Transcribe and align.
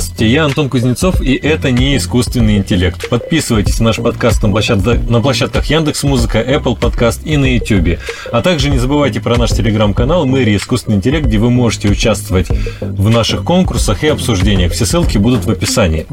Здравствуйте, 0.00 0.32
я 0.32 0.46
Антон 0.46 0.70
Кузнецов, 0.70 1.20
и 1.20 1.34
это 1.34 1.70
не 1.70 1.94
искусственный 1.94 2.56
интеллект. 2.56 3.10
Подписывайтесь 3.10 3.80
на 3.80 3.88
наш 3.88 3.96
подкаст 3.96 4.42
на, 4.42 4.48
площадках, 4.48 4.98
на 5.06 5.20
площадках 5.20 5.66
Яндекс 5.66 6.04
Музыка, 6.04 6.40
Apple 6.40 6.78
Podcast 6.78 7.20
и 7.22 7.36
на 7.36 7.56
YouTube. 7.56 7.98
А 8.32 8.40
также 8.40 8.70
не 8.70 8.78
забывайте 8.78 9.20
про 9.20 9.36
наш 9.36 9.50
телеграм-канал 9.50 10.24
Мэрия 10.24 10.56
Искусственный 10.56 10.96
интеллект, 10.96 11.26
где 11.26 11.36
вы 11.36 11.50
можете 11.50 11.88
участвовать 11.88 12.48
в 12.80 13.10
наших 13.10 13.44
конкурсах 13.44 14.02
и 14.02 14.06
обсуждениях. 14.06 14.72
Все 14.72 14.86
ссылки 14.86 15.18
будут 15.18 15.44
в 15.44 15.50
описании. 15.50 16.06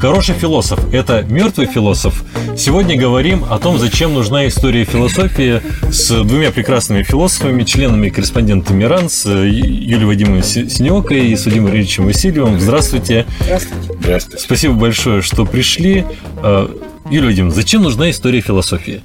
Хороший 0.00 0.34
философ– 0.34 0.80
это 0.92 1.22
мертвый 1.22 1.68
философ. 1.68 2.24
Сегодня 2.56 2.98
говорим 2.98 3.44
о 3.48 3.60
том, 3.60 3.78
зачем 3.78 4.14
нужна 4.14 4.48
история 4.48 4.84
философии 4.84 5.62
с 5.92 6.08
двумя 6.24 6.50
прекрасными 6.50 7.04
философами, 7.04 7.62
членами 7.62 8.08
корреспондентами 8.08 8.82
РАН, 8.82 9.08
с 9.08 9.26
Юлией 9.26 10.06
Вадимовной 10.06 10.42
Синеокой 10.42 11.28
и 11.28 11.36
с 11.36 11.44
Владимиром 11.44 11.76
Ильичем 11.76 12.06
Васильевым. 12.06 12.58
Здравствуйте. 12.58 13.11
Здравствуйте. 13.12 13.26
Здравствуйте. 13.40 13.98
Здравствуйте. 14.00 14.44
Спасибо 14.44 14.74
большое, 14.74 15.22
что 15.22 15.44
пришли. 15.44 16.04
Э, 16.42 16.68
Юлия 17.10 17.26
Вадимовна, 17.26 17.54
зачем 17.54 17.82
нужна 17.82 18.10
история 18.10 18.40
философии? 18.40 19.02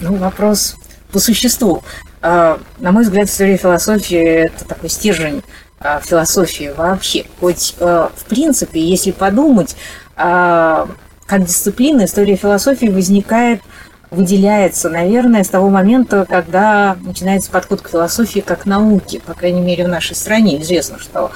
Ну, 0.00 0.16
вопрос 0.16 0.76
по 1.12 1.18
существу. 1.18 1.82
А, 2.22 2.58
на 2.78 2.92
мой 2.92 3.04
взгляд, 3.04 3.28
история 3.28 3.56
философии– 3.56 4.16
это 4.46 4.64
такой 4.64 4.88
стержень 4.88 5.42
а, 5.78 6.00
философии 6.00 6.72
вообще. 6.76 7.24
Хоть, 7.40 7.74
э, 7.78 8.08
в 8.14 8.24
принципе, 8.24 8.80
если 8.80 9.10
подумать, 9.10 9.76
как 10.16 11.44
дисциплина, 11.44 12.06
история 12.06 12.36
философии 12.36 12.86
возникает 12.86 13.60
выделяется, 14.10 14.88
наверное, 14.88 15.44
с 15.44 15.48
того 15.48 15.68
момента, 15.68 16.26
когда 16.28 16.96
начинается 17.00 17.50
подход 17.50 17.80
к 17.80 17.88
философии 17.88 18.40
как 18.40 18.66
науке. 18.66 19.20
По 19.20 19.34
крайней 19.34 19.60
мере, 19.60 19.84
в 19.84 19.88
нашей 19.88 20.14
стране 20.14 20.60
известно, 20.62 20.98
что 20.98 21.32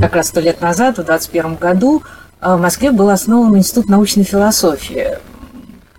как 0.00 0.14
раз 0.14 0.28
сто 0.28 0.40
лет 0.40 0.60
назад, 0.60 0.98
в 0.98 1.04
21 1.04 1.56
году, 1.56 2.02
э, 2.40 2.54
в 2.54 2.60
Москве 2.60 2.92
был 2.92 3.10
основан 3.10 3.56
Институт 3.56 3.88
научной 3.88 4.24
философии. 4.24 5.18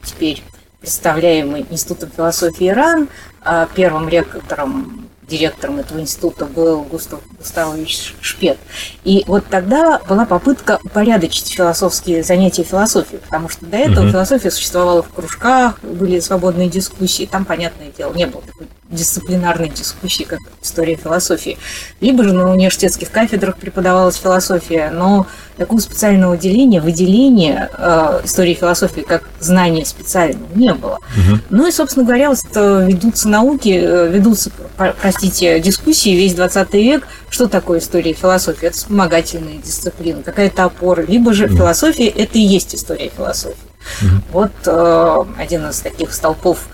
Теперь 0.03 0.43
представляемый 0.79 1.65
Институтом 1.69 2.11
философии 2.15 2.69
РАН, 2.69 3.07
а 3.41 3.67
первым 3.73 4.09
ректором 4.09 5.07
директором 5.27 5.79
этого 5.79 5.99
института 5.99 6.45
был 6.45 6.83
Густав 6.83 7.21
Густавович 7.37 8.15
Шпет. 8.21 8.57
И 9.03 9.23
вот 9.27 9.45
тогда 9.49 9.99
была 10.07 10.25
попытка 10.25 10.79
упорядочить 10.83 11.53
философские 11.53 12.23
занятия 12.23 12.63
философией, 12.63 13.19
потому 13.19 13.49
что 13.49 13.65
до 13.65 13.77
этого 13.77 14.05
угу. 14.05 14.11
философия 14.11 14.51
существовала 14.51 15.03
в 15.03 15.09
кружках, 15.09 15.79
были 15.81 16.19
свободные 16.19 16.69
дискуссии, 16.69 17.25
там, 17.25 17.45
понятное 17.45 17.91
дело, 17.97 18.13
не 18.13 18.27
было 18.27 18.41
такой 18.41 18.67
дисциплинарной 18.93 19.69
дискуссии, 19.69 20.23
как 20.23 20.39
история 20.61 20.95
философии. 20.95 21.57
Либо 22.01 22.23
же 22.23 22.33
на 22.33 22.51
университетских 22.51 23.11
кафедрах 23.11 23.57
преподавалась 23.57 24.15
философия, 24.15 24.89
но 24.91 25.27
такого 25.57 25.79
специального 25.79 26.37
деления, 26.37 26.81
выделения 26.81 27.69
э, 27.77 28.21
истории 28.23 28.53
философии 28.53 29.01
как 29.01 29.23
знания 29.39 29.85
специального 29.85 30.47
не 30.55 30.73
было. 30.73 30.99
Угу. 31.15 31.39
Ну 31.49 31.67
и, 31.67 31.71
собственно 31.71 32.05
говоря, 32.05 32.29
вот 32.29 32.39
ведутся 32.55 33.29
науки, 33.29 33.79
э, 33.81 34.09
ведутся, 34.09 34.51
простите, 35.01 35.59
дискуссии 35.59 36.09
весь 36.09 36.33
20 36.33 36.73
век, 36.73 37.07
что 37.29 37.47
такое 37.47 37.79
история 37.79 38.13
философии. 38.13 38.67
Это 38.67 38.77
вспомогательная 38.77 39.57
дисциплина, 39.57 40.21
какая-то 40.23 40.65
опора. 40.65 41.01
Либо 41.01 41.33
же 41.33 41.45
угу. 41.45 41.57
философия– 41.57 42.07
это 42.07 42.37
и 42.37 42.41
есть 42.41 42.75
история 42.75 43.09
философии. 43.15 43.57
Угу. 44.01 44.09
Вот 44.31 44.51
э, 44.65 45.23
один 45.37 45.69
из 45.69 45.79
таких 45.79 46.13
столпов 46.13 46.67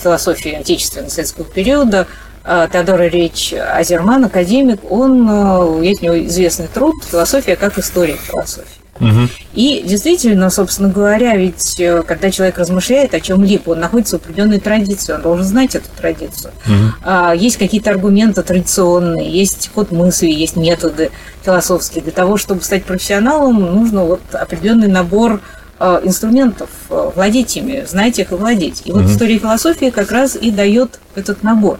философии 0.00 0.52
отечественного 0.52 1.10
советского 1.10 1.44
периода– 1.44 2.06
Э, 2.46 2.68
Теодор 2.72 3.02
Ильич 3.02 3.52
Азерман, 3.52 4.24
академик, 4.24 4.78
он, 4.88 5.28
э, 5.28 5.84
есть 5.84 6.02
у 6.02 6.06
него 6.06 6.26
известный 6.26 6.68
труд 6.68 6.94
«Философия 7.10 7.56
как 7.56 7.76
история 7.76 8.14
философии». 8.14 8.70
Угу. 9.00 9.28
И 9.54 9.82
действительно, 9.84 10.48
собственно 10.48 10.88
говоря, 10.88 11.36
ведь 11.36 11.80
э, 11.80 12.04
когда 12.06 12.30
человек 12.30 12.56
размышляет 12.56 13.14
о 13.14 13.20
чем-либо, 13.20 13.70
он 13.70 13.80
находится 13.80 14.16
в 14.16 14.22
определенной 14.22 14.60
традиции, 14.60 15.12
он 15.12 15.22
должен 15.22 15.44
знать 15.44 15.74
эту 15.74 15.88
традицию. 15.96 16.52
Угу. 16.66 17.32
Есть 17.34 17.56
какие-то 17.56 17.90
аргументы 17.90 18.42
традиционные, 18.42 19.28
есть 19.28 19.70
ход 19.74 19.90
мысли, 19.90 20.28
есть 20.28 20.54
методы 20.54 21.10
философские. 21.42 22.04
Для 22.04 22.12
того, 22.12 22.36
чтобы 22.36 22.62
стать 22.62 22.84
профессионалом, 22.84 23.60
нужно 23.60 24.04
вот 24.04 24.20
определенный 24.32 24.88
набор 24.88 25.40
инструментов, 25.80 26.70
владеть 26.88 27.56
ими, 27.56 27.84
знать 27.86 28.18
их 28.18 28.32
и 28.32 28.34
владеть. 28.34 28.82
И 28.84 28.92
вот 28.92 29.02
угу. 29.02 29.10
история 29.10 29.38
философии 29.38 29.90
как 29.90 30.10
раз 30.10 30.36
и 30.36 30.50
дает 30.50 31.00
этот 31.14 31.42
набор 31.42 31.78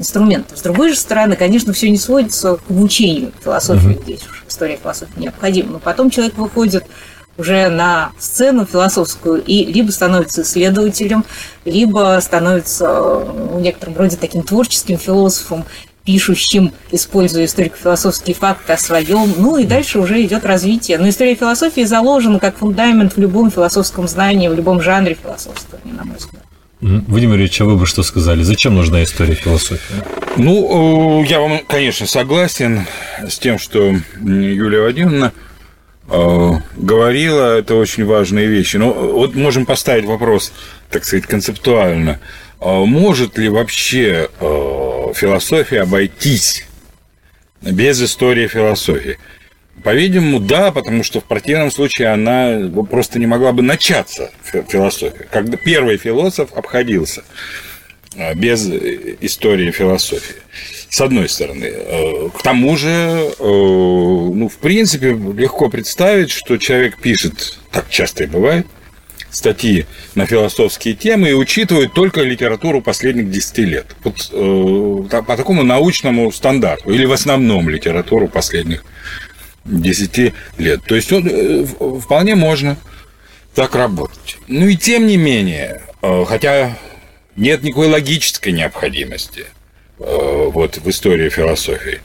инструментов. 0.00 0.58
С 0.58 0.62
другой 0.62 0.90
же 0.90 0.96
стороны, 0.96 1.36
конечно, 1.36 1.72
все 1.72 1.90
не 1.90 1.98
сводится 1.98 2.56
к 2.56 2.70
обучению 2.70 3.32
философии. 3.42 3.90
Uh-huh. 3.90 4.02
Здесь 4.02 4.22
уж 4.28 4.44
история 4.48 4.76
философии 4.76 5.20
необходима. 5.20 5.72
Но 5.72 5.78
потом 5.78 6.10
человек 6.10 6.36
выходит 6.38 6.84
уже 7.36 7.68
на 7.68 8.12
сцену 8.18 8.66
философскую 8.66 9.42
и 9.42 9.64
либо 9.64 9.90
становится 9.90 10.42
исследователем, 10.42 11.24
либо 11.64 12.18
становится 12.20 12.88
ну, 12.88 13.58
в 13.58 13.60
некотором 13.60 13.96
роде 13.96 14.16
таким 14.16 14.42
творческим 14.42 14.98
философом, 14.98 15.64
пишущим, 16.04 16.72
используя 16.90 17.44
историко-философские 17.44 18.34
факты 18.34 18.72
о 18.72 18.78
своем. 18.78 19.34
Ну 19.36 19.58
и 19.58 19.64
дальше 19.64 19.98
уже 19.98 20.22
идет 20.22 20.44
развитие. 20.44 20.98
Но 20.98 21.08
история 21.08 21.34
философии 21.34 21.82
заложена 21.82 22.38
как 22.38 22.56
фундамент 22.56 23.16
в 23.16 23.20
любом 23.20 23.50
философском 23.50 24.08
знании, 24.08 24.48
в 24.48 24.54
любом 24.54 24.80
жанре 24.80 25.16
философствования, 25.20 25.94
на 25.94 26.04
мой 26.04 26.16
взгляд. 26.16 26.44
Владимир 26.80 27.36
Ильич, 27.36 27.60
а 27.60 27.66
вы 27.66 27.76
бы 27.76 27.84
что 27.84 28.02
сказали? 28.02 28.42
Зачем 28.42 28.74
нужна 28.74 29.04
история 29.04 29.34
философии? 29.34 29.96
Ну, 30.36 31.22
я 31.24 31.40
вам, 31.40 31.60
конечно, 31.68 32.06
согласен 32.06 32.86
с 33.28 33.38
тем, 33.38 33.58
что 33.58 33.94
Юлия 34.22 34.80
Владимировна 34.80 35.32
э, 36.08 36.50
говорила, 36.76 37.58
это 37.58 37.74
очень 37.74 38.06
важные 38.06 38.46
вещи. 38.46 38.78
Но 38.78 38.94
вот 38.94 39.34
можем 39.34 39.66
поставить 39.66 40.06
вопрос, 40.06 40.54
так 40.90 41.04
сказать, 41.04 41.26
концептуально. 41.26 42.18
А 42.60 42.84
может 42.86 43.36
ли 43.36 43.50
вообще 43.50 44.30
э, 45.22 45.26
философия 45.26 45.82
обойтись 45.82 46.66
без 47.62 48.02
истории 48.02 48.46
философии? 48.46 49.18
По-видимому, 49.82 50.40
да, 50.40 50.72
потому 50.72 51.02
что 51.02 51.20
в 51.20 51.24
противном 51.24 51.70
случае 51.70 52.08
она 52.08 52.70
просто 52.90 53.18
не 53.18 53.26
могла 53.26 53.52
бы 53.52 53.62
начаться, 53.62 54.30
философия. 54.68 55.26
Когда 55.30 55.56
первый 55.56 55.96
философ 55.96 56.52
обходился 56.54 57.22
а, 58.16 58.34
без 58.34 58.68
истории 58.68 59.70
философии. 59.70 60.36
С 60.88 61.00
одной 61.00 61.28
стороны. 61.28 61.64
Э, 61.72 62.28
к 62.36 62.42
тому 62.42 62.76
же, 62.76 62.88
э, 62.88 63.42
ну, 63.42 64.48
в 64.48 64.56
принципе, 64.56 65.12
легко 65.12 65.68
представить, 65.68 66.30
что 66.30 66.58
человек 66.58 66.98
пишет, 66.98 67.58
так 67.70 67.88
часто 67.88 68.24
и 68.24 68.26
бывает, 68.26 68.66
статьи 69.30 69.86
на 70.14 70.26
философские 70.26 70.94
темы 70.94 71.30
и 71.30 71.34
учитывает 71.34 71.92
только 71.92 72.22
литературу 72.22 72.82
последних 72.82 73.30
10 73.30 73.58
лет. 73.58 73.96
Вот 74.04 74.30
э, 74.32 75.22
по 75.22 75.36
такому 75.36 75.62
научному 75.62 76.30
стандарту. 76.32 76.90
Или 76.90 77.04
в 77.04 77.12
основном 77.12 77.68
литературу 77.68 78.28
последних 78.28 78.84
10 79.64 80.32
лет. 80.58 80.82
То 80.84 80.94
есть 80.94 81.12
он, 81.12 81.28
э, 81.28 81.64
вполне 82.00 82.34
можно 82.34 82.76
так 83.54 83.74
работать. 83.74 84.38
Ну 84.48 84.66
и 84.66 84.76
тем 84.76 85.06
не 85.06 85.16
менее, 85.16 85.82
э, 86.02 86.24
хотя 86.26 86.76
нет 87.36 87.62
никакой 87.62 87.88
логической 87.88 88.52
необходимости 88.52 89.46
э, 89.98 90.48
вот, 90.52 90.78
в 90.78 90.88
истории 90.88 91.28
философии, 91.28 92.00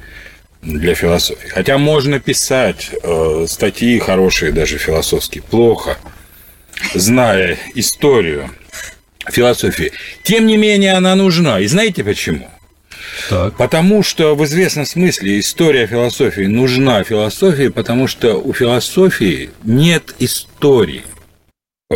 для 0.61 0.95
философии. 0.95 1.47
Хотя 1.47 1.77
можно 1.77 2.19
писать 2.19 2.91
статьи 3.47 3.99
хорошие, 3.99 4.51
даже 4.51 4.77
философские, 4.77 5.43
плохо, 5.43 5.97
зная 6.93 7.57
историю 7.75 8.49
философии. 9.29 9.91
Тем 10.23 10.45
не 10.45 10.57
менее, 10.57 10.93
она 10.93 11.15
нужна. 11.15 11.59
И 11.59 11.67
знаете 11.67 12.03
почему? 12.03 12.49
Так. 13.29 13.55
Потому 13.57 14.03
что 14.03 14.35
в 14.35 14.43
известном 14.45 14.85
смысле 14.85 15.39
история 15.39 15.87
философии 15.87 16.43
нужна 16.43 17.03
философии, 17.03 17.69
потому 17.69 18.07
что 18.07 18.35
у 18.35 18.53
философии 18.53 19.51
нет 19.63 20.15
истории. 20.19 21.03
Э, 21.89 21.95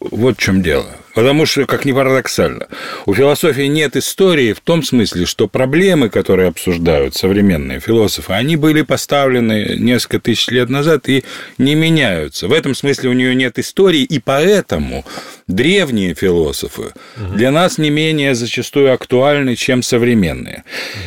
вот 0.00 0.36
в 0.36 0.40
чем 0.40 0.62
дело. 0.62 0.86
Потому 1.14 1.46
что, 1.46 1.64
как 1.64 1.84
ни 1.84 1.92
парадоксально, 1.92 2.66
у 3.06 3.14
философии 3.14 3.62
нет 3.62 3.96
истории 3.96 4.52
в 4.52 4.60
том 4.60 4.82
смысле, 4.82 5.26
что 5.26 5.46
проблемы, 5.46 6.08
которые 6.08 6.48
обсуждают 6.48 7.14
современные 7.14 7.80
философы, 7.80 8.32
они 8.32 8.56
были 8.56 8.82
поставлены 8.82 9.76
несколько 9.78 10.18
тысяч 10.18 10.48
лет 10.48 10.68
назад 10.68 11.08
и 11.08 11.24
не 11.56 11.74
меняются. 11.74 12.48
В 12.48 12.52
этом 12.52 12.74
смысле 12.74 13.10
у 13.10 13.12
нее 13.12 13.34
нет 13.34 13.58
истории, 13.58 14.02
и 14.02 14.18
поэтому 14.18 15.04
древние 15.46 16.14
философы 16.14 16.92
для 17.16 17.50
нас 17.50 17.78
не 17.78 17.90
менее 17.90 18.34
зачастую 18.34 18.92
актуальны, 18.92 19.54
чем 19.54 19.82
современные. 19.82 20.64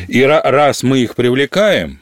И 0.08 0.22
раз 0.22 0.82
мы 0.82 1.00
их 1.00 1.14
привлекаем, 1.16 2.00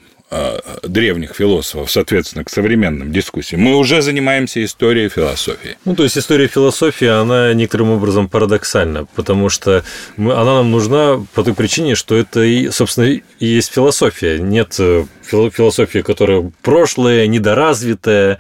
древних 0.82 1.34
философов, 1.34 1.90
соответственно, 1.90 2.44
к 2.44 2.50
современным 2.50 3.12
дискуссиям, 3.12 3.60
мы 3.60 3.76
уже 3.76 4.02
занимаемся 4.02 4.64
историей 4.64 5.08
философии. 5.08 5.78
Ну, 5.84 5.94
то 5.94 6.02
есть 6.02 6.18
история 6.18 6.48
философии, 6.48 7.06
она 7.06 7.52
некоторым 7.54 7.90
образом 7.90 8.28
парадоксальна, 8.28 9.06
потому 9.14 9.48
что 9.48 9.84
мы, 10.16 10.32
она 10.32 10.56
нам 10.56 10.70
нужна 10.70 11.24
по 11.34 11.44
той 11.44 11.54
причине, 11.54 11.94
что 11.94 12.16
это, 12.16 12.42
и, 12.42 12.70
собственно, 12.70 13.06
и 13.06 13.22
есть 13.38 13.72
философия. 13.72 14.38
Нет 14.38 14.74
э, 14.78 15.04
философии, 15.26 16.00
которая 16.00 16.50
прошлая, 16.62 17.26
недоразвитая, 17.26 18.38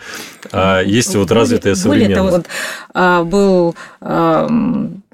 а 0.52 0.82
есть 0.82 1.14
вот 1.14 1.30
развитая 1.30 1.74
современная. 1.74 2.22
Более 2.22 2.30
того, 2.30 2.36
вот, 2.38 2.46
а, 2.94 3.24
был 3.24 3.76
а, 4.00 4.48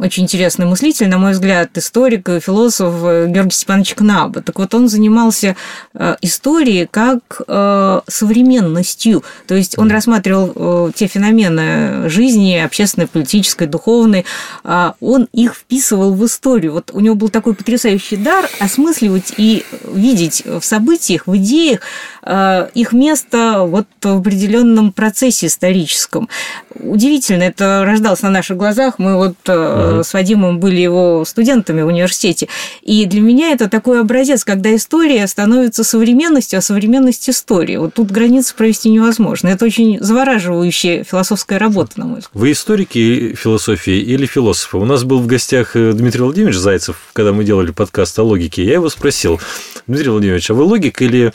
очень 0.03 0.25
интересный 0.25 0.67
мыслитель, 0.67 1.09
на 1.09 1.19
мой 1.19 1.33
взгляд, 1.33 1.77
историк, 1.79 2.29
философ 2.43 2.95
Георгий 3.31 3.55
Степанович 3.55 3.95
Кнаб. 3.95 4.43
Так 4.45 4.59
вот, 4.59 4.75
он 4.75 4.89
занимался 4.89 5.57
а, 5.95 6.17
историей 6.21 6.89
как 6.91 7.41
а, 7.47 8.03
современностью. 8.09 9.23
То 9.47 9.55
есть 9.55 9.79
он 9.79 9.91
рассматривал 9.91 10.93
те 10.93 11.07
феномены 11.07 12.09
жизни, 12.09 12.57
общественной, 12.57 13.07
политической, 13.07 13.67
духовной, 13.67 14.25
а, 14.65 14.95
он 15.01 15.29
их 15.33 15.55
вписывал 15.55 16.15
в 16.15 16.25
историю. 16.25 16.73
Вот 16.73 16.91
у 16.93 17.01
него 17.01 17.15
был 17.15 17.29
такой 17.29 17.55
потрясающий 17.55 18.17
дар 18.17 18.49
осмысливать 18.61 19.35
и 19.37 19.65
видеть 19.85 20.43
в 20.45 20.63
событиях, 20.63 21.27
в 21.27 21.37
идеях 21.37 21.81
э, 21.81 21.83
их 22.25 22.93
место 22.93 23.65
вот 23.67 23.87
в 24.01 24.19
определенном 24.19 24.93
процессе 24.93 25.47
историческом. 25.47 26.29
Удивительно, 26.75 27.43
это 27.43 27.83
рождалось 27.85 28.23
на 28.23 28.31
наших 28.31 28.57
глазах. 28.57 28.99
Мы 28.99 29.17
вот 29.17 29.35
угу. 29.49 30.05
с 30.05 30.13
Вадимом 30.13 30.61
были 30.61 30.81
его 30.81 31.25
студентами 31.25 31.83
в 31.83 31.89
университете. 31.89 32.49
И 32.83 33.07
для 33.07 33.21
меня 33.21 33.51
это 33.51 33.69
такой 33.69 34.01
образец, 34.01 34.45
когда 34.45 34.75
история 34.75 35.27
становится 35.27 35.85
современностью, 35.85 36.59
а 36.59 36.63
современность 36.63 37.29
истории. 37.29 37.77
Вот 37.77 37.95
тут 37.95 38.11
границы 38.11 38.55
провести 38.55 38.89
невозможно. 38.91 39.49
Это 39.49 39.65
очень 39.65 40.01
завораживающая 40.01 41.05
философская 41.05 41.59
работа, 41.59 41.93
на 41.97 42.07
мой 42.07 42.19
взгляд. 42.21 42.31
Вы 42.35 42.53
историки 42.53 43.35
философии 43.35 43.99
или 43.99 44.27
философы? 44.27 44.77
У 44.77 44.85
нас 44.85 45.05
был 45.05 45.19
в 45.19 45.27
гостях 45.27 45.77
э, 45.77 45.93
Дмитрий 45.93 46.23
Владимирович 46.23 46.57
Зайцев, 46.57 46.97
когда 47.13 47.33
мы 47.33 47.45
делали 47.45 47.73
подкаст 47.73 48.19
о 48.19 48.23
логике. 48.23 48.65
Я 48.65 48.75
его 48.75 48.89
спросил, 48.89 49.41
Дмитрий 49.87 50.11
Владимирович, 50.11 50.51
а 50.51 50.55
вы 50.55 50.65
логик 50.65 51.03
или 51.03 51.33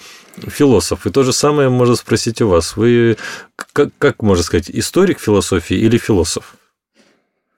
философ. 0.47 1.05
И 1.05 1.09
то 1.09 1.23
же 1.23 1.33
самое 1.33 1.69
можно 1.69 1.95
спросить 1.95 2.41
у 2.41 2.47
вас. 2.47 2.77
Вы, 2.77 3.17
как, 3.73 3.89
как 3.97 4.21
можно 4.21 4.43
сказать, 4.43 4.69
историк 4.69 5.19
философии 5.19 5.75
или 5.75 5.97
философ? 5.97 6.55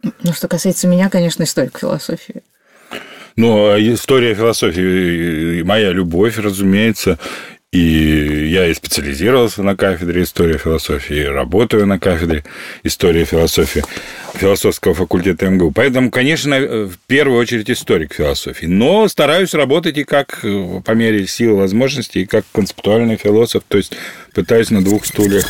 Ну, 0.02 0.34
что 0.34 0.48
касается 0.48 0.88
меня, 0.88 1.10
конечно, 1.10 1.44
историк 1.44 1.78
философии. 1.78 2.44
Ну, 3.36 3.72
а 3.72 3.80
история 3.80 4.34
философии 4.34 5.62
моя 5.64 5.92
любовь, 5.92 6.38
разумеется. 6.38 7.20
И 7.71 8.50
я 8.50 8.66
и 8.68 8.74
специализировался 8.74 9.62
на 9.62 9.77
кафедре 9.77 10.24
истории 10.24 10.57
философии, 10.57 11.18
и 11.18 11.24
работаю 11.25 11.86
на 11.86 12.00
кафедре 12.00 12.44
истории 12.81 13.25
философии 13.25 13.83
философского 14.33 14.95
факультета 14.95 15.48
МГУ. 15.48 15.71
Поэтому, 15.71 16.10
конечно, 16.10 16.60
в 16.60 16.98
первую 17.06 17.39
очередь 17.39 17.69
историк 17.69 18.13
философии. 18.13 18.66
Но 18.66 19.07
стараюсь 19.07 19.54
работать 19.54 20.00
и 20.00 20.04
как 20.04 20.42
по 20.42 20.92
мере 20.94 21.27
сил 21.27 21.51
и 21.51 21.60
возможностей, 21.60 22.21
и 22.21 22.25
как 22.25 22.44
концептуальный 22.51 23.18
философ, 23.18 23.63
то 23.68 23.77
есть 23.77 23.94
пытаюсь 24.33 24.71
на 24.71 24.83
двух 24.83 25.06
стульях. 25.06 25.45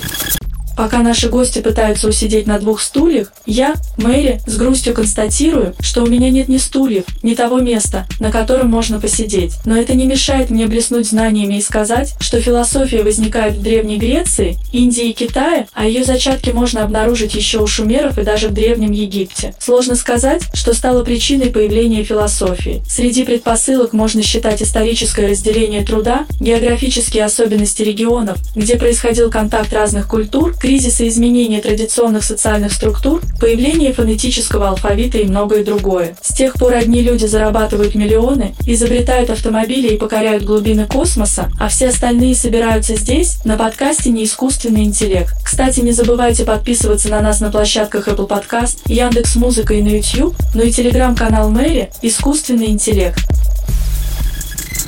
Пока 0.80 1.00
наши 1.00 1.28
гости 1.28 1.60
пытаются 1.60 2.08
усидеть 2.08 2.48
на 2.48 2.58
двух 2.58 2.80
стульях, 2.80 3.34
я, 3.46 3.74
Мэри, 3.98 4.40
с 4.48 4.56
грустью 4.56 4.94
констатирую, 4.94 5.76
что 5.82 6.04
у 6.04 6.08
меня 6.08 6.30
нет 6.30 6.48
ни 6.48 6.56
стульев, 6.56 7.04
ни 7.22 7.36
того 7.36 7.60
места, 7.60 8.08
на 8.22 8.32
котором 8.32 8.70
можно 8.70 8.98
посидеть. 8.98 9.56
Но 9.66 9.76
это 9.76 9.94
не 9.94 10.06
мешает 10.06 10.50
мне 10.50 10.68
блеснуть 10.68 11.10
знаниями 11.10 11.56
и 11.56 11.62
сказать, 11.62 12.14
что 12.22 12.40
философия 12.40 13.04
возникает 13.04 13.56
в 13.56 13.62
Древней 13.62 13.98
Греции, 13.98 14.58
Индии 14.72 15.10
и 15.10 15.14
Китае, 15.14 15.68
а 15.74 15.86
ее 15.86 16.06
зачатки 16.06 16.52
можно 16.52 16.82
обнаружить 16.86 17.36
еще 17.36 17.58
у 17.60 17.68
шумеров 17.68 18.18
и 18.18 18.24
даже 18.24 18.48
в 18.48 18.54
Древнем 18.54 18.94
Египте. 18.94 19.56
Сложно 19.60 19.96
сказать, 19.96 20.44
что 20.54 20.74
стало 20.74 21.04
причиной 21.04 21.48
появления 21.48 22.06
философии. 22.06 22.82
Среди 22.88 23.26
предпосылок 23.26 23.92
можно 23.92 24.24
считать 24.24 24.62
историческое 24.62 25.28
разделение 25.28 25.84
труда, 25.84 26.26
географические 26.40 27.26
особенности 27.26 27.84
регионов, 27.84 28.38
где 28.56 28.78
происходил 28.78 29.30
контакт 29.30 29.74
разных 29.74 30.08
культур, 30.08 30.56
кризиса 30.70 31.08
изменения 31.08 31.62
традиционных 31.62 32.24
социальных 32.24 32.72
структур, 32.74 33.24
появление 33.40 33.92
фонетического 33.92 34.70
алфавита 34.70 35.18
и 35.18 35.26
многое 35.26 35.64
другое. 35.64 36.16
С 36.22 36.32
тех 36.32 36.54
пор 36.54 36.76
одни 36.76 37.02
люди 37.02 37.26
зарабатывают 37.26 37.96
миллионы, 37.96 38.54
изобретают 38.68 39.32
автомобили 39.32 39.88
и 39.88 39.98
покоряют 39.98 40.44
глубины 40.44 40.86
космоса, 40.86 41.52
а 41.60 41.70
все 41.70 41.88
остальные 41.88 42.36
собираются 42.36 42.96
здесь, 42.96 43.44
на 43.46 43.58
подкасте 43.58 44.12
«Неискусственный 44.12 44.84
интеллект». 44.84 45.34
Кстати, 45.44 45.80
не 45.80 45.92
забывайте 45.92 46.46
подписываться 46.46 47.10
на 47.10 47.20
нас 47.20 47.40
на 47.40 47.50
площадках 47.50 48.08
Apple 48.08 48.28
Podcast, 48.28 48.78
Яндекс 48.86 49.38
Музыка 49.38 49.74
и 49.74 49.82
на 49.82 49.88
YouTube, 49.88 50.36
ну 50.54 50.62
и 50.62 50.72
телеграм-канал 50.72 51.50
Мэри 51.50 51.90
«Искусственный 52.04 52.68
интеллект». 52.68 53.18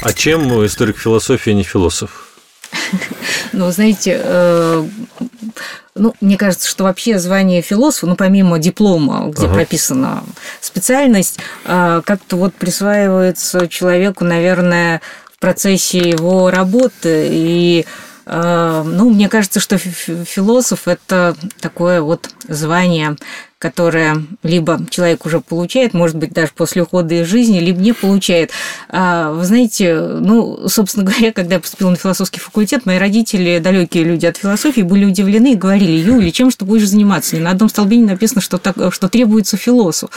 А 0.04 0.13
чем 0.13 0.63
историк 0.63 1.00
философии 1.00 1.50
не 1.50 1.63
философ? 1.63 2.20
Ну, 3.53 3.69
знаете, 3.71 4.19
э, 4.23 4.88
ну, 5.95 6.13
мне 6.21 6.38
кажется, 6.38 6.68
что 6.69 6.85
вообще 6.85 7.19
звание 7.19 7.62
философа, 7.62 8.07
ну, 8.07 8.15
помимо 8.15 8.59
диплома, 8.59 9.27
где 9.27 9.45
ага. 9.45 9.56
прописана 9.56 10.23
специальность, 10.62 11.39
э, 11.65 12.01
как-то 12.06 12.38
вот 12.38 12.53
присваивается 12.53 13.68
человеку, 13.68 14.23
наверное, 14.23 15.01
в 15.33 15.39
процессе 15.39 15.97
его 16.00 16.50
работы. 16.50 17.27
И 17.29 17.85
ну, 18.25 19.09
мне 19.09 19.29
кажется, 19.29 19.59
что 19.59 19.77
философ– 19.77 20.81
это 20.88 21.35
такое 21.59 22.01
вот 22.01 22.29
звание, 22.47 23.15
которое 23.62 24.23
либо 24.41 24.83
человек 24.89 25.25
уже 25.25 25.39
получает, 25.39 25.94
может 25.94 26.15
быть, 26.15 26.33
даже 26.33 26.51
после 26.56 26.81
ухода 26.81 27.13
из 27.21 27.27
жизни, 27.27 27.59
либо 27.59 27.79
не 27.79 27.94
получает. 27.94 28.50
А, 28.89 29.31
вы 29.31 29.45
знаете, 29.45 30.00
ну, 30.00 30.68
собственно 30.68 31.06
говоря, 31.06 31.31
когда 31.31 31.56
я 31.56 31.62
поступила 31.62 31.91
на 31.91 31.95
философский 31.95 32.39
факультет, 32.39 32.88
мои 32.88 32.97
родители, 32.97 33.59
далекие 33.59 34.03
люди 34.03 34.25
от 34.25 34.38
философии, 34.38 34.81
были 34.81 35.06
удивлены 35.06 35.53
и 35.53 35.56
говорили, 35.56 35.91
Юля, 35.91 36.31
чем 36.31 36.50
ты 36.50 36.65
будешь 36.65 36.89
заниматься? 36.89 37.35
Ни 37.35 37.41
на 37.41 37.51
одном 37.51 37.69
столбе 37.69 37.97
не 37.97 38.06
написано, 38.06 38.41
что, 38.41 38.57
так, 38.57 38.75
что 38.91 39.09
требуется 39.09 39.57
философ. 39.57 40.09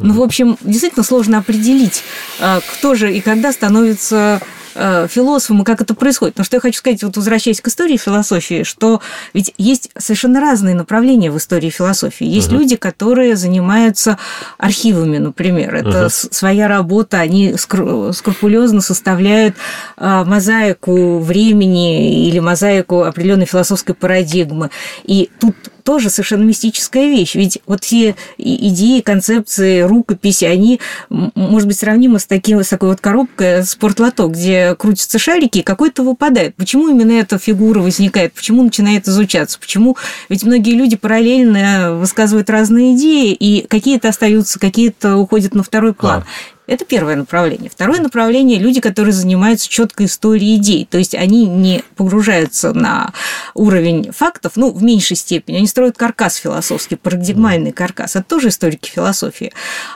Ну, 0.00 0.14
в 0.14 0.22
общем, 0.22 0.56
действительно 0.60 1.04
сложно 1.04 1.38
определить, 1.38 2.04
а, 2.40 2.60
кто 2.60 2.94
же 2.94 3.12
и 3.12 3.20
когда 3.20 3.52
становится 3.52 4.22
Э, 4.22 4.38
философом 4.74 5.62
и 5.62 5.64
как 5.64 5.80
это 5.80 5.94
происходит. 5.94 6.34
Потому 6.34 6.44
что 6.46 6.56
я 6.56 6.60
хочу 6.60 6.78
сказать, 6.78 7.02
вот 7.02 7.16
возвращаясь 7.16 7.60
к 7.60 7.68
истории 7.68 7.96
философии, 7.96 8.62
что 8.62 9.00
ведь 9.34 9.54
есть 9.58 9.90
совершенно 9.96 10.40
разные 10.40 10.74
направления 10.74 11.30
в 11.30 11.36
истории 11.36 11.70
философии. 11.70 12.26
Есть 12.26 12.48
угу. 12.48 12.60
люди, 12.60 12.76
которые 12.76 13.36
занимаются 13.36 14.18
архивами, 14.58 15.18
например. 15.18 15.74
Это 15.74 16.06
угу. 16.06 16.10
своя 16.10 16.68
работа, 16.68 17.20
они 17.20 17.56
скрупулезно 17.56 18.80
составляют 18.80 19.56
э, 19.96 20.24
мозаику 20.24 21.18
времени 21.18 22.26
или 22.26 22.38
мозаику 22.38 23.02
определенной 23.02 23.46
философской 23.46 23.94
парадигмы. 23.94 24.70
И 25.04 25.30
тут 25.38 25.56
тоже 25.82 26.10
совершенно 26.10 26.42
мистическая 26.44 27.08
вещь. 27.08 27.34
Ведь 27.34 27.58
вот 27.66 27.84
все 27.84 28.16
идеи, 28.38 29.00
концепции, 29.00 29.80
рукописи, 29.80 30.44
они, 30.44 30.80
может 31.08 31.68
быть, 31.68 31.78
сравнимы 31.78 32.18
с, 32.18 32.26
таким, 32.26 32.62
с 32.62 32.68
такой 32.68 32.90
вот 32.90 33.00
коробкой 33.00 33.64
спортлото, 33.64 34.26
где 34.26 34.74
крутятся 34.74 35.18
шарики, 35.18 35.58
и 35.58 35.62
какой-то 35.62 36.02
выпадает. 36.02 36.54
Почему 36.56 36.88
именно 36.88 37.12
эта 37.12 37.38
фигура 37.38 37.80
возникает? 37.80 38.32
Почему 38.32 38.62
начинает 38.62 39.08
изучаться? 39.08 39.58
Почему? 39.58 39.96
Ведь 40.28 40.44
многие 40.44 40.74
люди 40.74 40.96
параллельно 40.96 41.96
высказывают 41.96 42.50
разные 42.50 42.96
идеи, 42.96 43.32
и 43.32 43.66
какие-то 43.66 44.08
остаются, 44.08 44.58
какие-то 44.58 45.16
уходят 45.16 45.54
на 45.54 45.62
второй 45.62 45.94
план. 45.94 46.24
А. 46.24 46.26
Это 46.68 46.84
первое 46.84 47.16
направление. 47.16 47.68
Второе 47.68 48.00
направление– 48.00 48.58
люди, 48.60 48.80
которые 48.80 49.12
занимаются 49.12 49.68
четкой 49.68 50.06
историей 50.06 50.56
идей. 50.56 50.86
То 50.88 50.96
есть 50.96 51.12
они 51.14 51.46
не 51.46 51.82
погружаются 51.96 52.72
на 52.72 53.12
уровень 53.54 54.12
фактов, 54.12 54.52
ну, 54.54 54.70
в 54.70 54.80
меньшей 54.80 55.16
степени. 55.16 55.56
Они 55.56 55.66
строят 55.66 55.98
каркас 55.98 56.36
философский, 56.36 56.94
парадигмальный 56.94 57.72
каркас. 57.72 58.14
Это 58.14 58.24
тоже 58.24 58.48
историки 58.48 58.88
философии. 58.88 59.52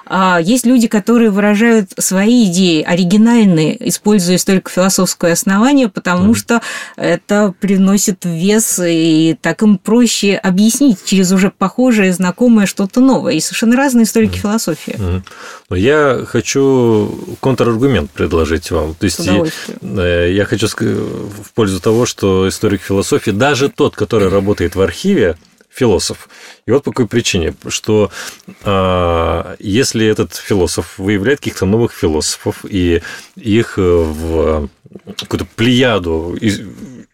А 0.07 0.41
есть 0.41 0.67
люди, 0.67 0.89
которые 0.89 1.31
выражают 1.31 1.93
свои 1.99 2.47
идеи 2.47 2.83
оригинальные, 2.83 3.89
используя 3.89 4.35
историко-философское 4.35 5.33
основание, 5.33 5.89
потому 5.89 6.33
mm. 6.33 6.35
что 6.35 6.63
это 6.97 7.55
приносит 7.61 8.25
вес, 8.25 8.81
и 8.85 9.39
так 9.41 9.63
им 9.63 9.79
проще 9.79 10.35
объяснить 10.35 11.05
через 11.05 11.31
уже 11.31 11.51
похожее, 11.51 12.13
знакомое 12.13 12.67
что-то 12.67 13.01
новое. 13.01 13.35
И 13.35 13.41
совершенно 13.41 13.77
разные 13.77 14.03
историки 14.03 14.39
mm. 14.39 14.41
философии. 14.41 14.97
Mm. 14.99 15.23
Но 15.71 15.77
я 15.77 16.25
хочу 16.27 16.56
контраргумент 17.41 18.11
предложить 18.11 18.71
вам. 18.71 18.95
То 18.95 19.05
есть 19.05 19.21
э, 19.27 20.33
я 20.33 20.45
хочу 20.45 20.69
сказать 20.69 20.97
в 20.97 21.53
пользу 21.55 21.81
того, 21.81 22.07
что 22.07 22.49
историк 22.49 22.83
философии, 22.83 23.31
даже 23.31 23.69
тот, 23.69 23.97
который 23.97 24.29
работает 24.29 24.75
в 24.75 24.81
архиве, 24.81 25.37
философ. 25.77 26.29
И 26.67 26.71
вот 26.71 26.85
по 26.85 26.91
какой 26.91 27.07
причине, 27.07 27.55
что 27.69 28.11
а, 28.65 29.57
если 29.59 30.07
этот 30.07 30.35
философ 30.35 30.99
выявляет 30.99 31.41
каких-то 31.41 31.67
новых 31.67 31.93
философов 31.93 32.65
и 32.65 33.03
их 33.37 33.75
в 33.77 34.69
какую-то 35.05 35.47
плеяду 35.57 36.37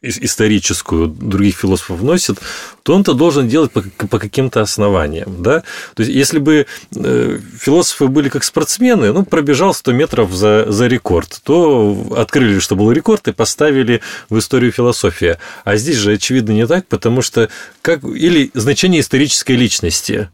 историческую 0.03 1.07
других 1.07 1.57
философов 1.57 2.01
вносит, 2.01 2.39
то 2.83 2.95
он-то 2.95 3.15
должен 3.15 3.49
делать 3.49 3.71
по, 3.71 4.19
каким-то 4.19 4.61
основаниям. 4.61 5.43
Да? 5.43 5.63
То 5.95 6.03
есть, 6.03 6.11
если 6.11 6.39
бы 6.39 6.67
э, 6.97 7.39
философы 7.59 8.09
были 8.09 8.29
как 8.29 8.43
спортсмены, 8.43 9.13
ну, 9.13 9.25
пробежал 9.25 9.73
100 9.73 9.93
метров 9.93 10.33
за, 10.33 10.71
за 10.71 10.89
рекорд, 10.89 11.41
то 11.45 12.15
открыли, 12.17 12.59
что 12.59 12.75
был 12.75 12.91
рекорд, 12.91 13.29
и 13.29 13.33
поставили 13.33 14.01
в 14.29 14.39
историю 14.39 14.73
философии. 14.73 15.39
А 15.65 15.77
здесь 15.77 15.97
же, 15.97 16.15
очевидно, 16.15 16.53
не 16.53 16.67
так, 16.67 16.89
потому 16.89 17.23
что 17.23 17.49
как, 17.81 18.03
или 18.03 18.51
значение 18.55 19.01
исторической 19.01 19.53
личности. 19.53 20.31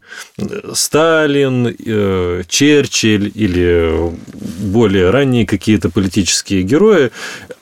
Сталин, 0.73 1.67
э, 1.67 2.43
Черчилль 2.47 3.31
или 3.35 4.11
более 4.59 5.11
ранние 5.11 5.45
какие-то 5.45 5.89
политические 5.89 6.63
герои, 6.63 7.11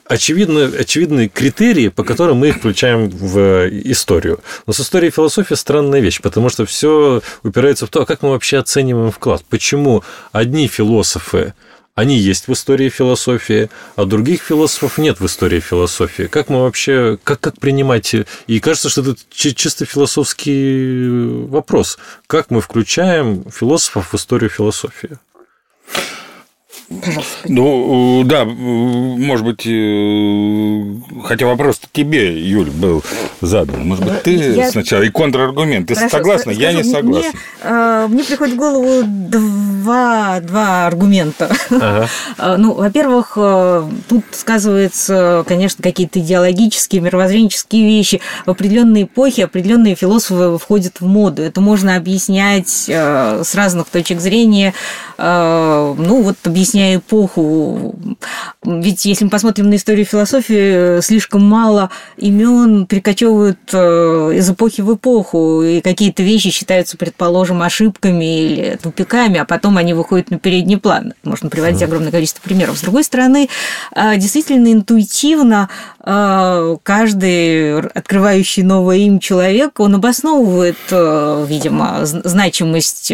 очевидно, 0.08 0.64
очевидные 0.64 1.28
критерии, 1.28 1.88
по 1.88 2.04
которым 2.04 2.38
мы 2.38 2.48
их 2.48 2.56
включаем 2.56 3.08
в 3.08 3.68
историю. 3.90 4.40
Но 4.66 4.72
с 4.72 4.80
историей 4.80 5.10
философии 5.10 5.54
странная 5.54 6.00
вещь, 6.00 6.20
потому 6.20 6.48
что 6.48 6.66
все 6.66 7.22
упирается 7.42 7.86
в 7.86 7.90
то, 7.90 8.02
а 8.02 8.06
как 8.06 8.22
мы 8.22 8.30
вообще 8.30 8.58
оцениваем 8.58 9.10
вклад. 9.10 9.44
Почему 9.48 10.02
одни 10.32 10.66
философы 10.68 11.54
они 11.98 12.16
есть 12.16 12.46
в 12.46 12.52
истории 12.52 12.90
философии, 12.90 13.70
а 13.96 14.04
других 14.04 14.42
философов 14.42 14.98
нет 14.98 15.18
в 15.18 15.26
истории 15.26 15.58
философии. 15.58 16.28
Как 16.28 16.48
мы 16.48 16.62
вообще, 16.62 17.18
как, 17.24 17.40
как 17.40 17.58
принимать? 17.58 18.14
И 18.46 18.60
кажется, 18.60 18.88
что 18.88 19.00
это 19.00 19.16
чисто 19.30 19.84
философский 19.84 21.46
вопрос. 21.48 21.98
Как 22.28 22.52
мы 22.52 22.60
включаем 22.60 23.44
философов 23.50 24.12
в 24.12 24.14
историю 24.14 24.48
философии? 24.48 25.18
Пожалуйста. 26.88 27.36
Ну, 27.44 28.22
да, 28.24 28.46
может 28.46 29.44
быть, 29.44 29.66
э, 29.66 31.22
хотя 31.22 31.44
вопрос 31.44 31.82
тебе, 31.92 32.40
Юль, 32.40 32.70
был 32.70 33.04
задан. 33.42 33.86
Может 33.86 34.06
быть, 34.06 34.22
ты 34.22 34.30
я... 34.30 34.70
сначала 34.70 35.02
и 35.02 35.10
контраргумент. 35.10 35.88
Ты 35.88 35.94
Хорошо, 35.94 36.16
согласна? 36.16 36.54
Скажу, 36.54 36.60
я 36.60 36.72
не 36.72 36.84
согласен. 36.84 37.28
Мне, 37.28 37.40
э, 37.62 38.06
мне 38.08 38.24
приходит 38.24 38.54
в 38.54 38.56
голову 38.56 39.02
два, 39.04 40.40
два 40.40 40.86
аргумента. 40.86 41.54
Ага. 41.70 42.08
Э, 42.38 42.56
ну, 42.56 42.72
во-первых, 42.72 43.32
э, 43.36 43.88
тут 44.08 44.24
сказываются, 44.30 45.44
конечно, 45.46 45.82
какие-то 45.82 46.20
идеологические, 46.20 47.00
мировоззренческие 47.00 47.84
вещи. 47.84 48.20
В 48.46 48.50
определенные 48.50 49.04
эпохи 49.04 49.40
определенные 49.40 49.94
философы 49.94 50.56
входят 50.58 51.00
в 51.00 51.06
моду. 51.06 51.42
Это 51.42 51.60
можно 51.60 51.96
объяснять 51.96 52.68
с 52.68 53.54
разных 53.54 53.88
точек 53.88 54.20
зрения. 54.20 54.72
Ну, 55.18 56.22
вот 56.22 56.36
объяснять 56.44 56.77
объясняя 56.78 56.96
эпоху. 56.98 57.94
Ведь 58.64 59.04
если 59.04 59.24
мы 59.24 59.30
посмотрим 59.30 59.70
на 59.70 59.76
историю 59.76 60.04
философии, 60.04 61.00
слишком 61.00 61.42
мало 61.42 61.90
имен 62.16 62.86
перекочевывают 62.86 63.58
э, 63.72 64.32
из 64.34 64.48
эпохи 64.50 64.80
в 64.82 64.94
эпоху, 64.94 65.62
и 65.62 65.80
какие-то 65.80 66.22
вещи 66.22 66.50
считаются, 66.50 66.96
предположим, 66.96 67.62
ошибками 67.62 68.40
или 68.40 68.78
тупиками, 68.82 69.38
а 69.38 69.44
потом 69.44 69.76
они 69.76 69.94
выходят 69.94 70.30
на 70.30 70.38
передний 70.38 70.78
план. 70.78 71.14
Можно 71.24 71.50
приводить 71.50 71.82
огромное 71.82 72.12
количество 72.12 72.42
примеров. 72.42 72.78
С 72.78 72.82
другой 72.82 73.04
стороны, 73.04 73.48
э, 73.94 74.16
действительно 74.16 74.72
интуитивно 74.72 75.68
э, 75.97 75.97
каждый 76.82 77.80
открывающий 77.80 78.62
новое 78.62 78.98
им 78.98 79.18
человек, 79.18 79.80
он 79.80 79.96
обосновывает, 79.96 80.76
видимо, 80.90 82.00
значимость. 82.04 83.12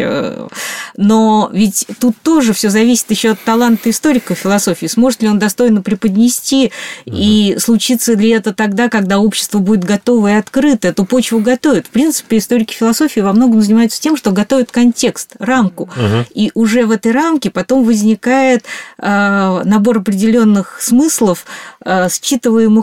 Но 0.95 1.49
ведь 1.51 1.87
тут 1.99 2.15
тоже 2.21 2.53
все 2.53 2.69
зависит 2.69 3.09
еще 3.11 3.31
от 3.31 3.39
того, 3.43 3.55
талант 3.55 3.87
историка 3.87 4.35
философии, 4.35 4.85
сможет 4.85 5.21
ли 5.21 5.29
он 5.29 5.39
достойно 5.39 5.81
преподнести, 5.81 6.73
угу. 7.05 7.15
и 7.17 7.55
случится 7.57 8.11
ли 8.13 8.29
это 8.29 8.53
тогда, 8.53 8.89
когда 8.89 9.19
общество 9.19 9.59
будет 9.59 9.85
готово 9.85 10.27
и 10.27 10.33
открыто, 10.33 10.89
эту 10.89 11.05
почву 11.05 11.39
готовит. 11.39 11.87
В 11.87 11.91
принципе, 11.91 12.37
историки 12.37 12.73
философии 12.73 13.21
во 13.21 13.31
многом 13.31 13.61
занимаются 13.61 14.01
тем, 14.01 14.17
что 14.17 14.31
готовят 14.31 14.71
контекст, 14.71 15.35
рамку, 15.39 15.83
угу. 15.83 16.25
и 16.33 16.51
уже 16.53 16.85
в 16.85 16.91
этой 16.91 17.13
рамке 17.13 17.49
потом 17.49 17.85
возникает 17.85 18.65
э, 18.97 19.61
набор 19.63 19.99
определенных 19.99 20.81
смыслов, 20.81 21.45
э, 21.85 22.09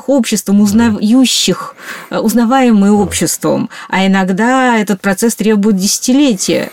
считываемых 0.02 0.08
обществом, 0.08 0.60
узнающих, 0.60 1.74
э, 2.10 2.18
узнаваемые 2.18 2.92
обществом, 2.92 3.68
а 3.88 4.06
иногда 4.06 4.78
этот 4.78 5.00
процесс 5.00 5.34
требует 5.34 5.76
десятилетия. 5.76 6.70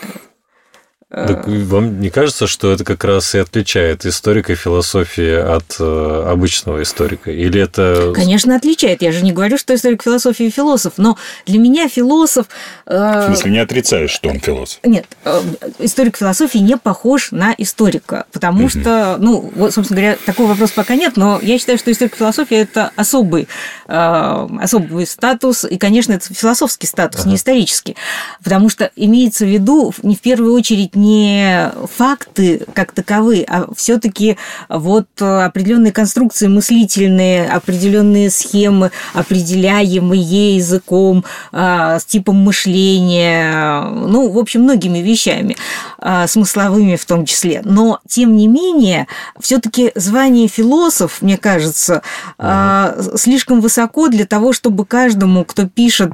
Так 1.10 1.48
вам 1.48 2.00
не 2.00 2.12
кажется, 2.12 2.46
что 2.46 2.72
это 2.72 2.84
как 2.84 3.04
раз 3.04 3.34
и 3.34 3.40
отличает 3.40 4.06
историка 4.06 4.54
философии 4.56 5.34
от 5.34 5.78
э, 5.80 6.24
обычного 6.28 6.84
историка? 6.84 7.32
Или 7.32 7.60
это... 7.60 8.14
Конечно, 8.14 8.56
отличает. 8.56 9.02
Я 9.02 9.12
же 9.12 9.24
не 9.24 9.32
говорю, 9.32 9.58
что 9.58 9.74
историк 9.74 10.04
философии 10.04 10.52
философ, 10.52 10.94
но 10.98 11.18
для 11.48 11.58
меня 11.58 11.90
философ... 11.90 12.46
Э... 12.86 13.24
В 13.24 13.26
смысле, 13.26 13.52
не 13.52 13.58
отрицаешь, 13.58 14.12
что 14.12 14.30
он 14.30 14.40
философ? 14.40 14.82
Нет, 14.84 15.08
э, 15.26 15.42
историк 15.80 16.16
философии 16.16 16.60
не 16.60 16.78
похож 16.78 17.32
на 17.32 17.56
историка, 17.58 18.28
потому 18.32 18.66
угу. 18.66 18.70
что, 18.70 19.18
ну, 19.18 19.52
вот, 19.56 19.74
собственно 19.74 20.02
говоря, 20.02 20.18
такого 20.28 20.50
вопроса 20.50 20.74
пока 20.76 20.96
нет, 20.96 21.18
но 21.18 21.40
я 21.42 21.58
считаю, 21.58 21.80
что 21.80 21.92
историк 21.92 22.16
философии– 22.18 22.58
это 22.58 22.92
особый, 22.96 23.48
э, 23.88 24.48
особый 24.62 25.08
статус, 25.08 25.66
и, 25.66 25.80
конечно, 25.80 26.14
это 26.14 26.32
философский 26.32 26.86
статус, 26.86 27.22
ага. 27.22 27.32
не 27.32 27.36
исторический, 27.38 27.96
потому 28.44 28.70
что 28.70 28.92
имеется 28.96 29.46
в 29.46 29.50
виду 29.50 29.92
не 30.04 30.16
в 30.16 30.22
первую 30.22 30.54
очередь 30.54 30.99
не 31.00 31.72
факты 31.96 32.66
как 32.74 32.92
таковые, 32.92 33.46
а 33.46 33.68
все-таки 33.76 34.38
вот 34.68 35.08
определенные 35.20 35.92
конструкции 35.92 36.48
мыслительные, 36.48 37.48
определенные 37.48 38.30
схемы, 38.30 38.92
определяемые 39.14 40.58
языком, 40.58 41.24
а, 41.52 42.00
с 42.00 42.06
типом 42.06 42.38
мышления, 42.38 43.84
ну, 43.84 44.30
в 44.30 44.38
общем, 44.38 44.64
многими 44.64 45.00
вещами, 45.00 45.56
а, 45.98 46.28
смысловыми 46.28 46.96
в 46.96 47.06
том 47.06 47.26
числе. 47.26 47.62
Но, 47.64 48.00
тем 48.08 48.36
не 48.36 48.48
менее, 48.48 49.08
все-таки 49.40 49.92
звание 49.96 50.48
философ, 50.48 51.22
мне 51.22 51.38
кажется, 51.38 52.02
угу. 52.38 53.18
слишком 53.18 53.62
высоко 53.62 54.08
для 54.10 54.26
того, 54.26 54.54
чтобы 54.54 54.86
каждому, 54.86 55.46
кто 55.46 55.68
пишет 55.68 56.14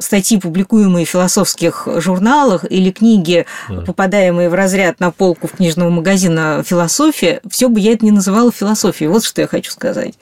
статьи, 0.00 0.38
публикуемые 0.38 1.06
в 1.06 1.08
философских 1.08 1.86
журналах, 1.96 2.64
или 2.68 2.90
книги, 2.90 3.46
попадаемые 3.86 4.48
в 4.48 4.54
разряд 4.54 5.00
на 5.00 5.10
полку 5.10 5.46
в 5.46 5.52
книжного 5.52 5.90
магазина 5.90 6.62
«Философия», 6.66 7.40
все 7.48 7.68
бы 7.68 7.80
я 7.80 7.92
это 7.92 8.04
не 8.04 8.10
называла 8.10 8.50
философией. 8.52 9.08
Вот 9.10 9.24
что 9.24 9.40
я 9.40 9.46
хочу 9.46 9.70
сказать. 9.70 10.14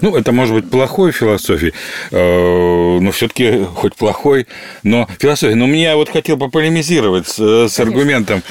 Ну, 0.00 0.16
это 0.16 0.32
может 0.32 0.54
быть 0.54 0.70
плохой 0.70 1.12
философией, 1.12 1.72
э, 2.10 2.98
но 3.00 3.10
все-таки 3.10 3.64
хоть 3.74 3.94
плохой, 3.96 4.46
но 4.82 5.08
философия. 5.18 5.54
Но 5.54 5.66
мне 5.66 5.94
вот 5.94 6.08
хотел 6.08 6.36
пополемизировать 6.36 7.26
с, 7.28 7.68
с 7.68 7.80
аргументом 7.80 8.42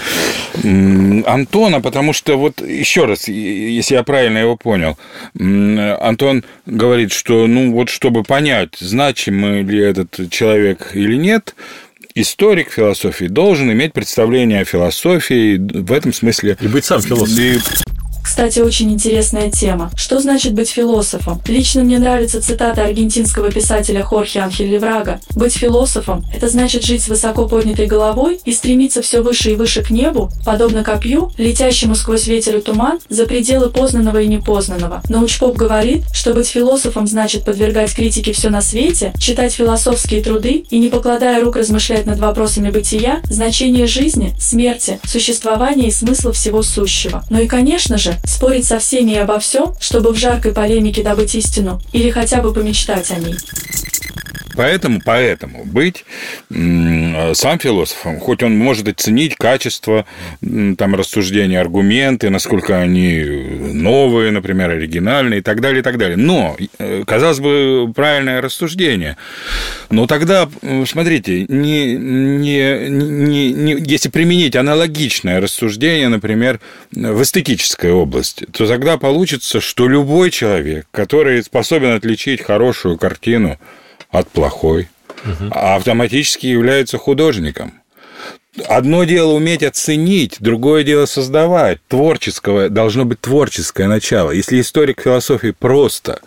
Антона, 1.25 1.81
потому 1.81 2.13
что 2.13 2.37
вот 2.37 2.61
еще 2.61 3.05
раз, 3.05 3.27
если 3.27 3.95
я 3.95 4.03
правильно 4.03 4.39
его 4.39 4.57
понял, 4.57 4.97
Антон 5.37 6.43
говорит, 6.65 7.11
что 7.11 7.47
ну 7.47 7.71
вот 7.71 7.89
чтобы 7.89 8.23
понять, 8.23 8.77
значимый 8.79 9.63
ли 9.63 9.79
этот 9.79 10.29
человек 10.29 10.91
или 10.93 11.15
нет, 11.15 11.55
историк 12.15 12.71
философии 12.71 13.25
должен 13.25 13.71
иметь 13.71 13.93
представление 13.93 14.61
о 14.61 14.65
философии 14.65 15.57
в 15.57 15.91
этом 15.91 16.13
смысле. 16.13 16.57
И 16.59 16.67
быть 16.67 16.85
сам 16.85 17.01
философом. 17.01 17.61
Кстати, 18.27 18.59
очень 18.59 18.91
интересная 18.91 19.49
тема. 19.49 19.89
Что 19.95 20.19
значит 20.19 20.53
быть 20.53 20.69
философом? 20.69 21.41
Лично 21.47 21.83
мне 21.85 21.97
нравится 21.97 22.41
цитата 22.41 22.83
аргентинского 22.83 23.49
писателя 23.49 24.03
Хорхе 24.03 24.41
Анхель 24.41 24.67
Леврага. 24.67 25.21
Быть 25.33 25.55
философом– 25.55 26.25
это 26.35 26.49
значит 26.49 26.83
жить 26.83 27.01
с 27.01 27.07
высоко 27.07 27.47
поднятой 27.47 27.87
головой 27.87 28.41
и 28.43 28.51
стремиться 28.51 29.01
все 29.01 29.21
выше 29.21 29.53
и 29.53 29.55
выше 29.55 29.81
к 29.81 29.91
небу, 29.91 30.29
подобно 30.45 30.83
копью, 30.83 31.31
летящему 31.37 31.95
сквозь 31.95 32.27
ветер 32.27 32.57
и 32.57 32.61
туман, 32.61 32.99
за 33.07 33.25
пределы 33.25 33.69
познанного 33.69 34.21
и 34.21 34.27
непознанного. 34.27 35.01
Научпоп 35.07 35.55
говорит, 35.55 36.03
что 36.11 36.33
быть 36.33 36.49
философом 36.49 37.07
значит 37.07 37.45
подвергать 37.45 37.95
критике 37.95 38.33
все 38.33 38.49
на 38.49 38.61
свете, 38.61 39.13
читать 39.17 39.53
философские 39.53 40.21
труды 40.21 40.65
и, 40.69 40.79
не 40.79 40.89
покладая 40.89 41.41
рук, 41.41 41.55
размышлять 41.55 42.05
над 42.05 42.19
вопросами 42.19 42.71
бытия, 42.71 43.21
значения 43.29 43.87
жизни, 43.87 44.35
смерти, 44.37 44.99
существования 45.05 45.87
и 45.87 45.91
смысла 45.91 46.33
всего 46.33 46.61
сущего. 46.61 47.23
Ну 47.29 47.39
и, 47.39 47.47
конечно 47.47 47.97
же, 47.97 48.16
спорить 48.25 48.65
со 48.65 48.79
всеми 48.79 49.11
и 49.11 49.17
обо 49.17 49.39
всем, 49.39 49.73
чтобы 49.79 50.11
в 50.13 50.17
жаркой 50.17 50.53
полемике 50.53 51.03
добыть 51.03 51.35
истину 51.35 51.81
или 51.91 52.09
хотя 52.09 52.41
бы 52.41 52.53
помечтать 52.53 53.11
о 53.11 53.15
ней. 53.15 53.35
Поэтому, 54.57 55.01
поэтому 55.05 55.63
быть 55.65 56.03
сам 56.49 57.59
философом, 57.59 58.19
хоть 58.19 58.41
он 58.41 58.57
может 58.57 58.87
оценить 58.87 59.35
качество 59.35 60.05
там, 60.41 60.95
рассуждения, 60.95 61.61
аргументы, 61.61 62.29
насколько 62.29 62.79
они 62.79 63.23
новые, 63.73 64.31
например, 64.31 64.71
оригинальные 64.71 65.39
и 65.39 65.43
так 65.43 65.61
далее, 65.61 65.81
и 65.81 65.83
так 65.83 65.97
далее. 65.97 66.17
Но, 66.17 66.57
э, 66.79 67.03
казалось 67.05 67.39
бы, 67.39 67.91
правильное 67.95 68.41
рассуждение. 68.41 69.17
Но 69.89 70.07
тогда, 70.07 70.49
смотрите, 70.85 71.45
не, 71.47 71.95
не, 71.95 72.89
не, 72.89 73.53
не, 73.53 73.77
если 73.85 74.09
применить 74.09 74.55
аналогичное 74.55 75.39
рассуждение, 75.39 76.09
например, 76.09 76.59
в 76.91 77.21
эстетической 77.21 77.91
области, 77.91 78.45
то 78.51 78.67
тогда 78.67 78.97
получится, 78.97 79.61
что 79.61 79.87
любой 79.87 80.31
человек, 80.31 80.87
который 80.91 81.43
способен 81.43 81.91
отличить 81.91 82.41
хорошую 82.41 82.97
картину 82.97 83.59
от 84.09 84.27
плохой, 84.29 84.89
угу. 85.23 85.49
автоматически 85.51 86.47
является 86.47 86.97
художником. 86.97 87.73
Одно 88.67 89.03
дело 89.03 89.33
уметь 89.33 89.63
оценить, 89.63 90.37
другое 90.39 90.83
дело 90.83 91.05
создавать. 91.05 91.79
Творческого 91.87 92.69
должно 92.69 93.05
быть 93.05 93.21
творческое 93.21 93.87
начало. 93.87 94.31
Если 94.31 94.59
историк 94.59 95.01
философии 95.01 95.53
просто 95.57 96.21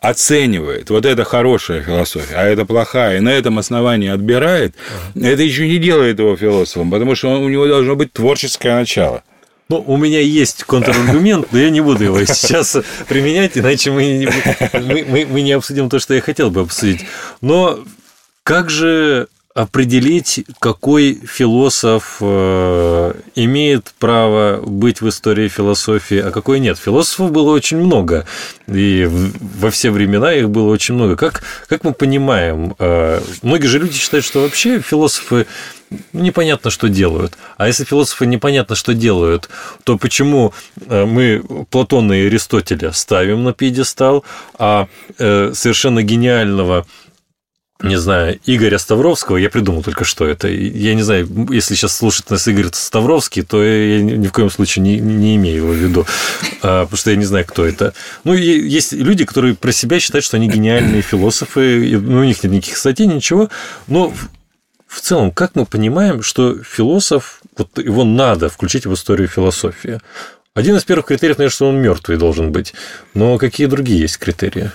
оценивает, 0.00 0.90
вот 0.90 1.04
это 1.04 1.24
хорошая 1.24 1.82
философия, 1.82 2.36
а 2.36 2.44
это 2.44 2.64
плохая, 2.64 3.18
и 3.18 3.20
на 3.20 3.30
этом 3.30 3.58
основании 3.58 4.10
отбирает, 4.10 4.74
это 5.14 5.42
еще 5.42 5.68
не 5.68 5.78
делает 5.78 6.18
его 6.18 6.36
философом, 6.36 6.90
потому 6.90 7.14
что 7.14 7.28
он, 7.28 7.42
у 7.42 7.48
него 7.48 7.66
должно 7.66 7.96
быть 7.96 8.12
творческое 8.12 8.74
начало. 8.74 9.22
Ну, 9.68 9.82
у 9.86 9.96
меня 9.96 10.20
есть 10.20 10.64
контраргумент, 10.64 11.48
но 11.50 11.58
я 11.58 11.70
не 11.70 11.80
буду 11.80 12.04
его 12.04 12.24
сейчас 12.24 12.76
применять, 13.08 13.56
иначе 13.56 13.90
мы, 13.90 14.28
мы, 14.74 15.04
мы, 15.08 15.26
мы 15.26 15.42
не 15.42 15.52
обсудим 15.52 15.88
то, 15.88 15.98
что 15.98 16.14
я 16.14 16.20
хотел 16.20 16.50
бы 16.50 16.60
обсудить. 16.60 17.06
Но 17.40 17.82
как 18.42 18.68
же 18.68 19.28
определить, 19.54 20.44
какой 20.58 21.14
философ 21.14 22.16
э, 22.20 23.12
имеет 23.36 23.94
право 24.00 24.60
быть 24.60 25.00
в 25.00 25.08
истории 25.08 25.46
философии, 25.46 26.18
а 26.18 26.32
какой 26.32 26.58
нет. 26.58 26.76
Философов 26.76 27.30
было 27.30 27.52
очень 27.52 27.78
много, 27.78 28.26
и 28.66 29.08
во 29.08 29.70
все 29.70 29.92
времена 29.92 30.34
их 30.34 30.50
было 30.50 30.72
очень 30.72 30.96
много. 30.96 31.14
Как, 31.14 31.44
как 31.68 31.84
мы 31.84 31.92
понимаем, 31.92 32.74
э, 32.80 33.20
многие 33.42 33.68
же 33.68 33.78
люди 33.78 33.96
считают, 33.96 34.26
что 34.26 34.40
вообще 34.40 34.80
философы 34.80 35.46
непонятно, 36.12 36.72
что 36.72 36.88
делают. 36.88 37.38
А 37.56 37.68
если 37.68 37.84
философы 37.84 38.26
непонятно, 38.26 38.74
что 38.74 38.92
делают, 38.92 39.48
то 39.84 39.96
почему 39.96 40.52
э, 40.88 41.04
мы 41.04 41.44
Платона 41.70 42.12
и 42.12 42.26
Аристотеля 42.26 42.90
ставим 42.90 43.44
на 43.44 43.52
пьедестал, 43.52 44.24
а 44.58 44.88
совершенно 45.16 46.02
гениального 46.02 46.86
не 47.84 47.96
знаю, 47.96 48.38
Игоря 48.46 48.78
Ставровского, 48.78 49.36
я 49.36 49.50
придумал 49.50 49.82
только 49.82 50.04
что 50.04 50.26
это. 50.26 50.48
Я 50.48 50.94
не 50.94 51.02
знаю, 51.02 51.28
если 51.50 51.74
сейчас 51.74 51.96
слушает 51.96 52.30
нас 52.30 52.46
Игорь 52.48 52.68
Ставровский, 52.72 53.42
то 53.42 53.62
я 53.62 54.00
ни 54.00 54.26
в 54.26 54.32
коем 54.32 54.50
случае 54.50 54.82
не, 54.82 54.98
не 54.98 55.36
имею 55.36 55.56
его 55.56 55.68
в 55.68 55.76
виду, 55.76 56.06
а, 56.62 56.84
потому 56.84 56.96
что 56.96 57.10
я 57.10 57.16
не 57.16 57.24
знаю, 57.24 57.44
кто 57.46 57.64
это. 57.64 57.94
Ну, 58.24 58.34
есть 58.34 58.92
люди, 58.92 59.24
которые 59.24 59.54
про 59.54 59.72
себя 59.72 60.00
считают, 60.00 60.24
что 60.24 60.36
они 60.36 60.48
гениальные 60.48 61.02
философы, 61.02 61.98
ну, 62.00 62.20
у 62.20 62.24
них 62.24 62.42
нет 62.42 62.52
никаких 62.52 62.76
статей, 62.76 63.06
ничего, 63.06 63.50
но 63.86 64.12
в 64.86 65.00
целом, 65.00 65.30
как 65.32 65.54
мы 65.54 65.66
понимаем, 65.66 66.22
что 66.22 66.62
философ, 66.62 67.40
вот 67.56 67.78
его 67.78 68.04
надо 68.04 68.48
включить 68.48 68.86
в 68.86 68.94
историю 68.94 69.28
философии? 69.28 70.00
Один 70.54 70.76
из 70.76 70.84
первых 70.84 71.06
критериев, 71.06 71.38
наверное, 71.38 71.52
что 71.52 71.68
он 71.68 71.82
мертвый 71.82 72.16
должен 72.16 72.52
быть. 72.52 72.74
Но 73.12 73.38
какие 73.38 73.66
другие 73.66 73.98
есть 73.98 74.18
критерии? 74.18 74.70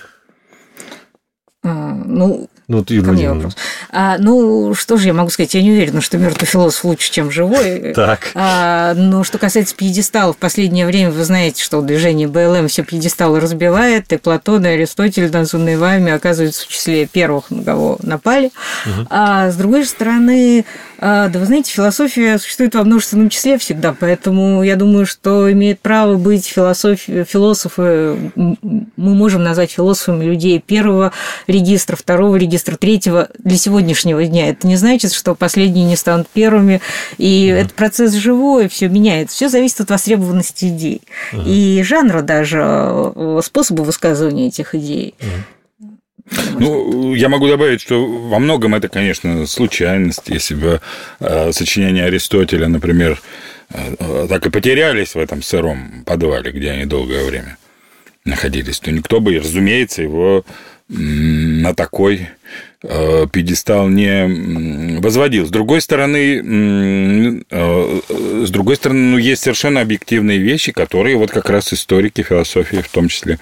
Ну, 1.63 2.49
ну, 2.69 2.85
Юлия 2.87 3.29
Ко 3.29 3.33
вопрос. 3.33 3.57
А, 3.89 4.17
ну, 4.19 4.75
что 4.75 4.97
же 4.97 5.07
я 5.07 5.13
могу 5.13 5.31
сказать? 5.31 5.55
Я 5.55 5.63
не 5.63 5.71
уверена, 5.71 6.01
что 6.01 6.19
мертвый 6.19 6.47
философ 6.47 6.85
лучше, 6.85 7.11
чем 7.11 7.31
живой. 7.31 7.93
Так. 7.95 8.29
А, 8.35 8.93
но 8.93 9.23
что 9.23 9.39
касается 9.39 9.75
пьедесталов, 9.75 10.35
в 10.35 10.39
последнее 10.39 10.85
время 10.85 11.09
вы 11.09 11.23
знаете, 11.23 11.63
что 11.63 11.81
движение 11.81 12.27
БЛМ 12.27 12.67
все 12.67 12.83
пьедесталы 12.83 13.39
разбивает, 13.39 14.13
и 14.13 14.17
Платон, 14.17 14.67
и 14.67 14.69
Аристотель, 14.69 15.31
названные 15.31 15.79
вами, 15.79 16.11
оказываются 16.11 16.63
в 16.65 16.67
числе 16.67 17.07
первых, 17.07 17.49
на 17.49 17.63
кого 17.63 17.97
напали. 18.03 18.51
Угу. 18.85 19.07
А 19.09 19.49
с 19.49 19.55
другой 19.55 19.85
стороны, 19.85 20.63
да 20.99 21.31
вы 21.33 21.45
знаете, 21.45 21.71
философия 21.71 22.37
существует 22.37 22.75
во 22.75 22.83
множественном 22.83 23.29
числе 23.29 23.57
всегда, 23.57 23.95
поэтому 23.97 24.63
я 24.63 24.75
думаю, 24.75 25.05
что 25.05 25.51
имеет 25.51 25.79
право 25.79 26.17
быть 26.17 26.45
философи... 26.45 27.23
философы, 27.23 28.17
мы 28.35 28.57
можем 28.97 29.43
назвать 29.43 29.71
философами 29.71 30.25
людей 30.25 30.59
первого 30.59 31.13
регистра, 31.47 31.95
второго 31.95 32.35
регистра, 32.35 32.75
третьего 32.75 33.29
для 33.37 33.57
сегодняшнего 33.57 34.25
дня. 34.25 34.49
Это 34.49 34.67
не 34.67 34.75
значит, 34.75 35.13
что 35.13 35.35
последние 35.35 35.85
не 35.85 35.95
станут 35.95 36.27
первыми, 36.27 36.81
и 37.17 37.49
mm 37.49 37.59
этот 37.59 37.73
процесс 37.73 38.13
живой, 38.13 38.69
все 38.69 38.87
меняется, 38.87 39.35
все 39.35 39.49
зависит 39.49 39.81
от 39.81 39.89
востребованности 39.89 40.65
идей. 40.65 41.01
Mm 41.33 41.43
и 41.45 41.83
жанра 41.83 42.21
даже, 42.21 42.59
э, 42.61 43.39
способа 43.43 43.81
высказывания 43.81 44.47
этих 44.47 44.75
идей. 44.75 45.15
mm 45.19 45.58
ну, 46.59 47.13
я 47.15 47.29
могу 47.29 47.47
добавить, 47.47 47.81
что 47.81 48.05
во 48.05 48.39
многом 48.39 48.75
это, 48.75 48.87
конечно, 48.87 49.45
случайность. 49.47 50.27
Если 50.27 50.55
бы 50.55 50.81
э, 51.19 51.51
сочинения 51.51 52.05
Аристотеля, 52.05 52.67
например, 52.67 53.21
э, 53.69 54.27
так 54.29 54.45
и 54.45 54.49
потерялись 54.49 55.15
в 55.15 55.19
этом 55.19 55.41
сыром 55.41 56.03
подвале, 56.05 56.51
где 56.51 56.71
они 56.71 56.85
долгое 56.85 57.25
время 57.25 57.57
находились, 58.25 58.79
то 58.79 58.91
никто 58.91 59.19
бы, 59.19 59.37
разумеется, 59.39 60.01
его 60.01 60.45
на 60.87 61.75
такой 61.75 62.29
э, 62.81 63.27
пьедестал 63.31 63.87
не 63.87 64.99
возводил. 64.99 65.45
С 65.45 65.51
другой 65.51 65.81
стороны, 65.81 67.43
с 67.49 68.49
другой 68.49 68.75
стороны, 68.75 68.99
ну, 68.99 69.17
есть 69.17 69.43
совершенно 69.43 69.81
объективные 69.81 70.39
вещи, 70.39 70.71
которые 70.71 71.15
вот 71.15 71.29
как 71.29 71.49
раз 71.49 71.71
историки 71.73 72.23
философии 72.23 72.77
в 72.77 72.89
том 72.89 73.07
числе 73.07 73.37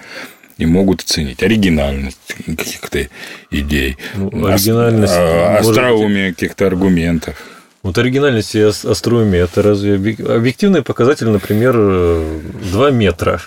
не 0.58 0.66
могут 0.66 1.02
оценить 1.02 1.42
оригинальность 1.42 2.18
каких-то 2.44 3.08
идей, 3.50 3.96
ну, 4.14 4.46
оригинальность, 4.46 5.14
остроумие 5.14 6.34
каких-то 6.34 6.66
аргументов. 6.66 7.36
Вот 7.82 7.96
оригинальность 7.96 8.54
и 8.54 8.60
остроумие– 8.60 9.42
это 9.44 9.62
разве 9.62 9.94
объективный 9.94 10.82
показатель, 10.82 11.28
например, 11.28 11.74
2 11.74 12.90
метра? 12.90 13.40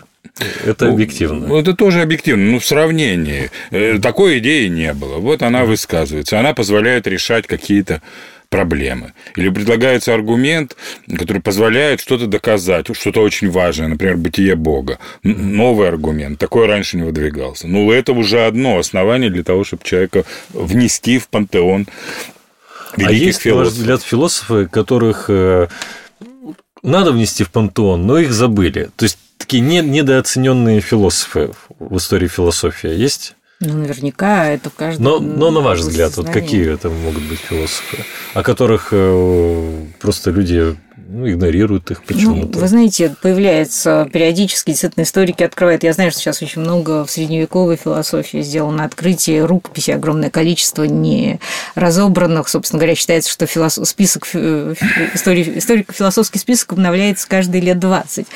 Это 0.66 0.86
ну, 0.86 0.94
объективно. 0.94 1.48
Ну, 1.48 1.60
это 1.60 1.76
тоже 1.76 2.02
объективно. 2.02 2.52
Ну, 2.52 2.60
в 2.60 2.66
сравнении. 2.66 3.52
Э, 3.70 4.00
такой 4.00 4.40
идеи 4.40 4.68
не 4.68 4.94
было. 4.94 5.18
Вот 5.18 5.42
она 5.42 5.66
высказывается. 5.66 6.40
Она 6.40 6.54
позволяет 6.54 7.06
решать 7.06 7.48
какие-то 7.48 8.02
проблемы. 8.52 9.14
Или 9.38 9.50
предлагается 9.50 10.14
аргумент, 10.14 10.76
который 11.18 11.42
позволяет 11.42 12.02
что-то 12.02 12.28
доказать, 12.28 12.86
что-то 12.96 13.22
очень 13.22 13.50
важное, 13.50 13.88
например, 13.88 14.18
бытие 14.18 14.56
Бога. 14.56 15.00
Новый 15.24 15.88
аргумент, 15.88 16.38
такой 16.38 16.68
раньше 16.68 16.98
не 16.98 17.04
выдвигался. 17.04 17.68
Ну, 17.68 17.92
это 17.92 18.12
уже 18.12 18.46
одно 18.46 18.78
основание 18.78 19.30
для 19.32 19.44
того, 19.44 19.64
чтобы 19.64 19.84
человека 19.86 20.26
внести 20.50 21.18
в 21.18 21.30
пантеон 21.30 21.88
великих 22.98 23.22
а 23.22 23.26
есть, 23.26 23.42
философов. 23.42 23.58
на 23.58 23.64
ваш 23.64 23.74
взгляд, 23.74 24.04
философы, 24.04 24.68
которых 24.68 25.26
э, 25.30 25.68
надо 26.84 27.12
внести 27.14 27.46
в 27.46 27.52
пантеон, 27.52 28.06
но 28.06 28.20
их 28.20 28.34
забыли. 28.34 28.90
То 28.98 29.06
есть 29.06 29.18
такие 29.38 29.62
недооцененные 29.62 30.82
философы 30.82 31.52
в 31.80 31.96
истории 31.96 32.28
философии 32.28 32.90
есть? 32.90 33.36
Ну, 33.62 33.78
наверняка 33.78 34.48
это 34.48 34.72
в 34.72 34.74
каждом. 34.74 35.04
Но, 35.04 35.20
но 35.20 35.52
на 35.52 35.60
ваш 35.60 35.80
взгляд, 35.80 36.18
вот 36.18 36.30
какие 36.30 36.74
это 36.74 36.90
могут 36.90 37.22
быть 37.24 37.40
философы, 37.40 38.04
о 38.34 38.42
которых 38.42 38.90
э, 38.92 39.86
просто 40.00 40.32
люди 40.32 40.76
ну, 41.12 41.30
игнорируют 41.30 41.92
их 41.92 42.04
почему-то. 42.04 42.54
Ну, 42.54 42.60
вы 42.62 42.68
знаете, 42.70 43.14
появляется 43.22 44.08
периодически, 44.14 44.72
действительно, 44.72 45.04
историки 45.04 45.44
открывают. 45.44 45.84
Я 45.84 45.92
знаю, 45.92 46.12
что 46.12 46.22
сейчас 46.22 46.42
очень 46.42 46.62
много 46.62 47.06
в 47.06 47.12
средневековой 47.12 47.76
философии 47.76 48.42
сделано 48.42 48.86
открытие 48.86 49.44
рукописей, 49.44 49.94
огромное 49.94 50.30
количество 50.30 50.84
не 50.84 51.42
разобранных. 51.76 52.48
Собственно 52.48 52.80
говоря, 52.80 52.96
считается, 52.96 53.30
что 53.30 53.46
философ... 53.46 53.90
список 53.90 54.26
истории... 54.34 55.58
историко-философский 55.58 56.40
список 56.40 56.74
обновляется 56.74 57.28
каждые 57.28 57.62
лет 57.62 57.78
20. 57.78 58.20
Угу. 58.20 58.28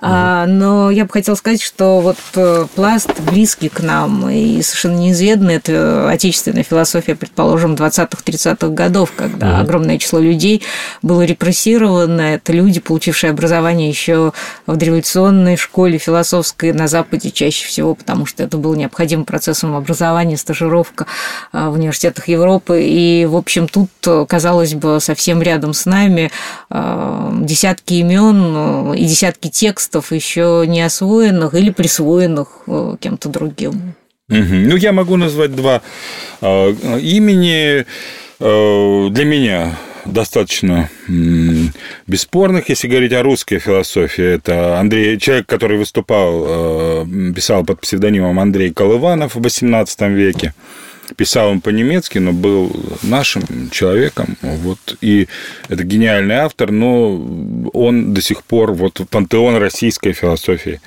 А, 0.00 0.46
но 0.46 0.90
я 0.90 1.04
бы 1.04 1.12
хотела 1.12 1.36
сказать, 1.36 1.62
что 1.62 2.00
вот 2.00 2.18
э, 2.34 2.66
пласт 2.74 3.08
близкий 3.20 3.68
к 3.68 3.80
нам 3.80 4.28
и 4.28 4.62
совершенно 4.62 4.96
неизведанный 4.96 5.54
это 5.54 6.10
отечественная 6.10 6.64
философия, 6.64 7.14
предположим, 7.14 7.74
20-30-х 7.74 8.68
годов, 8.70 9.12
когда 9.16 9.60
огромное 9.60 9.98
число 9.98 10.18
людей 10.18 10.64
было 11.02 11.22
репрессировано 11.22 12.15
безусловно, 12.16 12.34
это 12.34 12.52
люди, 12.52 12.80
получившие 12.80 13.30
образование 13.30 13.88
еще 13.88 14.32
в 14.66 14.76
дореволюционной 14.76 15.56
школе 15.56 15.98
философской 15.98 16.72
на 16.72 16.88
Западе 16.88 17.30
чаще 17.30 17.66
всего, 17.66 17.94
потому 17.94 18.26
что 18.26 18.42
это 18.42 18.56
был 18.56 18.74
необходимым 18.74 19.24
процессом 19.24 19.74
образования, 19.74 20.36
стажировка 20.36 21.06
а, 21.52 21.70
в 21.70 21.74
университетах 21.74 22.28
Европы. 22.28 22.82
И, 22.82 23.26
в 23.26 23.36
общем, 23.36 23.68
тут, 23.68 23.90
казалось 24.28 24.74
бы, 24.74 24.98
совсем 25.00 25.42
рядом 25.42 25.72
с 25.72 25.86
нами 25.86 26.30
а, 26.70 27.32
десятки 27.40 27.94
имен 27.94 28.94
и 28.94 29.04
десятки 29.04 29.48
текстов 29.48 30.12
еще 30.12 30.64
не 30.66 30.82
освоенных 30.82 31.54
или 31.54 31.70
присвоенных 31.70 32.48
э, 32.66 32.96
кем-то 33.00 33.28
другим. 33.28 33.94
Ну, 34.28 34.76
я 34.76 34.92
могу 34.92 35.16
назвать 35.16 35.54
два 35.54 35.82
э, 36.40 36.70
имени 37.00 37.84
э, 38.40 39.08
для 39.10 39.24
меня 39.24 39.76
достаточно 40.06 40.88
бесспорных, 42.06 42.68
если 42.68 42.88
говорить 42.88 43.12
о 43.12 43.22
русской 43.22 43.58
философии. 43.58 44.24
Это 44.24 44.78
Андрей, 44.78 45.18
человек, 45.18 45.46
который 45.46 45.78
выступал, 45.78 46.44
э, 46.46 47.32
писал 47.34 47.64
под 47.64 47.80
псевдонимом 47.80 48.38
Андрей 48.40 48.72
Колыванов 48.72 49.34
в 49.34 49.40
XVIII 49.40 50.12
веке. 50.12 50.54
Писал 51.14 51.50
он 51.50 51.60
по-немецки, 51.60 52.18
но 52.18 52.32
был 52.32 52.74
нашим 53.02 53.70
человеком. 53.70 54.36
Вот. 54.42 54.78
И 55.00 55.28
это 55.68 55.84
гениальный 55.84 56.36
автор, 56.36 56.72
но 56.72 57.14
он 57.72 58.12
до 58.12 58.20
сих 58.20 58.42
пор 58.42 58.72
вот, 58.72 58.98
в 58.98 59.06
пантеон 59.06 59.56
российской 59.56 60.12
философии 60.12 60.80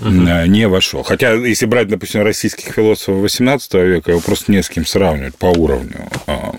э, 0.00 0.46
не 0.48 0.66
вошел. 0.66 1.04
Хотя, 1.04 1.34
если 1.34 1.66
брать, 1.66 1.88
допустим, 1.88 2.22
российских 2.22 2.72
философов 2.72 3.24
XVIII 3.24 3.86
века, 3.86 4.10
его 4.10 4.20
просто 4.20 4.50
не 4.50 4.62
с 4.62 4.68
кем 4.68 4.84
сравнивать 4.84 5.36
по 5.36 5.46
уровню 5.46 6.08
а, 6.26 6.56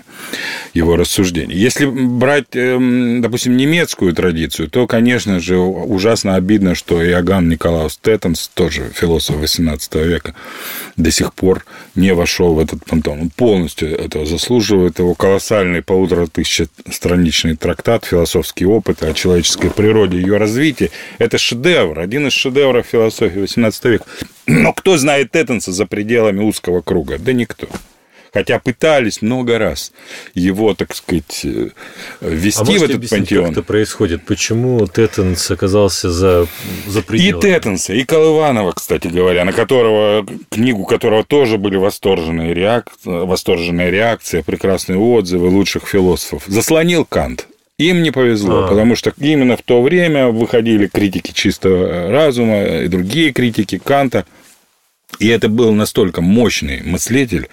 его 0.74 0.96
рассуждений. 0.96 1.56
Если 1.56 1.86
брать, 1.86 2.54
эм, 2.54 3.22
допустим, 3.22 3.56
немецкую 3.56 4.12
традицию, 4.12 4.68
то, 4.68 4.88
конечно 4.88 5.38
же, 5.38 5.56
ужасно 5.56 6.34
обидно, 6.34 6.74
что 6.74 7.02
Иоганн 7.02 7.48
Николаус 7.48 7.96
Теттенс, 7.96 8.50
тоже 8.52 8.90
философ 8.92 9.36
XVIII 9.36 10.06
века, 10.06 10.34
до 10.96 11.12
сих 11.12 11.32
пор 11.32 11.64
не 11.94 12.12
вошел 12.12 12.54
в 12.54 12.58
этот 12.58 12.84
пантеон. 12.84 13.20
Он 13.20 13.30
полностью 13.30 13.96
этого 13.96 14.26
заслуживает. 14.26 14.98
Его 14.98 15.14
колоссальный 15.14 15.80
полутора 15.80 16.28
страничный 16.90 17.56
трактат 17.56 18.04
«Философский 18.04 18.66
опыт 18.66 19.02
о 19.04 19.14
человеческой 19.14 19.70
природе 19.70 20.18
и 20.18 20.22
ее 20.22 20.38
развитии»– 20.38 20.90
это 21.18 21.38
шедевр, 21.38 22.00
один 22.00 22.26
из 22.26 22.32
шедевров 22.32 22.86
философии 22.86 23.44
XVIII 23.44 23.90
века. 23.90 24.04
Но 24.46 24.72
кто 24.72 24.96
знает 24.96 25.30
Теттенса 25.30 25.70
за 25.70 25.86
пределами 25.86 26.40
узкого 26.42 26.80
круга? 26.80 27.18
Да 27.18 27.32
никто. 27.32 27.68
Хотя 28.34 28.58
пытались 28.58 29.22
много 29.22 29.58
раз 29.58 29.92
его, 30.34 30.74
так 30.74 30.92
сказать, 30.94 31.42
э, 31.44 31.68
ввести 32.20 32.60
А 32.60 32.64
в 32.80 32.82
этот 32.82 33.08
пантеон. 33.08 33.44
как 33.44 33.52
это 33.52 33.62
происходит? 33.62 34.24
Почему 34.26 34.84
Теттенс 34.88 35.50
оказался 35.52 36.10
за, 36.10 36.48
за 36.88 36.98
И 36.98 37.02
пределами? 37.02 37.40
Теттенса, 37.40 37.92
и 37.94 38.02
Колыванова, 38.04 38.72
кстати 38.72 39.06
говоря, 39.06 39.44
на 39.44 39.52
которого, 39.52 40.26
книгу 40.50 40.84
которого 40.84 41.22
тоже 41.22 41.58
были 41.58 41.76
восторженные, 41.76 42.52
реак... 42.54 42.90
восторженная 43.04 43.90
реакция, 43.90 44.42
прекрасные 44.42 44.98
отзывы 44.98 45.48
лучших 45.48 45.86
философов. 45.86 46.42
Заслонил 46.48 47.04
Кант. 47.04 47.46
Им 47.78 48.02
не 48.02 48.10
повезло, 48.10 48.64
А. 48.64 48.68
потому 48.68 48.96
что 48.96 49.12
именно 49.18 49.56
в 49.56 49.62
то 49.62 49.80
время 49.80 50.28
выходили 50.28 50.88
критики 50.88 51.30
чистого 51.32 52.10
разума 52.10 52.64
и 52.64 52.88
другие 52.88 53.32
критики 53.32 53.78
Канта. 53.78 54.26
И 55.20 55.28
это 55.28 55.48
был 55.48 55.72
настолько 55.72 56.20
мощный 56.20 56.82
мыслитель, 56.84 57.48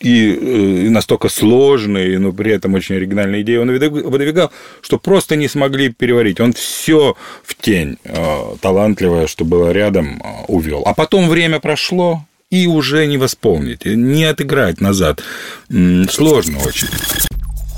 и, 0.00 0.30
э, 0.30 0.86
и 0.86 0.88
настолько 0.88 1.28
сложный, 1.28 2.18
но 2.18 2.32
при 2.32 2.52
этом 2.52 2.74
очень 2.74 2.96
оригинальные 2.96 3.42
идеи 3.42 3.56
он 3.56 3.70
выдвиг- 3.70 4.08
выдвигал, 4.08 4.50
что 4.80 4.98
просто 4.98 5.36
не 5.36 5.48
смогли 5.48 5.90
переварить. 5.90 6.40
Он 6.40 6.52
все 6.52 7.16
в 7.42 7.54
тень 7.54 7.98
э, 8.04 8.54
талантливое, 8.60 9.26
что 9.26 9.44
было 9.44 9.72
рядом, 9.72 10.22
э, 10.22 10.44
увел. 10.48 10.82
А 10.86 10.94
потом 10.94 11.28
время 11.28 11.60
прошло, 11.60 12.24
и 12.50 12.66
уже 12.66 13.06
не 13.06 13.18
восполнить, 13.18 13.84
не 13.84 14.24
отыграть 14.24 14.80
назад. 14.80 15.22
Сложно 15.68 16.58
очень. 16.64 16.88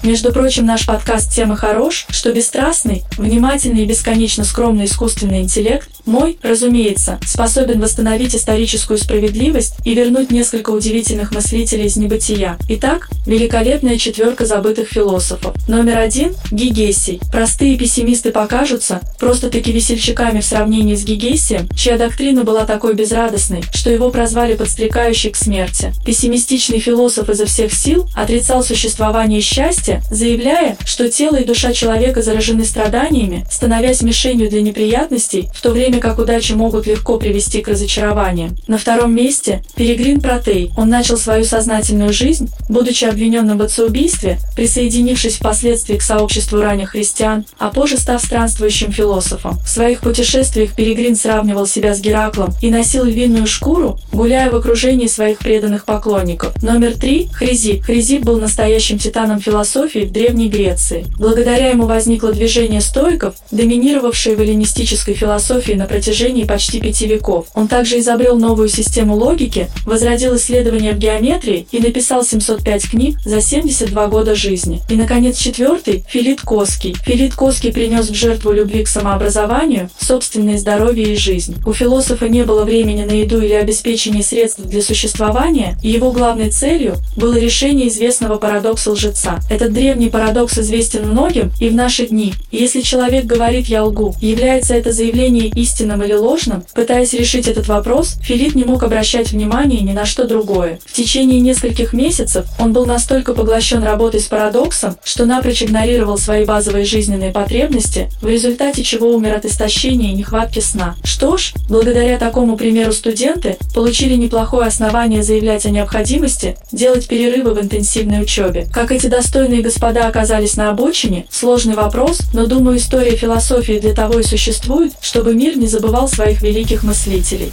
Между 0.02 0.32
прочим, 0.32 0.64
наш 0.64 0.86
подкаст 0.86 1.32
тем 1.32 1.52
и 1.52 1.56
хорош, 1.56 2.06
что 2.10 2.32
бесстрастный, 2.32 3.04
внимательный 3.16 3.82
и 3.82 3.86
бесконечно 3.86 4.44
скромный 4.44 4.84
искусственный 4.84 5.40
интеллект, 5.40 5.88
мой, 6.06 6.38
разумеется, 6.42 7.18
способен 7.26 7.80
восстановить 7.80 8.34
историческую 8.34 8.98
справедливость 8.98 9.74
и 9.84 9.94
вернуть 9.94 10.30
несколько 10.30 10.70
удивительных 10.70 11.32
мыслителей 11.32 11.86
из 11.86 11.96
небытия. 11.96 12.56
Итак, 12.68 13.10
великолепная 13.26 13.98
четверка 13.98 14.46
забытых 14.46 14.88
философов. 14.88 15.54
Номер 15.68 15.98
один– 15.98 16.34
Гигесий. 16.50 17.20
Простые 17.30 17.76
пессимисты 17.76 18.30
покажутся 18.30 19.00
просто-таки 19.18 19.70
весельчаками 19.70 20.40
в 20.40 20.44
сравнении 20.46 20.94
с 20.94 21.04
Гигесием, 21.04 21.68
чья 21.76 21.98
доктрина 21.98 22.44
была 22.44 22.64
такой 22.64 22.94
безрадостной, 22.94 23.62
что 23.74 23.90
его 23.90 24.10
прозвали 24.10 24.54
подстрекающий 24.56 25.30
к 25.30 25.36
смерти. 25.36 25.92
Пессимистичный 26.06 26.78
философ 26.78 27.28
изо 27.28 27.44
всех 27.44 27.74
сил 27.74 28.08
отрицал 28.14 28.64
существование 28.64 29.42
счастья, 29.42 29.87
заявляя, 30.10 30.76
что 30.84 31.10
тело 31.10 31.36
и 31.36 31.44
душа 31.44 31.72
человека 31.72 32.22
заражены 32.22 32.64
страданиями, 32.64 33.46
становясь 33.50 34.02
мишенью 34.02 34.48
для 34.50 34.62
неприятностей, 34.62 35.48
в 35.54 35.62
то 35.62 35.70
время 35.70 36.00
как 36.00 36.18
удачи 36.18 36.52
могут 36.52 36.86
легко 36.86 37.18
привести 37.18 37.62
к 37.62 37.68
разочарованию. 37.68 38.56
На 38.66 38.78
втором 38.78 39.14
месте– 39.14 39.62
Перегрин 39.76 40.20
Протей. 40.20 40.70
Он 40.76 40.88
начал 40.88 41.16
свою 41.16 41.44
сознательную 41.44 42.12
жизнь, 42.12 42.50
будучи 42.68 43.04
обвиненным 43.04 43.58
в 43.58 43.62
отцеубийстве, 43.62 44.38
присоединившись 44.56 45.36
впоследствии 45.36 45.96
к 45.96 46.02
сообществу 46.02 46.60
ранних 46.60 46.90
христиан, 46.90 47.44
а 47.58 47.70
позже 47.70 47.96
став 47.98 48.22
странствующим 48.22 48.92
философом. 48.92 49.58
В 49.64 49.68
своих 49.68 50.00
путешествиях 50.00 50.74
Перегрин 50.74 51.16
сравнивал 51.16 51.66
себя 51.66 51.94
с 51.94 52.00
Гераклом 52.00 52.50
и 52.60 52.70
носил 52.70 53.04
львиную 53.04 53.46
шкуру, 53.46 53.98
гуляя 54.12 54.50
в 54.50 54.56
окружении 54.56 55.06
своих 55.06 55.38
преданных 55.38 55.84
поклонников. 55.84 56.60
Номер 56.62 56.94
три– 56.94 57.28
Хризип. 57.32 57.84
Хризип 57.84 58.22
был 58.22 58.38
настоящим 58.38 58.98
титаном 58.98 59.40
философии 59.40 59.77
в 59.78 60.12
Древней 60.12 60.48
Греции. 60.48 61.06
Благодаря 61.18 61.68
ему 61.68 61.86
возникло 61.86 62.32
движение 62.32 62.80
стоиков, 62.80 63.36
доминировавшее 63.52 64.34
в 64.34 64.40
эллинистической 64.40 65.14
философии 65.14 65.72
на 65.72 65.86
протяжении 65.86 66.44
почти 66.44 66.80
пяти 66.80 67.06
веков. 67.06 67.46
Он 67.54 67.68
также 67.68 68.00
изобрел 68.00 68.36
новую 68.38 68.68
систему 68.68 69.14
логики, 69.14 69.68
возродил 69.86 70.36
исследования 70.36 70.92
в 70.92 70.98
геометрии 70.98 71.68
и 71.70 71.78
написал 71.78 72.24
705 72.24 72.90
книг 72.90 73.18
за 73.24 73.40
72 73.40 74.08
года 74.08 74.34
жизни. 74.34 74.80
И, 74.88 74.96
наконец, 74.96 75.36
четвертый– 75.38 76.04
Филит 76.08 76.40
Коский. 76.40 76.96
Филит 77.04 77.34
Коский 77.34 77.72
принес 77.72 78.10
в 78.10 78.14
жертву 78.14 78.50
любви 78.50 78.82
к 78.82 78.88
самообразованию, 78.88 79.90
собственное 80.00 80.58
здоровье 80.58 81.12
и 81.12 81.16
жизнь. 81.16 81.56
У 81.64 81.72
философа 81.72 82.28
не 82.28 82.42
было 82.42 82.64
времени 82.64 83.04
на 83.04 83.12
еду 83.12 83.40
или 83.40 83.52
обеспечение 83.52 84.24
средств 84.24 84.60
для 84.60 84.82
существования, 84.82 85.78
и 85.82 85.90
его 85.90 86.10
главной 86.10 86.50
целью 86.50 86.96
было 87.16 87.36
решение 87.36 87.88
известного 87.88 88.38
парадокса 88.38 88.90
лжеца. 88.90 89.38
Этот 89.68 89.80
древний 89.80 90.08
парадокс 90.08 90.56
известен 90.56 91.10
многим 91.10 91.52
и 91.60 91.68
в 91.68 91.74
наши 91.74 92.06
дни. 92.06 92.32
Если 92.50 92.80
человек 92.80 93.26
говорит 93.26 93.66
«я 93.66 93.84
лгу», 93.84 94.14
является 94.18 94.72
это 94.72 94.92
заявление 94.92 95.48
истинным 95.48 96.02
или 96.02 96.14
ложным, 96.14 96.64
пытаясь 96.74 97.12
решить 97.12 97.48
этот 97.48 97.68
вопрос, 97.68 98.16
Филипп 98.22 98.54
не 98.54 98.64
мог 98.64 98.82
обращать 98.82 99.30
внимание 99.30 99.82
ни 99.82 99.92
на 99.92 100.06
что 100.06 100.24
другое. 100.24 100.80
В 100.86 100.92
течение 100.94 101.40
нескольких 101.40 101.92
месяцев 101.92 102.46
он 102.58 102.72
был 102.72 102.86
настолько 102.86 103.34
поглощен 103.34 103.82
работой 103.82 104.20
с 104.20 104.24
парадоксом, 104.24 104.96
что 105.04 105.26
напрочь 105.26 105.62
игнорировал 105.62 106.16
свои 106.16 106.46
базовые 106.46 106.86
жизненные 106.86 107.30
потребности, 107.30 108.08
в 108.22 108.26
результате 108.26 108.82
чего 108.82 109.14
умер 109.14 109.34
от 109.34 109.44
истощения 109.44 110.12
и 110.12 110.16
нехватки 110.16 110.60
сна. 110.60 110.96
Что 111.04 111.36
ж, 111.36 111.52
благодаря 111.68 112.16
такому 112.16 112.56
примеру 112.56 112.94
студенты 112.94 113.58
получили 113.74 114.14
неплохое 114.14 114.66
основание 114.66 115.22
заявлять 115.22 115.66
о 115.66 115.70
необходимости 115.70 116.56
делать 116.72 117.06
перерывы 117.06 117.52
в 117.52 117.60
интенсивной 117.60 118.22
учебе. 118.22 118.66
Как 118.72 118.92
эти 118.92 119.08
достойные 119.08 119.57
господа 119.62 120.06
оказались 120.06 120.56
на 120.56 120.70
обочине, 120.70 121.26
сложный 121.30 121.74
вопрос, 121.74 122.20
но 122.32 122.46
думаю, 122.46 122.78
история 122.78 123.16
философии 123.16 123.78
для 123.78 123.94
того 123.94 124.20
и 124.20 124.22
существует, 124.22 124.92
чтобы 125.00 125.34
мир 125.34 125.56
не 125.56 125.66
забывал 125.66 126.08
своих 126.08 126.42
великих 126.42 126.82
мыслителей. 126.82 127.52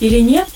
Или 0.00 0.20
нет? 0.20 0.46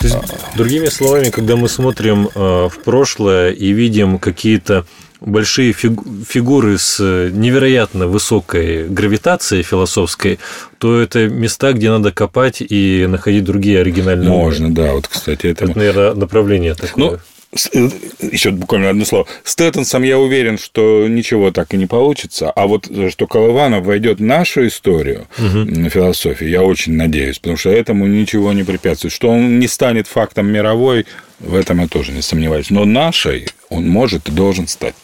То 0.00 0.06
есть, 0.06 0.16
другими 0.56 0.86
словами, 0.86 1.30
когда 1.30 1.56
мы 1.56 1.68
смотрим 1.68 2.28
э, 2.32 2.68
в 2.72 2.78
прошлое 2.84 3.50
и 3.50 3.72
видим 3.72 4.18
какие-то 4.18 4.86
большие 5.20 5.72
фигу- 5.72 6.24
фигуры 6.26 6.78
с 6.78 6.98
э, 7.00 7.30
невероятно 7.32 8.06
высокой 8.06 8.88
гравитацией 8.88 9.62
философской, 9.62 10.38
то 10.78 11.00
это 11.00 11.28
места, 11.28 11.72
где 11.72 11.90
надо 11.90 12.12
копать 12.12 12.60
и 12.60 13.06
находить 13.08 13.44
другие 13.44 13.80
оригинальные 13.80 14.28
Можно, 14.28 14.72
да, 14.72 14.92
вот, 14.92 15.08
кстати, 15.08 15.46
это... 15.48 15.64
Это, 15.64 15.78
наверное, 15.78 16.14
направление 16.14 16.74
такое. 16.74 17.10
Ну, 17.10 17.18
еще 17.52 18.50
буквально 18.50 18.90
одно 18.90 19.04
слово. 19.04 19.26
С 19.42 19.56
Тэттенсом 19.56 20.02
я 20.02 20.18
уверен, 20.18 20.58
что 20.58 21.08
ничего 21.08 21.50
так 21.50 21.72
и 21.72 21.78
не 21.78 21.86
получится. 21.86 22.50
А 22.50 22.66
вот 22.66 22.88
э, 22.90 23.08
что 23.10 23.26
Колыванов 23.26 23.86
войдет 23.86 24.18
в 24.18 24.22
нашу 24.22 24.66
историю 24.66 25.26
на 25.38 25.88
философии, 25.88 26.46
я 26.46 26.62
очень 26.62 26.94
надеюсь, 26.94 27.38
потому 27.38 27.56
что 27.56 27.70
этому 27.70 28.06
ничего 28.06 28.52
не 28.52 28.64
препятствует. 28.64 29.14
Что 29.14 29.30
он 29.30 29.58
не 29.58 29.66
станет 29.66 30.06
фактом 30.06 30.46
мировой, 30.46 31.06
в 31.40 31.54
этом 31.54 31.80
я 31.80 31.88
тоже 31.88 32.12
не 32.12 32.22
сомневаюсь. 32.22 32.70
Но 32.70 32.84
нашей 32.84 33.48
он 33.70 33.88
может 33.88 34.28
и 34.28 34.32
должен 34.32 34.68
стать. 34.68 34.94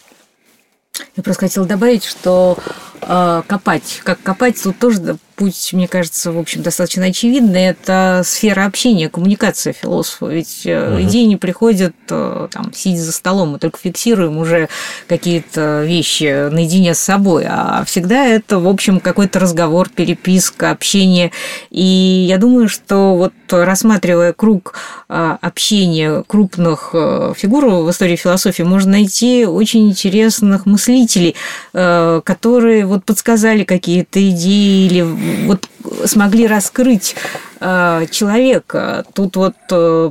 Я 1.16 1.22
просто 1.22 1.46
хотела 1.46 1.66
добавить, 1.66 2.04
что 2.04 2.58
э, 3.00 3.42
копать, 3.46 4.00
как 4.04 4.22
копать, 4.22 4.62
тут 4.62 4.78
тоже 4.78 5.16
путь, 5.34 5.70
мне 5.72 5.88
кажется, 5.88 6.32
в 6.32 6.38
общем, 6.38 6.62
достаточно 6.62 7.06
очевидный. 7.06 7.66
Это 7.66 8.22
сфера 8.24 8.64
общения, 8.64 9.08
коммуникация 9.08 9.72
философа. 9.72 10.26
Ведь 10.26 10.64
угу. 10.64 11.02
идеи 11.02 11.24
не 11.24 11.36
приходят 11.36 11.94
там, 12.06 12.72
сидя 12.74 13.02
за 13.02 13.12
столом, 13.12 13.50
мы 13.50 13.58
только 13.58 13.78
фиксируем 13.78 14.38
уже 14.38 14.68
какие-то 15.08 15.82
вещи 15.84 16.48
наедине 16.50 16.94
с 16.94 16.98
собой, 16.98 17.44
а 17.48 17.84
всегда 17.86 18.26
это, 18.26 18.58
в 18.58 18.68
общем, 18.68 19.00
какой-то 19.00 19.38
разговор, 19.40 19.88
переписка, 19.88 20.70
общение. 20.70 21.32
И 21.70 21.82
я 22.28 22.38
думаю, 22.38 22.68
что 22.68 23.16
вот 23.16 23.32
рассматривая 23.50 24.32
круг 24.32 24.74
общения 25.08 26.22
крупных 26.26 26.90
фигур 27.36 27.66
в 27.66 27.90
истории 27.90 28.16
философии, 28.16 28.62
можно 28.62 28.92
найти 28.92 29.46
очень 29.46 29.88
интересных 29.88 30.66
мыслителей, 30.66 31.34
которые 31.72 32.86
вот 32.86 33.04
подсказали 33.04 33.64
какие-то 33.64 34.26
идеи 34.30 34.86
или 34.86 35.02
вот 35.46 35.68
смогли 36.06 36.46
раскрыть 36.46 37.16
человека. 37.60 39.04
Тут 39.14 39.36
вот 39.36 39.54
э, 39.70 40.10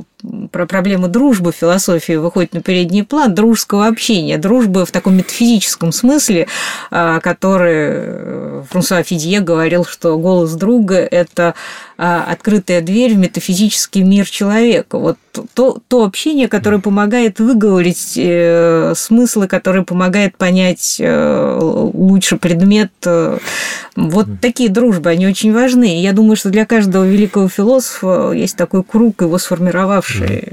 про 0.50 0.66
проблемы 0.66 1.08
дружбы 1.08 1.52
философии 1.52 2.14
выходит 2.14 2.54
на 2.54 2.62
передний 2.62 3.04
план, 3.04 3.34
дружеского 3.34 3.86
общения, 3.86 4.38
дружбы 4.38 4.86
в 4.86 4.90
таком 4.90 5.16
метафизическом 5.16 5.92
смысле, 5.92 6.46
э, 6.90 7.20
который 7.22 8.62
Франсуа 8.70 9.02
Фидье 9.02 9.40
говорил, 9.40 9.84
что 9.84 10.16
голос 10.18 10.52
друга– 10.52 10.96
это 11.10 11.54
открытая 11.96 12.80
дверь 12.80 13.14
в 13.14 13.18
метафизический 13.18 14.02
мир 14.02 14.28
человека. 14.28 14.98
Вот 14.98 15.16
то, 15.54 15.78
то 15.86 16.02
общение, 16.02 16.48
которое 16.48 16.80
помогает 16.80 17.38
выговорить 17.38 18.18
смыслы, 18.98 19.46
которое 19.46 19.82
помогает 19.84 20.36
понять 20.36 21.00
лучше 21.00 22.36
предмет. 22.36 22.90
Вот 23.94 24.26
такие 24.40 24.70
дружбы, 24.70 25.10
они 25.10 25.28
очень 25.28 25.52
важны 25.52 25.74
важны. 25.74 26.00
я 26.00 26.12
думаю, 26.12 26.36
что 26.36 26.50
для 26.50 26.66
каждого 26.66 27.04
великого 27.04 27.33
философа 27.48 28.32
есть 28.32 28.56
такой 28.56 28.82
круг, 28.82 29.22
его 29.22 29.38
сформировавший. 29.38 30.52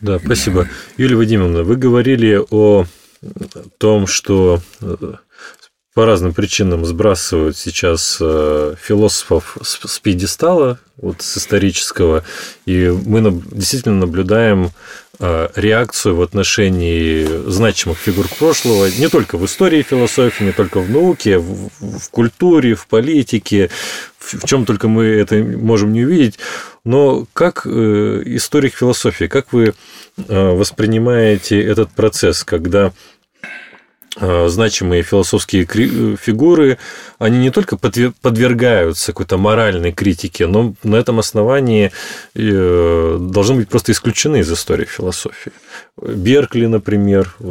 Да, 0.00 0.18
спасибо. 0.18 0.68
Юлия 0.96 1.16
Вадимовна, 1.16 1.64
вы 1.64 1.76
говорили 1.76 2.40
о 2.50 2.86
том, 3.78 4.06
что 4.06 4.60
э, 4.80 4.96
по 5.94 6.04
разным 6.04 6.34
причинам 6.34 6.84
сбрасывают 6.84 7.56
сейчас 7.56 8.18
э, 8.20 8.74
философов 8.80 9.56
с 9.62 9.98
пьедестала, 10.00 10.80
вот 10.96 11.22
с 11.22 11.38
исторического, 11.38 12.24
и 12.66 12.88
мы 12.88 13.42
действительно 13.52 13.96
наблюдаем 13.96 14.70
Э, 15.20 15.48
реакцию 15.54 16.16
в 16.16 16.22
отношении 16.22 17.24
значимых 17.48 17.98
фигур 17.98 18.26
прошлого 18.36 18.86
не 18.98 19.08
только 19.08 19.38
в 19.38 19.44
истории 19.44 19.82
философии, 19.82 20.44
не 20.44 20.52
только 20.52 20.80
в 20.80 20.90
науке, 20.90 21.38
в, 21.38 21.70
в 21.78 22.10
культуре, 22.10 22.74
в 22.74 22.88
политике, 22.88 23.70
в, 24.18 24.44
чем 24.44 24.64
только 24.64 24.88
мы 24.88 25.04
это 25.04 25.36
можем 25.36 25.92
не 25.92 26.04
увидеть. 26.04 26.40
Но 26.84 27.26
как 27.32 27.62
э, 27.64 28.22
историк 28.26 28.74
философии, 28.74 29.26
как 29.26 29.52
вы 29.52 29.74
воспринимаете 30.16 31.60
этот 31.60 31.90
процесс, 31.90 32.44
когда 32.44 32.92
значимые 34.16 35.02
философские 35.02 35.66
фигуры, 36.16 36.78
они 37.18 37.38
не 37.38 37.50
только 37.50 37.76
подвергаются 37.76 39.12
какой-то 39.12 39.38
моральной 39.38 39.92
критике, 39.92 40.46
но 40.46 40.74
на 40.84 40.96
этом 40.96 41.18
основании 41.18 41.90
э, 42.34 43.18
должны 43.20 43.56
быть 43.56 43.68
просто 43.68 43.92
исключены 43.92 44.40
из 44.40 44.52
истории 44.52 44.84
философии. 44.84 45.52
Беркли, 46.00 46.66
например, 46.66 47.34
э, 47.40 47.44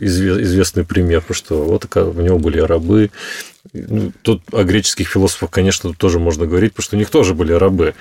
известный 0.00 0.84
пример, 0.84 1.22
потому 1.22 1.36
что 1.36 1.64
вот 1.64 1.96
у 1.96 2.20
него 2.20 2.38
были 2.38 2.58
рабы. 2.58 3.10
Ну, 3.72 4.12
тут 4.22 4.42
о 4.52 4.64
греческих 4.64 5.08
философах, 5.08 5.50
конечно, 5.50 5.94
тоже 5.94 6.18
можно 6.18 6.46
говорить, 6.46 6.72
потому 6.72 6.84
что 6.84 6.96
у 6.96 6.98
них 6.98 7.10
тоже 7.10 7.34
были 7.34 7.52
рабы. 7.52 7.94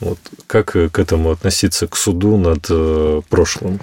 Вот 0.00 0.18
как 0.46 0.72
к 0.72 0.98
этому 0.98 1.30
относиться, 1.30 1.86
к 1.86 1.96
суду 1.96 2.36
над 2.36 3.26
прошлым? 3.28 3.80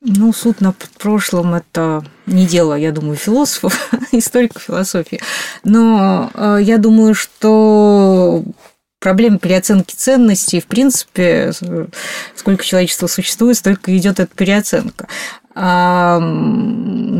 Ну, 0.00 0.32
суд 0.32 0.60
над 0.60 0.76
прошлым– 0.98 1.54
это 1.56 2.04
не 2.26 2.46
дело, 2.46 2.74
я 2.74 2.92
думаю, 2.92 3.16
философов, 3.16 3.90
историков 4.12 4.62
философии. 4.62 5.20
Но 5.64 6.30
э, 6.34 6.58
я 6.62 6.78
думаю, 6.78 7.14
что 7.14 8.44
проблема 9.00 9.38
переоценки 9.38 9.94
ценностей, 9.94 10.60
в 10.60 10.66
принципе, 10.66 11.52
сколько 12.36 12.64
человечества 12.64 13.08
существует, 13.08 13.56
столько 13.56 13.96
идет 13.96 14.20
эта 14.20 14.34
переоценка 14.34 15.08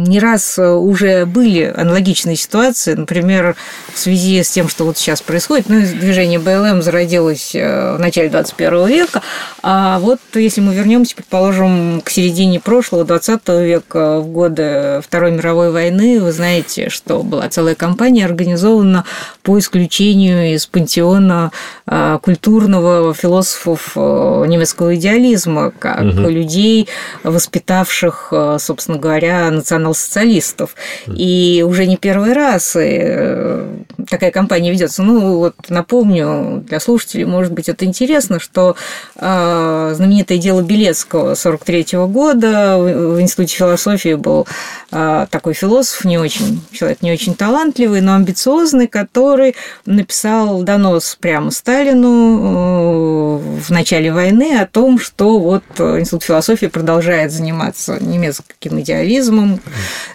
не 0.09 0.21
раз 0.21 0.59
уже 0.59 1.27
были 1.27 1.73
аналогичные 1.77 2.37
ситуации, 2.37 2.95
например, 2.95 3.57
в 3.93 3.99
связи 3.99 4.43
с 4.43 4.51
тем, 4.51 4.69
что 4.69 4.85
вот 4.85 4.97
сейчас 4.97 5.21
происходит, 5.21 5.69
ну, 5.69 5.81
движение 5.81 6.39
БЛМ 6.39 6.83
зародилось 6.83 7.55
э, 7.55 7.97
в 7.97 8.01
начале 8.01 8.29
21 8.29 8.87
века, 8.87 9.23
а 9.63 9.99
вот 9.99 10.21
если 10.35 10.61
мы 10.61 10.75
вернемся, 10.75 11.17
предположим, 11.17 12.01
к 12.03 12.11
середине 12.11 12.61
прошлого, 12.61 13.05
20 13.05 13.49
века, 13.49 14.21
в 14.21 14.29
годы 14.29 15.01
Второй 15.03 15.33
мировой 15.33 15.71
войны, 15.71 16.21
вы 16.21 16.33
знаете, 16.33 16.89
что 16.89 17.23
была 17.23 17.49
целая 17.49 17.75
кампания 17.75 18.25
организована 18.25 19.05
по 19.43 19.59
исключению 19.59 20.55
из 20.55 20.67
пантеона 20.67 21.51
э, 21.87 22.19
культурного 22.23 23.15
философов 23.15 23.93
э, 23.97 24.45
немецкого 24.47 24.95
идеализма, 24.95 25.73
как 25.79 26.03
угу. 26.03 26.29
людей, 26.29 26.89
воспитавших 27.25 28.28
Э, 28.31 28.57
собственно 28.59 28.99
говоря, 28.99 29.51
национал-социалистов. 29.51 30.75
И 31.07 31.65
уже 31.67 31.87
не 31.87 31.97
первый 31.97 32.33
раз 32.33 32.77
э, 32.77 33.67
такая 34.09 34.31
кампания 34.31 34.71
ведется. 34.71 35.03
Ну, 35.03 35.39
вот 35.39 35.55
напомню 35.69 36.65
для 36.67 36.81
слушателей, 36.81 37.25
может 37.25 37.53
быть, 37.53 37.69
это 37.69 37.85
интересно, 37.85 38.39
что 38.41 38.77
э, 39.17 39.93
знаменитое 39.95 40.39
дело 40.39 40.63
Белецкого 40.63 41.35
43 41.35 41.87
года 42.07 42.79
в 42.79 43.21
Институте 43.21 43.57
философии 43.57 44.15
был 44.15 44.47
такой 44.91 45.53
философ, 45.53 46.05
не 46.05 46.19
очень, 46.19 46.63
человек 46.73 47.03
не 47.03 47.13
очень 47.13 47.35
талантливый, 47.35 48.01
но 48.01 48.15
амбициозный, 48.15 48.87
который 48.87 49.55
написал 49.85 50.63
донос 50.63 51.17
прямо 51.21 51.51
Сталину 51.51 53.39
в 53.39 53.71
начале 53.71 54.13
войны 54.13 54.59
о 54.59 54.67
том, 54.67 54.99
что 54.99 55.39
вот 55.39 55.63
Институт 55.79 56.23
философии 56.23 56.67
продолжает 56.67 57.33
заниматься 57.33 57.99
немецким 58.19 58.81
идеализмом. 58.81 59.61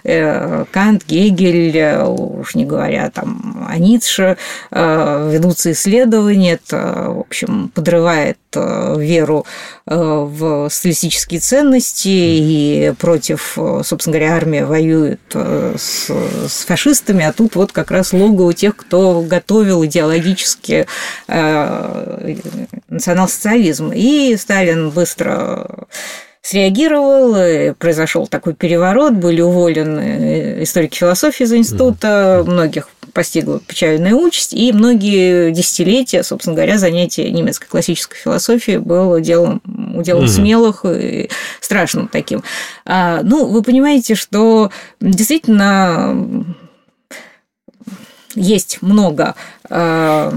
Э, 0.04 0.64
Кант, 0.70 1.04
Гегель, 1.06 1.76
э, 1.76 2.04
уж 2.04 2.54
не 2.54 2.64
говоря 2.64 3.10
там 3.10 3.66
о 3.68 3.76
Ницше, 3.78 4.36
э, 4.70 5.30
ведутся 5.32 5.72
исследования. 5.72 6.52
Это, 6.54 7.06
в 7.08 7.18
общем, 7.20 7.70
подрывает 7.74 8.38
веру 8.54 9.46
в 9.84 10.68
стилистические 10.70 11.40
ценности 11.40 12.06
и 12.06 12.92
против, 13.00 13.58
собственно 13.82 14.16
говоря, 14.16 14.36
армия 14.36 14.64
воюет 14.64 15.18
с, 15.34 16.08
с 16.08 16.64
фашистами, 16.64 17.24
а 17.24 17.32
тут 17.32 17.56
вот 17.56 17.72
как 17.72 17.90
раз 17.90 18.12
лого 18.12 18.42
у 18.42 18.52
тех, 18.52 18.76
кто 18.76 19.22
готовил 19.22 19.84
идеологически 19.84 20.86
национал-социализм. 21.26 23.90
И 23.92 24.36
Сталин 24.38 24.90
быстро 24.90 25.88
среагировал, 26.44 27.74
произошел 27.78 28.26
такой 28.26 28.52
переворот, 28.52 29.14
были 29.14 29.40
уволены 29.40 30.62
историки 30.62 30.98
философии 30.98 31.44
из 31.44 31.54
института, 31.54 32.44
многих 32.46 32.88
постигла 33.14 33.60
печальная 33.60 34.14
участь, 34.14 34.52
и 34.52 34.70
многие 34.72 35.52
десятилетия, 35.52 36.22
собственно 36.22 36.54
говоря, 36.54 36.76
занятие 36.76 37.30
немецкой 37.30 37.68
классической 37.68 38.18
философии 38.18 38.76
было 38.76 39.22
делом, 39.22 39.62
уделом 39.94 40.24
mm 40.24 40.34
смелых 40.34 40.84
и 40.84 41.30
страшным 41.60 42.08
таким. 42.08 42.42
А, 42.84 43.20
ну, 43.22 43.46
вы 43.46 43.62
понимаете, 43.62 44.14
что 44.14 44.70
действительно 45.00 46.44
есть 48.34 48.82
много 48.82 49.34
а, 49.70 50.34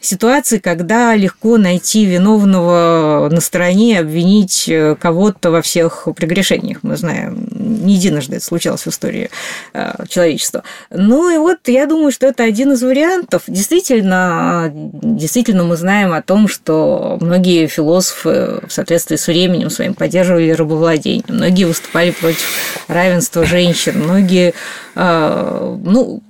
ситуации, 0.00 0.58
когда 0.58 1.14
легко 1.14 1.58
найти 1.58 2.04
виновного 2.04 3.28
на 3.30 3.40
стороне, 3.40 4.00
обвинить 4.00 4.68
э, 4.68 4.96
кого-то 4.98 5.50
во 5.50 5.62
всех 5.62 6.08
прегрешениях. 6.16 6.78
Мы 6.82 6.96
знаем, 6.96 7.46
не 7.60 7.94
единожды 7.94 8.36
это 8.36 8.44
случалось 8.44 8.82
в 8.82 8.88
истории 8.88 9.30
э, 9.72 9.92
человечества. 10.08 10.62
Ну 10.90 11.30
и 11.30 11.38
вот 11.38 11.58
я 11.66 11.86
думаю, 11.86 12.12
что 12.12 12.26
это 12.26 12.44
один 12.44 12.72
из 12.72 12.82
вариантов. 12.82 13.42
Действительно, 13.46 14.70
действительно 14.72 15.64
мы 15.64 15.76
знаем 15.76 16.12
о 16.12 16.22
том, 16.22 16.48
что 16.48 17.18
многие 17.20 17.66
философы 17.66 18.60
в 18.66 18.72
соответствии 18.72 19.16
с 19.16 19.26
временем 19.26 19.70
своим 19.70 19.94
поддерживали 19.94 20.50
рабовладение, 20.50 21.24
многие 21.28 21.64
выступали 21.64 22.10
против 22.10 22.44
равенства 22.88 23.44
женщин, 23.44 24.02
многие 24.02 24.54
э, 24.94 25.76
ну, 25.84 26.22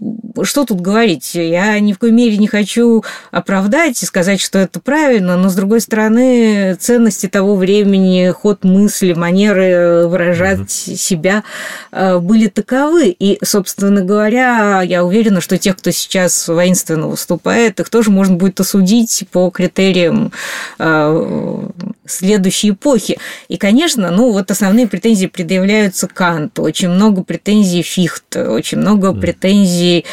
что 0.42 0.64
тут 0.64 0.80
говорить? 0.80 1.34
Я 1.34 1.78
ни 1.80 1.92
в 1.92 1.98
коей 1.98 2.12
мере 2.12 2.36
не 2.38 2.48
хочу 2.48 3.04
оправдать 3.30 4.02
и 4.02 4.06
сказать, 4.06 4.40
что 4.40 4.58
это 4.58 4.80
правильно, 4.80 5.36
но, 5.36 5.48
с 5.48 5.54
другой 5.54 5.80
стороны, 5.80 6.76
ценности 6.78 7.26
того 7.28 7.56
времени, 7.56 8.30
ход 8.30 8.64
мысли, 8.64 9.12
манеры 9.12 10.06
выражать 10.06 10.60
угу. 10.60 10.68
себя 10.68 11.19
себя 11.20 11.44
э, 11.92 12.18
были 12.18 12.48
таковы. 12.48 13.14
И, 13.18 13.38
собственно 13.44 14.02
говоря, 14.02 14.82
я 14.82 15.04
уверена, 15.04 15.40
что 15.40 15.58
тех, 15.58 15.76
кто 15.76 15.90
сейчас 15.90 16.48
воинственно 16.48 17.08
выступает, 17.08 17.80
их 17.80 17.90
тоже 17.90 18.10
можно 18.10 18.36
будет 18.36 18.60
осудить 18.60 19.24
по 19.30 19.50
критериям 19.50 20.32
э, 20.78 21.68
следующей 22.06 22.70
эпохи. 22.70 23.18
И, 23.48 23.56
конечно, 23.56 24.10
ну 24.10 24.32
вот 24.32 24.50
основные 24.50 24.86
претензии 24.86 25.26
предъявляются 25.26 26.08
Канту, 26.08 26.62
очень 26.62 26.88
много 26.88 27.22
претензий 27.22 27.82
Фихт, 27.82 28.36
очень 28.36 28.78
много 28.78 29.12
претензий 29.12 30.04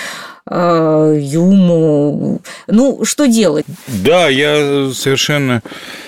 э, 0.50 1.20
Юму. 1.22 2.41
Ну, 2.67 3.06
что 3.06 3.28
делать? 3.28 3.65
Да, 3.88 4.28
я 4.28 4.91
совершенно 4.93 5.62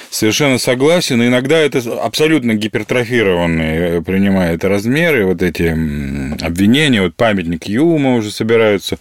Совершенно 0.10 0.58
согласен. 0.58 1.22
Иногда 1.22 1.60
это 1.60 1.80
абсолютно 2.02 2.56
гипертрофированные 2.56 3.80
э, 3.80 4.02
принимает 4.02 4.66
размеры, 4.66 5.26
вот 5.26 5.44
эти 5.44 5.68
обвинения. 6.44 7.04
Вот 7.04 7.14
памятник 7.16 7.66
Юма 7.66 8.16
уже 8.16 8.32
собираются 8.32 8.98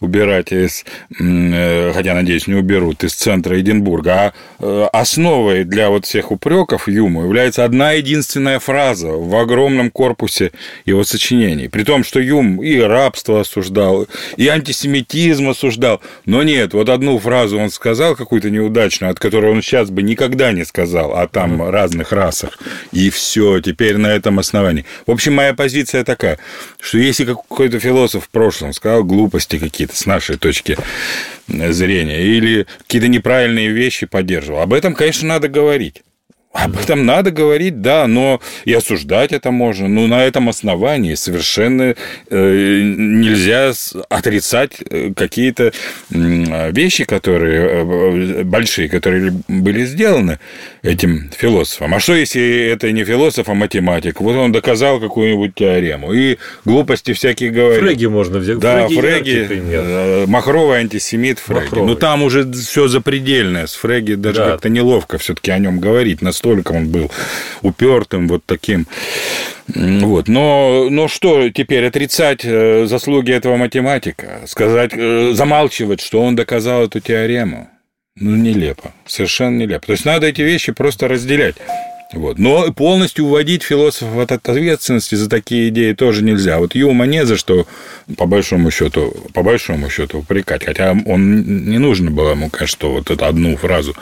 убирать 0.00 0.50
из, 0.50 0.84
э, 1.20 1.92
хотя, 1.94 2.14
надеюсь, 2.14 2.48
не 2.48 2.54
уберут, 2.54 3.04
из 3.04 3.14
центра 3.14 3.60
Эдинбурга. 3.60 4.12
А 4.12 4.32
э, 4.58 4.88
основой 4.92 5.62
для 5.62 5.90
вот 5.90 6.06
всех 6.06 6.32
упреков 6.32 6.88
Юму 6.88 7.22
является 7.22 7.64
одна 7.64 7.92
единственная 7.92 8.58
фраза 8.58 9.12
в 9.12 9.36
огромном 9.36 9.92
корпусе 9.92 10.50
его 10.84 11.04
сочинений. 11.04 11.68
При 11.68 11.84
том, 11.84 12.02
что 12.02 12.18
Юм 12.18 12.60
и 12.64 12.78
рабство 12.78 13.42
осуждал, 13.42 14.08
и 14.36 14.48
антисемитизм 14.48 15.50
осуждал. 15.50 16.00
Но 16.24 16.42
нет, 16.42 16.74
вот 16.74 16.88
одну 16.88 17.16
фразу 17.20 17.60
он 17.60 17.70
сказал 17.70 18.16
какую-то 18.16 18.50
неудачную, 18.50 19.12
от 19.12 19.20
которой 19.20 19.52
он 19.52 19.62
сейчас 19.62 19.90
бы 19.90 20.02
никогда 20.02 20.47
не 20.52 20.64
сказал, 20.64 21.14
а 21.16 21.26
там 21.28 21.62
mm-hmm. 21.62 21.70
разных 21.70 22.12
расах. 22.12 22.58
И 22.92 23.10
все, 23.10 23.60
теперь 23.60 23.96
на 23.96 24.08
этом 24.08 24.38
основании. 24.38 24.84
В 25.06 25.10
общем, 25.10 25.34
моя 25.34 25.54
позиция 25.54 26.04
такая, 26.04 26.38
что 26.80 26.98
если 26.98 27.24
какой-то 27.24 27.78
философ 27.78 28.24
в 28.24 28.28
прошлом 28.28 28.72
сказал 28.72 29.04
глупости 29.04 29.58
какие-то 29.58 29.96
с 29.96 30.06
нашей 30.06 30.36
точки 30.36 30.76
зрения, 31.48 32.22
или 32.22 32.66
какие-то 32.82 33.08
неправильные 33.08 33.68
вещи 33.68 34.06
поддерживал, 34.06 34.60
об 34.60 34.72
этом, 34.72 34.94
конечно, 34.94 35.28
надо 35.28 35.48
говорить. 35.48 36.02
Об 36.52 36.78
этом 36.78 37.04
надо 37.04 37.30
говорить, 37.30 37.82
да, 37.82 38.06
но 38.06 38.40
и 38.64 38.72
осуждать 38.72 39.32
это 39.32 39.50
можно. 39.50 39.86
Но 39.86 40.06
на 40.06 40.24
этом 40.24 40.48
основании 40.48 41.14
совершенно 41.14 41.94
э, 42.30 42.80
нельзя 42.82 43.72
отрицать 44.08 44.78
э, 44.88 45.12
какие-то 45.14 45.72
вещи, 46.10 47.04
которые 47.04 47.60
э, 47.60 48.44
большие, 48.44 48.88
которые 48.88 49.34
были 49.46 49.84
сделаны 49.84 50.38
этим 50.82 51.30
философом. 51.36 51.94
А 51.94 52.00
что, 52.00 52.14
если 52.14 52.66
это 52.72 52.90
не 52.92 53.04
философ, 53.04 53.50
а 53.50 53.54
математик? 53.54 54.22
Вот 54.22 54.34
он 54.34 54.50
доказал 54.50 55.00
какую-нибудь 55.00 55.54
теорему. 55.54 56.14
И 56.14 56.38
глупости 56.64 57.12
всякие 57.12 57.50
говорит. 57.50 57.80
Фреги 57.80 58.06
можно 58.06 58.38
взять. 58.38 58.58
Да, 58.58 58.88
Фреги. 58.88 59.44
Фреги 59.44 60.26
Махровый 60.26 60.78
антисемит 60.78 61.40
Фреги. 61.40 61.64
Махровый. 61.64 61.88
Ну, 61.90 61.94
там 61.94 62.22
уже 62.22 62.50
все 62.50 62.88
запредельное. 62.88 63.66
С 63.66 63.74
Фреги 63.74 64.14
даже 64.14 64.38
да. 64.38 64.50
как-то 64.52 64.70
неловко 64.70 65.18
все-таки 65.18 65.50
о 65.50 65.58
нем 65.58 65.78
говорить. 65.78 66.22
Настолько 66.38 66.70
он 66.70 66.88
был 66.88 67.10
упертым, 67.62 68.28
вот 68.28 68.44
таким. 68.46 68.86
Вот. 69.66 70.28
Но, 70.28 70.86
но 70.88 71.08
что 71.08 71.50
теперь 71.50 71.84
отрицать 71.84 72.44
э, 72.44 72.86
заслуги 72.86 73.32
этого 73.32 73.56
математика? 73.56 74.42
Сказать, 74.46 74.92
э, 74.94 75.32
замалчивать, 75.32 76.00
что 76.00 76.22
он 76.22 76.36
доказал 76.36 76.84
эту 76.84 77.00
теорему? 77.00 77.68
Ну, 78.14 78.36
нелепо. 78.36 78.92
Совершенно 79.04 79.58
нелепо. 79.58 79.86
То 79.86 79.92
есть 79.92 80.04
надо 80.04 80.28
эти 80.28 80.42
вещи 80.42 80.70
просто 80.70 81.08
разделять. 81.08 81.56
Вот. 82.12 82.38
Но 82.38 82.72
полностью 82.72 83.26
уводить 83.26 83.62
философов 83.62 84.16
от 84.18 84.32
ответственности 84.32 85.14
за 85.14 85.28
такие 85.28 85.68
идеи 85.68 85.92
тоже 85.92 86.24
нельзя. 86.24 86.58
Вот 86.58 86.74
Юма 86.74 87.06
не 87.06 87.26
за 87.26 87.36
что, 87.36 87.66
по 88.16 88.24
большому 88.24 88.70
счету, 88.70 89.14
по 89.34 89.42
большому 89.42 89.90
счету 89.90 90.20
упрекать. 90.20 90.64
Хотя 90.64 90.96
он 91.04 91.66
не 91.68 91.78
нужно 91.78 92.10
было 92.10 92.30
ему, 92.30 92.48
конечно, 92.48 92.88
вот 92.88 93.10
эту 93.10 93.24
одну 93.24 93.56
фразу 93.56 93.94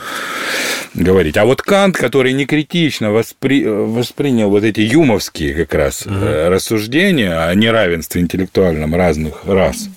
говорить. 0.93 1.35
А 1.37 1.45
вот 1.45 1.61
Кант, 1.61 1.97
который 1.97 2.31
не 2.31 2.45
критично 2.45 3.11
воспри... 3.11 3.65
воспринял 3.65 4.49
вот 4.49 4.63
эти 4.63 4.79
юмовские 4.81 5.53
как 5.53 5.73
раз 5.73 6.05
угу. 6.05 6.15
рассуждения 6.15 7.45
о 7.45 7.53
неравенстве 7.55 8.21
интеллектуальном 8.21 8.95
разных 8.95 9.45
рас, 9.45 9.89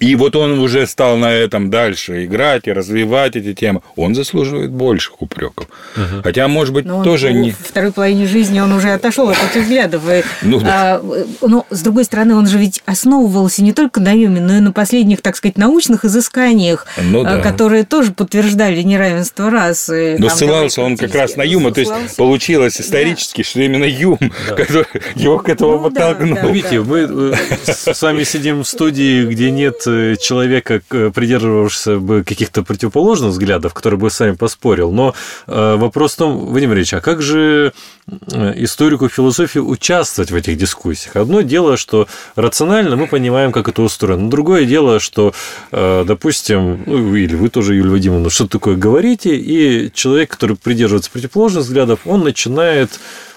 и 0.00 0.16
вот 0.16 0.34
он 0.34 0.58
уже 0.58 0.86
стал 0.86 1.16
на 1.16 1.32
этом 1.32 1.70
дальше 1.70 2.24
играть 2.24 2.66
и 2.66 2.72
развивать 2.72 3.36
эти 3.36 3.54
темы. 3.54 3.80
Он 3.96 4.14
заслуживает 4.14 4.70
больших 4.70 5.22
упреков. 5.22 5.68
Угу. 5.96 6.22
Хотя, 6.24 6.48
может 6.48 6.74
быть, 6.74 6.84
но 6.84 7.04
тоже 7.04 7.28
он, 7.28 7.42
не. 7.42 7.52
В 7.52 7.58
второй 7.58 7.92
половине 7.92 8.26
жизни 8.26 8.58
он 8.58 8.72
уже 8.72 8.90
отошел 8.90 9.28
от 9.28 9.36
этих 9.36 9.62
взглядов. 9.62 10.02
ну, 10.42 10.60
да. 10.60 11.00
а, 11.00 11.24
но, 11.42 11.64
с 11.70 11.82
другой 11.82 12.04
стороны, 12.04 12.34
он 12.34 12.48
же 12.48 12.58
ведь 12.58 12.82
основывался 12.86 13.62
не 13.62 13.72
только 13.72 14.00
на 14.00 14.12
Юме, 14.12 14.40
но 14.40 14.56
и 14.56 14.60
на 14.60 14.72
последних, 14.72 15.22
так 15.22 15.36
сказать, 15.36 15.58
научных 15.58 16.04
изысканиях, 16.04 16.86
ну, 17.00 17.22
да. 17.22 17.40
которые 17.40 17.84
тоже 17.84 18.12
подтвержали 18.12 18.82
неравенство 18.82 19.48
расы. 19.48 20.16
Но 20.18 20.28
Там, 20.28 20.36
ссылался 20.36 20.82
он 20.82 20.96
как 20.96 21.14
раз 21.14 21.36
на 21.36 21.42
Юма. 21.42 21.72
То 21.72 21.80
есть 21.80 22.16
получилось 22.16 22.80
исторически, 22.80 23.42
да. 23.42 23.48
что 23.48 23.60
именно 23.60 23.84
Юм 23.84 24.18
да. 24.48 24.56
который 24.56 24.86
его 25.14 25.38
к 25.38 25.48
этому 25.48 25.74
ну, 25.74 25.82
подтолкнул. 25.84 26.34
Да, 26.34 26.42
да, 26.42 26.48
Видите, 26.48 26.80
мы 26.80 27.34
э, 27.38 27.72
с 27.72 28.02
вами 28.02 28.24
сидим 28.24 28.64
в 28.64 28.68
студии, 28.68 29.24
где 29.26 29.50
нет 29.50 29.73
Э, 29.86 30.16
человека, 30.16 30.80
придерживавшегося 30.88 31.98
бы 31.98 32.24
каких-то 32.24 32.62
противоположных 32.62 33.30
взглядов, 33.30 33.74
который 33.74 33.98
бы 33.98 34.10
с 34.10 34.20
вами 34.20 34.32
поспорил. 34.32 34.92
Но 34.92 35.14
э, 35.46 35.76
вопрос 35.76 36.14
в 36.14 36.16
том, 36.16 36.38
Владимир 36.46 36.76
Ильич, 36.76 36.94
а 36.94 37.00
как 37.00 37.22
же 37.22 37.72
э, 38.06 38.52
историку 38.56 39.08
философии 39.08 39.58
участвовать 39.58 40.30
в 40.30 40.34
этих 40.34 40.56
дискуссиях? 40.56 41.16
Одно 41.16 41.42
дело, 41.42 41.76
что 41.76 42.08
рационально 42.36 42.96
мы 42.96 43.06
понимаем, 43.06 43.52
как 43.52 43.68
это 43.68 43.82
устроено. 43.82 44.30
Другое 44.30 44.64
дело, 44.64 45.00
что, 45.00 45.34
допустим, 45.70 46.82
ну, 46.86 47.14
или 47.14 47.34
вы 47.34 47.48
тоже, 47.48 47.74
Юлия 47.74 47.90
Вадимовна, 47.90 48.30
что 48.30 48.46
такое 48.46 48.76
говорите, 48.76 49.36
и 49.36 49.90
человек, 49.92 50.30
который 50.30 50.56
придерживается 50.56 51.10
противоположных 51.10 51.64
взглядов, 51.64 52.00
он 52.04 52.24
начинает 52.24 52.90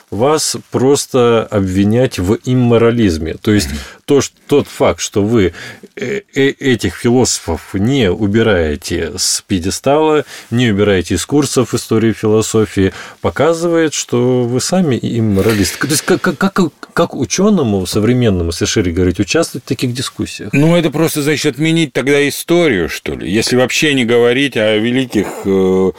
вас 0.10 0.56
просто 0.72 1.48
обвинять 1.50 2.18
в 2.18 2.38
имморализме. 2.46 3.36
То 3.36 3.52
есть 3.52 3.70
то, 4.08 4.22
что, 4.22 4.38
тот 4.48 4.68
факт, 4.70 5.02
что 5.02 5.22
вы 5.22 5.54
э, 5.98 6.22
э, 6.34 6.42
этих 6.48 6.96
философов 6.96 7.74
не 7.74 8.10
убираете 8.10 9.12
с 9.18 9.44
пьедестала, 9.46 10.24
не 10.50 10.72
убираете 10.72 11.16
из 11.16 11.26
курсов 11.26 11.74
истории 11.74 12.14
философии, 12.14 12.94
показывает, 13.20 13.94
что 13.94 14.44
вы 14.44 14.62
сами 14.62 14.98
имморалисты. 15.02 15.80
То 15.80 15.88
есть 15.88 16.04
как, 16.04 16.22
как, 16.22 16.38
как, 16.38 16.72
как 16.94 17.16
ученому 17.16 17.86
современному, 17.86 18.52
если 18.52 18.64
шире 18.64 18.94
говорить, 18.94 19.20
участвовать 19.20 19.66
в 19.66 19.68
таких 19.68 19.94
дискуссиях? 19.94 20.54
Ну, 20.54 20.78
это 20.78 20.90
просто 20.90 21.22
значит 21.22 21.56
отменить 21.56 21.92
тогда 21.92 22.26
историю, 22.30 22.88
что 22.88 23.14
ли. 23.14 23.30
Если 23.30 23.58
вообще 23.58 23.94
не 23.94 24.06
говорить 24.06 24.56
о 24.56 24.78
великих 24.78 25.28
э, 25.44 25.92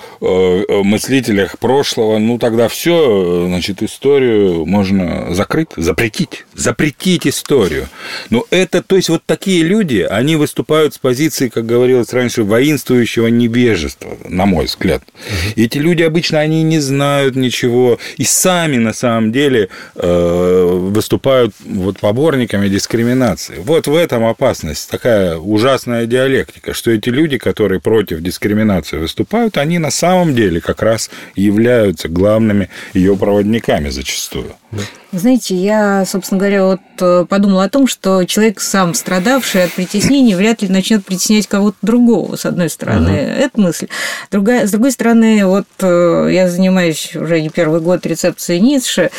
мыслителях 0.83 1.59
прошлого, 1.59 2.17
ну 2.17 2.39
тогда 2.39 2.69
все, 2.69 3.45
значит, 3.49 3.83
историю 3.83 4.65
можно 4.65 5.35
закрыть, 5.35 5.69
запретить, 5.77 6.47
запретить 6.55 7.27
историю. 7.27 7.87
Но 8.31 8.47
это, 8.51 8.83
то 8.83 8.97
есть 8.97 9.09
вот 9.09 9.23
такие 9.25 9.63
люди, 9.63 10.07
они 10.09 10.37
выступают 10.37 10.95
с 10.95 10.99
позиции, 10.99 11.49
как 11.49 11.67
говорилось 11.67 12.13
раньше, 12.13 12.43
воинствующего 12.43 13.29
невежества, 13.29 14.17
на 14.29 14.47
мой 14.47 14.67
взгляд. 14.67 15.03
И 15.57 15.65
эти 15.65 15.79
люди 15.79 16.03
обычно, 16.03 16.41
они 16.41 16.63
не 16.63 16.81
знают 16.81 17.37
ничего, 17.37 17.99
и 18.17 18.25
сами 18.25 18.77
на 18.77 18.93
самом 18.93 19.33
деле 19.33 19.69
э, 19.95 20.69
выступают 20.73 21.55
вот 21.65 21.99
поборниками 22.01 22.69
дискриминации. 22.69 23.57
Вот 23.59 23.87
в 23.87 23.95
этом 23.95 24.25
опасность, 24.25 24.91
такая 24.91 25.37
ужасная 25.37 26.07
диалектика, 26.07 26.75
что 26.75 26.91
эти 26.91 27.09
люди, 27.09 27.39
которые 27.39 27.81
против 27.81 28.21
дискриминации 28.21 28.99
выступают, 28.99 29.57
они 29.59 29.79
на 29.79 29.91
самом 29.91 30.35
деле 30.35 30.61
как 30.61 30.83
раз 30.83 31.11
являются 31.35 32.09
главными 32.09 32.69
ее 32.95 33.17
проводниками 33.17 33.89
зачастую. 33.89 34.55
Знаете, 35.13 35.55
я, 35.55 36.05
собственно 36.05 36.39
говоря, 36.39 36.67
вот 36.67 36.81
э, 37.01 37.25
подумала 37.27 37.65
о 37.65 37.71
том, 37.71 37.87
что 37.89 38.25
человек 38.25 38.61
сам 38.61 38.95
страдавший 38.95 39.65
от 39.65 39.73
притеснений 39.73 40.35
вряд 40.35 40.63
ли 40.63 40.69
начнет 40.69 41.05
притеснять 41.05 41.47
кого-то 41.47 41.77
другого, 41.83 42.37
с 42.37 42.47
одной 42.47 42.71
стороны. 42.71 43.11
Угу. 43.11 43.19
Это 43.19 43.61
мысль. 43.61 43.89
Другая, 44.31 44.67
с 44.67 44.71
другой 44.71 44.93
стороны, 44.93 45.45
вот 45.47 45.67
э, 45.81 46.29
я 46.33 46.49
занимаюсь 46.49 47.17
уже 47.17 47.41
не 47.41 47.49
первый 47.49 47.81
год 47.81 48.07
рецепцией 48.07 48.61
Ницше, 48.61 49.11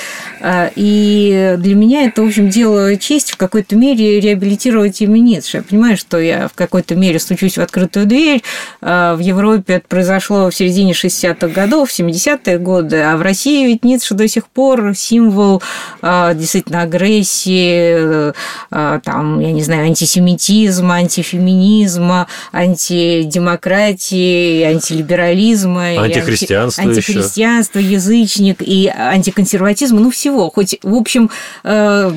а, 0.41 0.71
и 0.75 1.55
для 1.57 1.75
меня 1.75 2.05
это, 2.05 2.23
в 2.23 2.27
общем, 2.27 2.49
дело 2.49 2.95
честь 2.97 3.31
в 3.31 3.37
какой-то 3.37 3.75
мере 3.75 4.19
реабилитировать 4.19 5.01
имя 5.01 5.19
Ницше. 5.19 5.57
Я 5.57 5.63
понимаю, 5.63 5.97
что 5.97 6.19
я 6.19 6.47
в 6.47 6.53
какой-то 6.53 6.95
мере 6.95 7.19
стучусь 7.19 7.57
в 7.57 7.61
открытую 7.61 8.05
дверь. 8.05 8.43
А, 8.81 9.15
в 9.15 9.19
Европе 9.19 9.75
это 9.75 9.87
произошло 9.87 10.49
в 10.49 10.55
середине 10.55 10.93
60-х 10.93 11.47
годов, 11.47 11.89
70-е 11.89 12.57
годы, 12.59 13.01
а 13.01 13.17
в 13.17 13.21
России 13.21 13.67
ведь 13.67 13.83
Ницше 13.83 14.13
до 14.13 14.27
сих 14.27 14.47
пор 14.47 14.93
символ 14.95 15.61
действительно 16.01 16.83
агрессии, 16.83 18.29
э, 18.29 18.33
там, 18.69 19.39
я 19.39 19.51
не 19.51 19.63
знаю, 19.63 19.85
антисемитизма, 19.85 20.95
антифеминизма, 20.95 22.27
антидемократии, 22.51 24.63
антилиберализма, 24.63 26.03
антихристианства, 26.03 26.83
анти, 26.83 26.99
антихристианства 26.99 27.79
язычник 27.79 28.61
и 28.61 28.87
антиконсерватизма, 28.87 29.99
ну 29.99 30.11
всего. 30.11 30.49
Хоть, 30.49 30.77
в 30.83 30.95
общем, 30.95 31.29
э, 31.63 32.11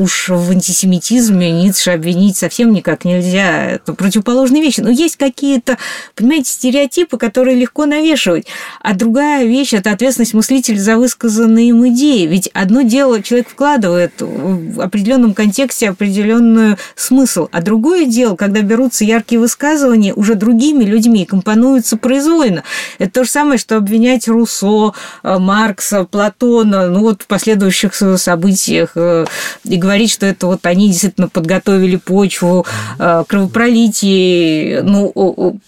уж 0.00 0.28
в 0.28 0.50
антисемитизме 0.50 1.50
Ницше 1.50 1.90
обвинить 1.90 2.36
совсем 2.36 2.72
никак 2.72 3.04
нельзя. 3.04 3.72
Это 3.72 3.94
противоположные 3.94 4.62
вещи. 4.62 4.80
Но 4.80 4.90
есть 4.90 5.16
какие-то, 5.16 5.78
понимаете, 6.14 6.50
стереотипы, 6.50 7.18
которые 7.18 7.56
легко 7.56 7.86
навешивать. 7.86 8.46
А 8.80 8.94
другая 8.94 9.44
вещь– 9.44 9.72
это 9.72 9.92
ответственность 9.92 10.34
мыслителя 10.34 10.78
за 10.78 10.96
высказанные 10.96 11.68
им 11.68 11.86
идеи. 11.88 12.26
Ведь 12.26 12.48
одно 12.48 12.82
дело, 12.82 13.22
человек 13.22 13.48
вкладывает 13.48 14.12
в 14.20 14.80
определенном 14.80 15.34
контексте 15.34 15.59
определенный 15.90 16.76
смысл, 16.94 17.48
а 17.52 17.62
другое 17.62 18.06
дело, 18.06 18.36
когда 18.36 18.62
берутся 18.62 19.04
яркие 19.04 19.40
высказывания 19.40 20.14
уже 20.14 20.34
другими 20.34 20.84
людьми 20.84 21.24
компонуются 21.24 21.96
произвольно. 21.96 22.64
Это 22.98 23.12
то 23.12 23.24
же 23.24 23.30
самое, 23.30 23.58
что 23.58 23.76
обвинять 23.76 24.28
Руссо, 24.28 24.92
э, 25.22 25.38
Маркса, 25.38 26.04
Платона, 26.04 26.88
ну 26.88 27.00
вот 27.00 27.22
в 27.22 27.26
последующих 27.26 27.94
событиях 27.94 28.92
э, 28.94 29.26
и 29.64 29.76
говорить, 29.76 30.10
что 30.10 30.26
это 30.26 30.46
вот 30.46 30.66
они 30.66 30.88
действительно 30.88 31.28
подготовили 31.28 31.96
почву, 31.96 32.66
э, 32.98 33.24
кровопролитие, 33.26 34.82
ну, 34.82 35.60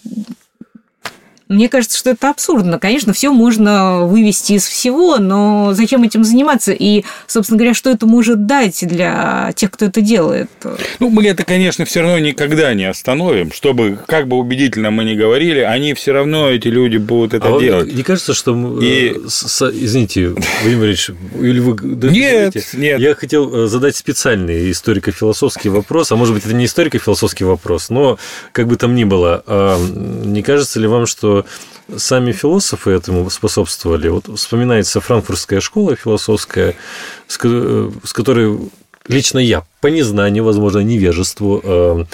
мне 1.53 1.69
кажется, 1.69 1.97
что 1.97 2.09
это 2.09 2.29
абсурдно. 2.29 2.79
Конечно, 2.79 3.13
все 3.13 3.31
можно 3.31 4.05
вывести 4.05 4.53
из 4.53 4.65
всего, 4.65 5.17
но 5.17 5.73
зачем 5.73 6.03
этим 6.03 6.23
заниматься? 6.23 6.73
И, 6.73 7.03
собственно 7.27 7.57
говоря, 7.57 7.73
что 7.73 7.89
это 7.89 8.05
может 8.05 8.45
дать 8.45 8.85
для 8.87 9.53
тех, 9.55 9.71
кто 9.71 9.85
это 9.85 10.01
делает? 10.01 10.49
Ну, 10.99 11.09
мы 11.09 11.25
это, 11.25 11.43
конечно, 11.43 11.85
все 11.85 12.01
равно 12.01 12.19
никогда 12.19 12.73
не 12.73 12.85
остановим. 12.85 13.51
Чтобы, 13.51 13.99
как 14.05 14.27
бы 14.27 14.37
убедительно 14.37 14.91
мы 14.91 15.05
ни 15.05 15.15
говорили, 15.15 15.59
они 15.59 15.93
все 15.93 16.11
равно, 16.11 16.49
эти 16.49 16.67
люди, 16.67 16.97
будут 16.97 17.33
это 17.33 17.55
а 17.55 17.59
делать. 17.59 17.87
Вам 17.87 17.95
не 17.95 18.03
кажется, 18.03 18.33
что... 18.33 18.79
И... 18.81 19.15
С, 19.27 19.61
извините, 19.69 20.29
Владимир 20.61 20.85
Ильич, 20.85 21.11
или 21.39 21.59
вы... 21.59 21.77
Нет, 22.09 22.55
нет. 22.73 22.99
Я 22.99 23.15
хотел 23.15 23.65
э, 23.65 23.67
задать 23.67 23.95
специальный 23.95 24.71
историко-философский 24.71 25.69
вопрос, 25.69 26.11
а 26.11 26.15
может 26.15 26.33
быть, 26.33 26.45
это 26.45 26.53
не 26.53 26.65
историко-философский 26.65 27.43
вопрос, 27.43 27.89
но 27.89 28.17
как 28.51 28.67
бы 28.67 28.75
там 28.75 28.95
ни 28.95 29.03
было, 29.03 29.43
а 29.45 29.77
не 29.79 30.41
кажется 30.41 30.79
ли 30.79 30.87
вам, 30.87 31.05
что 31.05 31.42
сами 31.97 32.31
философы 32.31 32.91
этому 32.91 33.29
способствовали. 33.29 34.09
Вот 34.09 34.27
вспоминается 34.37 35.01
франкфуртская 35.01 35.59
школа 35.59 35.95
философская, 35.95 36.75
с 37.27 37.37
которой 38.13 38.59
лично 39.07 39.39
я 39.39 39.63
по 39.81 39.87
незнанию, 39.87 40.43
возможно, 40.43 40.79
невежеству 40.79 41.61
э, 41.63 42.05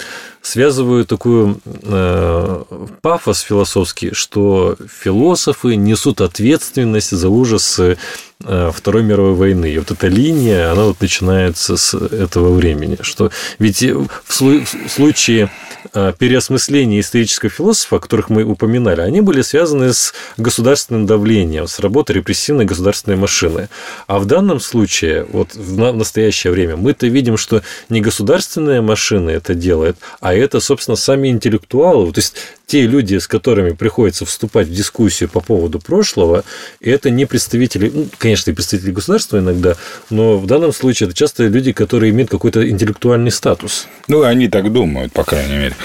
связываю 0.42 1.04
такую 1.04 1.60
э, 1.64 2.62
пафос 3.02 3.40
философский, 3.40 4.12
что 4.12 4.76
философы 4.88 5.76
несут 5.76 6.20
ответственность 6.20 7.10
за 7.10 7.28
ужасы 7.28 7.98
э, 8.42 8.70
Второй 8.74 9.02
мировой 9.02 9.34
войны. 9.34 9.72
И 9.72 9.78
вот 9.78 9.90
эта 9.90 10.08
линия, 10.08 10.72
она 10.72 10.84
вот 10.84 11.00
начинается 11.00 11.76
с 11.76 11.94
этого 11.94 12.54
времени. 12.54 12.98
Что 13.02 13.30
ведь 13.58 13.82
в 13.82 14.88
случае 14.88 15.50
переосмысления 15.92 17.00
исторического 17.00 17.50
философа, 17.50 17.96
о 17.96 18.00
которых 18.00 18.28
мы 18.28 18.44
упоминали, 18.44 19.00
они 19.00 19.22
были 19.22 19.42
связаны 19.42 19.92
с 19.92 20.12
государственным 20.36 21.06
давлением, 21.06 21.66
с 21.66 21.80
работой 21.80 22.16
репрессивной 22.16 22.64
государственной 22.64 23.16
машины. 23.16 23.68
А 24.06 24.18
в 24.18 24.26
данном 24.26 24.60
случае, 24.60 25.24
вот 25.24 25.54
в 25.54 25.92
настоящее 25.92 26.52
время, 26.52 26.76
мы-то 26.76 27.06
видим, 27.06 27.36
что 27.36 27.62
не 27.88 28.00
государственная 28.00 28.82
машина 28.82 29.30
это 29.30 29.54
делает, 29.54 29.96
а 30.20 30.29
это, 30.34 30.60
собственно, 30.60 30.96
сами 30.96 31.28
интеллектуалы. 31.28 32.12
То 32.12 32.18
есть 32.18 32.34
те 32.66 32.86
люди, 32.86 33.16
с 33.18 33.26
которыми 33.26 33.70
приходится 33.70 34.24
вступать 34.24 34.68
в 34.68 34.72
дискуссию 34.72 35.28
по 35.28 35.40
поводу 35.40 35.80
прошлого, 35.80 36.44
это 36.80 37.10
не 37.10 37.26
представители, 37.26 37.90
ну, 37.92 38.06
конечно, 38.18 38.50
и 38.50 38.54
представители 38.54 38.92
государства 38.92 39.38
иногда, 39.38 39.76
но 40.08 40.38
в 40.38 40.46
данном 40.46 40.72
случае 40.72 41.08
это 41.08 41.16
часто 41.16 41.46
люди, 41.46 41.72
которые 41.72 42.10
имеют 42.10 42.30
какой-то 42.30 42.68
интеллектуальный 42.68 43.30
статус. 43.30 43.88
Ну, 44.08 44.22
они 44.22 44.48
так 44.48 44.72
думают, 44.72 45.12
по 45.12 45.24
крайней 45.24 45.56
мере, 45.56 45.76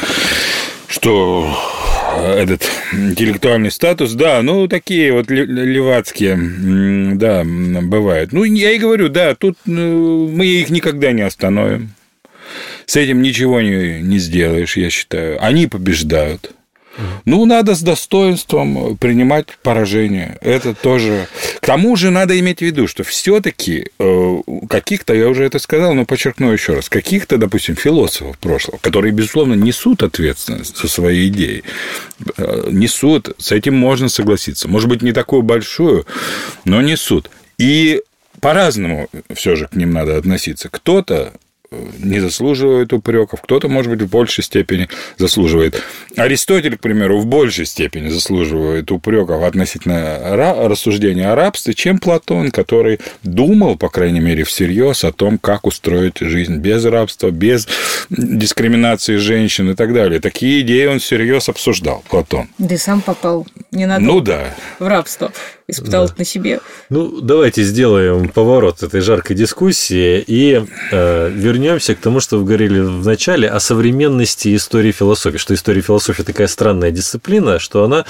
что 0.87 1.47
этот 2.15 2.63
интеллектуальный 2.93 3.71
статус, 3.71 4.13
да, 4.13 4.41
ну, 4.41 4.67
такие 4.67 5.11
вот 5.11 5.29
левацкие, 5.29 6.37
да, 7.15 7.43
бывают. 7.43 8.31
Ну, 8.31 8.43
я 8.43 8.71
и 8.71 8.77
говорю, 8.77 9.09
да, 9.09 9.35
тут 9.35 9.57
ну, 9.65 10.27
мы 10.29 10.45
их 10.45 10.69
никогда 10.69 11.11
не 11.11 11.21
остановим. 11.23 11.91
С 12.85 12.95
этим 12.95 13.21
ничего 13.21 13.61
не, 13.61 14.01
не 14.01 14.19
сделаешь, 14.19 14.77
я 14.77 14.89
считаю. 14.89 15.43
Они 15.43 15.67
побеждают. 15.67 16.51
Ну, 17.25 17.45
надо 17.45 17.75
с 17.75 17.81
достоинством 17.81 18.97
принимать 18.97 19.57
поражение. 19.61 20.37
Это 20.41 20.73
тоже. 20.73 21.27
К 21.59 21.65
тому 21.65 21.95
же 21.95 22.09
надо 22.09 22.39
иметь 22.39 22.59
в 22.59 22.61
виду, 22.61 22.87
что 22.87 23.03
все-таки 23.03 23.89
э, 23.99 24.37
каких-то, 24.69 25.13
я 25.13 25.27
уже 25.27 25.43
это 25.43 25.59
сказал, 25.59 25.93
но 25.93 26.05
подчеркну 26.05 26.51
еще 26.51 26.73
раз, 26.73 26.87
каких-то, 26.87 27.37
допустим, 27.37 27.75
философов 27.75 28.37
прошлого, 28.37 28.77
которые, 28.77 29.11
безусловно, 29.11 29.55
несут 29.55 30.03
ответственность 30.03 30.77
за 30.77 30.87
свои 30.87 31.27
идеи, 31.27 31.63
э, 32.37 32.69
несут, 32.71 33.35
с 33.37 33.51
этим 33.51 33.75
можно 33.75 34.07
согласиться. 34.07 34.69
Может 34.69 34.87
быть, 34.87 35.01
не 35.01 35.11
такую 35.11 35.41
большую, 35.41 36.05
но 36.63 36.81
несут. 36.81 37.29
И 37.57 38.01
по-разному 38.39 39.09
все 39.33 39.55
же 39.55 39.67
к 39.67 39.75
ним 39.75 39.91
надо 39.91 40.17
относиться. 40.17 40.69
Кто-то 40.69 41.33
не 41.99 42.19
заслуживает 42.19 42.93
упреков, 42.93 43.41
кто-то, 43.41 43.67
может 43.67 43.91
быть, 43.91 44.01
в 44.01 44.09
большей 44.09 44.43
степени 44.43 44.87
заслуживает. 45.17 45.81
Аристотель, 46.15 46.77
к 46.77 46.81
примеру, 46.81 47.19
в 47.19 47.25
большей 47.25 47.65
степени 47.65 48.09
заслуживает 48.09 48.91
упреков 48.91 49.43
относительно 49.43 50.35
рассуждения 50.67 51.31
о 51.31 51.35
рабстве, 51.35 51.73
чем 51.73 51.99
Платон, 51.99 52.51
который 52.51 52.99
думал, 53.23 53.77
по 53.77 53.89
крайней 53.89 54.19
мере, 54.19 54.43
всерьез 54.43 55.03
о 55.03 55.11
том, 55.11 55.37
как 55.37 55.65
устроить 55.67 56.19
жизнь 56.19 56.57
без 56.57 56.85
рабства, 56.85 57.31
без 57.31 57.67
дискриминации 58.09 59.17
женщин 59.17 59.71
и 59.71 59.75
так 59.75 59.93
далее. 59.93 60.19
Такие 60.19 60.61
идеи 60.61 60.85
он 60.85 60.99
всерьез 60.99 61.49
обсуждал, 61.49 62.03
Платон. 62.09 62.47
Да 62.57 62.75
и 62.75 62.77
сам 62.77 63.01
попал 63.01 63.47
не 63.71 63.85
надо 63.85 64.03
ну, 64.03 64.21
да. 64.21 64.55
в 64.79 64.87
рабство 64.87 65.31
испытал 65.67 66.05
да. 66.05 66.11
это 66.11 66.19
на 66.19 66.25
себе. 66.25 66.59
Ну, 66.89 67.21
давайте 67.21 67.63
сделаем 67.63 68.29
поворот 68.29 68.83
этой 68.83 69.01
жаркой 69.01 69.35
дискуссии 69.35 70.23
и 70.25 70.63
э, 70.91 71.29
вернемся 71.29 71.95
к 71.95 71.99
тому, 71.99 72.19
что 72.19 72.37
вы 72.37 72.45
говорили 72.45 72.79
в 72.79 73.05
начале 73.05 73.49
о 73.49 73.59
современности 73.59 74.55
истории 74.55 74.91
философии, 74.91 75.37
что 75.37 75.53
история 75.55 75.81
философии 75.81 76.21
такая 76.21 76.47
странная 76.47 76.91
дисциплина, 76.91 77.57
что 77.57 77.83
она 77.83 78.05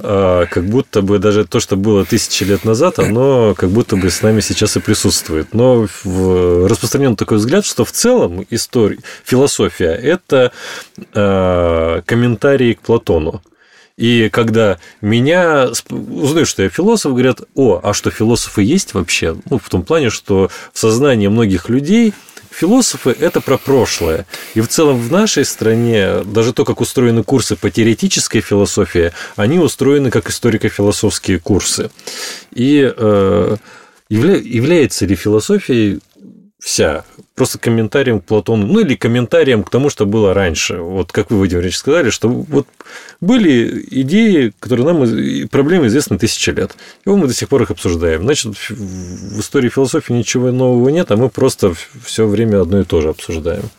э, 0.00 0.46
как 0.50 0.64
будто 0.64 1.02
бы 1.02 1.18
даже 1.18 1.44
то, 1.44 1.60
что 1.60 1.76
было 1.76 2.04
тысячи 2.04 2.42
лет 2.42 2.64
назад, 2.64 2.98
оно 2.98 3.54
как 3.56 3.70
будто 3.70 3.96
бы 3.96 4.10
с 4.10 4.22
нами 4.22 4.40
сейчас 4.40 4.76
и 4.76 4.80
присутствует. 4.80 5.54
Но 5.54 5.86
в, 6.02 6.66
распространен 6.66 7.14
такой 7.14 7.38
взгляд, 7.38 7.64
что 7.64 7.84
в 7.84 7.92
целом 7.92 8.44
история, 8.50 8.98
философия– 9.24 9.94
это 10.02 10.50
э, 11.14 12.02
комментарии 12.04 12.72
к 12.72 12.80
Платону. 12.80 13.42
И 13.96 14.28
когда 14.30 14.78
меня 15.00 15.70
узнают, 15.88 16.48
что 16.48 16.62
я 16.62 16.68
философ, 16.68 17.12
говорят, 17.12 17.40
о, 17.54 17.80
а 17.82 17.94
что 17.94 18.10
философы 18.10 18.62
есть 18.62 18.92
вообще? 18.92 19.36
Ну, 19.48 19.58
в 19.58 19.68
том 19.70 19.82
плане, 19.82 20.10
что 20.10 20.50
в 20.72 20.78
сознании 20.78 21.28
многих 21.28 21.70
людей 21.70 22.12
философы– 22.50 23.16
это 23.20 23.40
про 23.40 23.58
прошлое. 23.58 24.26
И 24.54 24.60
в 24.60 24.68
целом 24.68 24.98
в 24.98 25.10
нашей 25.10 25.44
стране 25.44 26.22
даже 26.24 26.52
то, 26.52 26.64
как 26.64 26.80
устроены 26.80 27.22
курсы 27.22 27.56
по 27.56 27.70
теоретической 27.70 28.40
философии, 28.40 29.12
они 29.36 29.58
устроены 29.58 30.10
как 30.10 30.28
историко-философские 30.28 31.38
курсы. 31.38 31.90
И 32.52 32.92
э, 32.96 33.56
явля, 34.08 34.36
является 34.36 35.06
ли 35.06 35.14
философией 35.14 36.00
вся. 36.58 37.04
Просто 37.34 37.58
комментарием 37.58 38.20
к 38.20 38.24
Платону, 38.24 38.66
ну 38.66 38.80
или 38.80 38.94
комментарием 38.94 39.62
к 39.62 39.70
тому, 39.70 39.90
что 39.90 40.06
было 40.06 40.34
раньше. 40.34 40.78
Вот 40.78 41.12
как 41.12 41.30
вы, 41.30 41.38
Владимир 41.38 41.62
Ильич, 41.62 41.76
сказали, 41.76 42.10
что 42.10 42.28
вот 42.28 42.66
были 43.20 43.86
идеи, 43.90 44.52
которые 44.58 44.86
нам 44.86 45.48
проблемы 45.48 45.86
известны 45.86 46.18
тысячи 46.18 46.50
лет. 46.50 46.76
И 47.04 47.10
мы 47.10 47.26
до 47.26 47.34
сих 47.34 47.48
пор 47.48 47.62
их 47.62 47.70
обсуждаем. 47.70 48.22
Значит, 48.22 48.54
в 48.70 49.40
истории 49.40 49.68
философии 49.68 50.12
ничего 50.12 50.50
нового 50.50 50.88
нет, 50.88 51.10
а 51.10 51.16
мы 51.16 51.28
просто 51.28 51.74
все 52.04 52.26
время 52.26 52.62
одно 52.62 52.80
и 52.80 52.84
то 52.84 53.00
же 53.00 53.10
обсуждаем. 53.10 53.70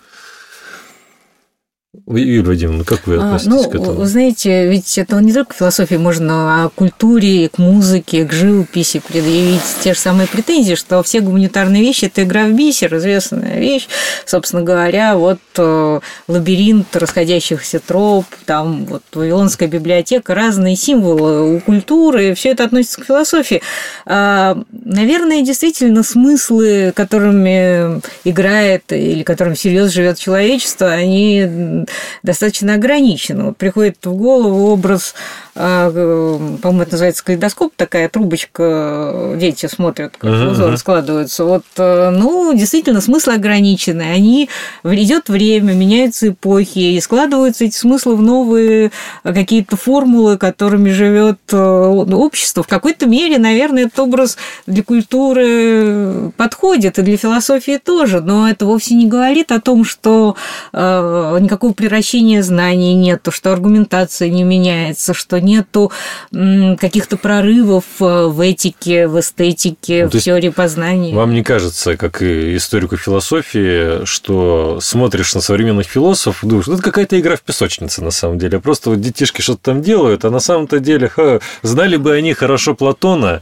Юлия 2.06 2.42
Вадимовна, 2.42 2.84
как 2.84 3.08
вы 3.08 3.16
А, 3.16 3.36
относитесь 3.36 3.50
ну, 3.50 3.64
к 3.70 3.76
этому? 3.76 3.92
вы 3.94 4.06
знаете, 4.06 4.68
ведь 4.68 4.98
это 4.98 5.20
не 5.20 5.34
только 5.34 5.54
к 5.54 5.58
философии, 5.58 5.96
можно 5.96 6.66
о 6.66 6.70
культуре, 6.70 7.50
к 7.50 7.58
музыке, 7.58 8.26
к 8.26 8.32
живописи 8.32 9.02
предъявить 9.06 9.62
те 9.82 9.94
же 9.94 10.00
самые 10.00 10.28
претензии, 10.28 10.76
что 10.76 11.02
все 11.04 11.22
гуманитарные 11.22 11.82
вещи– 11.82 12.06
это 12.06 12.24
игра 12.24 12.46
в 12.46 12.54
бисер, 12.54 12.96
известная 12.98 13.60
вещь. 13.60 13.88
Собственно 14.26 14.62
говоря, 14.62 15.18
вот 15.18 15.40
э, 15.58 16.00
лабиринт 16.28 16.96
расходящихся 16.96 17.80
троп, 17.80 18.26
там 18.46 18.86
вот 18.86 19.04
Вавилонская 19.14 19.68
библиотека, 19.68 20.36
разные 20.36 20.76
символы 20.76 21.56
у 21.56 21.60
культуры, 21.60 22.34
все 22.36 22.50
это 22.52 22.64
относится 22.66 23.02
к 23.02 23.06
философии. 23.06 23.62
А, 24.06 24.58
Наверное, 24.90 25.42
действительно 25.42 26.04
смыслы, 26.04 26.94
которыми 26.96 28.02
играет 28.24 28.84
или 28.92 29.24
которым 29.24 29.56
серьезно 29.56 29.92
живет 29.92 30.18
человечество, 30.18 30.88
они 30.90 31.86
достаточно 32.24 32.76
ограничены. 32.76 33.46
Вот 33.46 33.58
приходит 33.58 34.06
в 34.06 34.14
голову 34.14 34.72
образ, 34.72 35.16
по-моему, 35.58 36.82
это 36.82 36.92
называется 36.92 37.24
калейдоскоп, 37.24 37.74
такая 37.76 38.10
трубочка, 38.10 39.36
дети 39.38 39.66
смотрят, 39.66 40.16
как 40.18 40.30
Мгм, 40.30 40.52
узоры 40.52 40.78
складываются. 40.78 41.46
Вот, 41.46 41.64
э, 41.78 42.10
ну, 42.12 42.54
действительно, 42.54 43.02
смыслы 43.02 43.34
общены. 43.34 44.02
Они 44.02 44.50
идет 44.84 45.30
время, 45.30 45.74
меняются 45.74 46.30
эпохи, 46.30 46.80
и 46.80 47.02
складываются 47.02 47.66
эти 47.66 47.76
смыслы 47.76 48.16
в 48.16 48.22
новые 48.22 48.92
э, 49.24 49.34
какие-то 49.34 49.78
формулы, 49.78 50.38
которыми 50.38 50.92
живет 50.92 51.40
э, 51.52 51.58
общество. 51.58 52.64
В 52.64 52.68
какой-то 52.68 53.08
мере, 53.08 53.38
наверное, 53.38 53.86
этот 53.86 54.00
образ 54.00 54.38
для 54.66 54.84
культуры 54.84 56.32
подходит, 56.38 57.00
и 57.00 57.02
для 57.02 57.18
философии 57.18 57.80
тоже, 57.84 58.22
но 58.22 58.50
это 58.50 58.66
вовсе 58.66 58.96
не 58.96 59.08
говорит 59.08 59.52
о 59.52 59.60
том, 59.60 59.84
что 59.84 60.36
э, 60.74 61.38
никакого 61.42 61.74
превращения 61.74 62.44
знаний 62.44 62.94
нету, 62.94 63.32
что 63.32 63.52
аргументация 63.52 64.30
не 64.30 64.44
меняется, 64.44 65.14
что 65.14 65.40
нету 65.48 65.92
каких-то 66.32 67.18
прорывов 67.18 67.86
э, 68.00 68.28
в 68.28 68.40
этике, 68.42 69.08
в 69.08 69.20
эстетике, 69.20 70.10
Ну, 70.12 70.20
в 70.20 70.22
теории 70.22 70.50
познания. 70.50 71.16
Вам 71.16 71.34
не 71.34 71.44
кажется, 71.44 71.98
как 71.98 72.22
и 72.22 72.56
историку 72.58 72.98
философии, 72.98 74.06
что 74.06 74.80
смотришь 74.82 75.34
на 75.36 75.42
современных 75.42 75.88
философов 75.88 76.44
и 76.44 76.48
думаешь, 76.48 76.68
ну, 76.68 76.74
это 76.74 76.84
какая-то 76.84 77.20
игра 77.20 77.36
в 77.36 77.42
песочнице 77.42 78.04
на 78.04 78.12
самом 78.12 78.38
деле. 78.38 78.60
Просто 78.60 78.90
вот 78.92 79.02
детишки 79.02 79.42
что-то 79.42 79.62
там 79.64 79.82
делают, 79.82 80.26
а 80.26 80.30
на 80.30 80.40
самом-то 80.40 80.80
деле, 80.80 81.08
ха, 81.08 81.40
знали 81.64 81.98
бы 81.98 82.14
они 82.14 82.34
хорошо 82.34 82.76
Платона. 82.76 83.42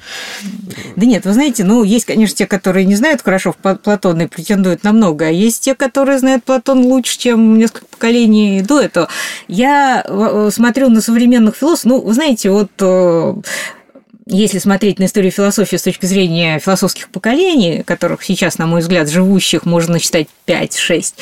Да 0.95 1.05
нет, 1.05 1.25
вы 1.25 1.33
знаете, 1.33 1.63
ну, 1.63 1.83
есть, 1.83 2.05
конечно, 2.05 2.37
те, 2.37 2.45
которые 2.45 2.85
не 2.85 2.95
знают 2.95 3.21
хорошо 3.21 3.55
Платона 3.83 4.23
и 4.23 4.27
претендуют 4.27 4.83
на 4.83 4.91
много, 4.91 5.25
а 5.25 5.29
есть 5.29 5.63
те, 5.63 5.75
которые 5.75 6.19
знают 6.19 6.43
Платон 6.43 6.85
лучше, 6.85 7.17
чем 7.17 7.57
несколько 7.57 7.85
поколений 7.85 8.61
до 8.61 8.79
этого. 8.81 9.07
Я 9.47 10.03
э, 10.05 10.49
смотрю 10.53 10.89
на 10.89 11.01
современных 11.01 11.55
философов, 11.55 11.85
ну, 11.85 11.94
вы 12.01 12.13
знаете, 12.13 12.49
вот 12.49 12.71
э, 12.79 13.35
если 14.25 14.59
смотреть 14.59 14.99
на 14.99 15.05
историю 15.05 15.31
философии 15.31 15.75
с 15.75 15.83
точки 15.83 16.05
зрения 16.05 16.59
философских 16.59 17.09
поколений, 17.09 17.83
которых 17.83 18.23
сейчас, 18.23 18.57
на 18.57 18.65
мой 18.65 18.81
взгляд, 18.81 19.09
живущих 19.09 19.65
можно 19.65 19.93
насчитать 19.93 20.27
5-6, 20.47 21.13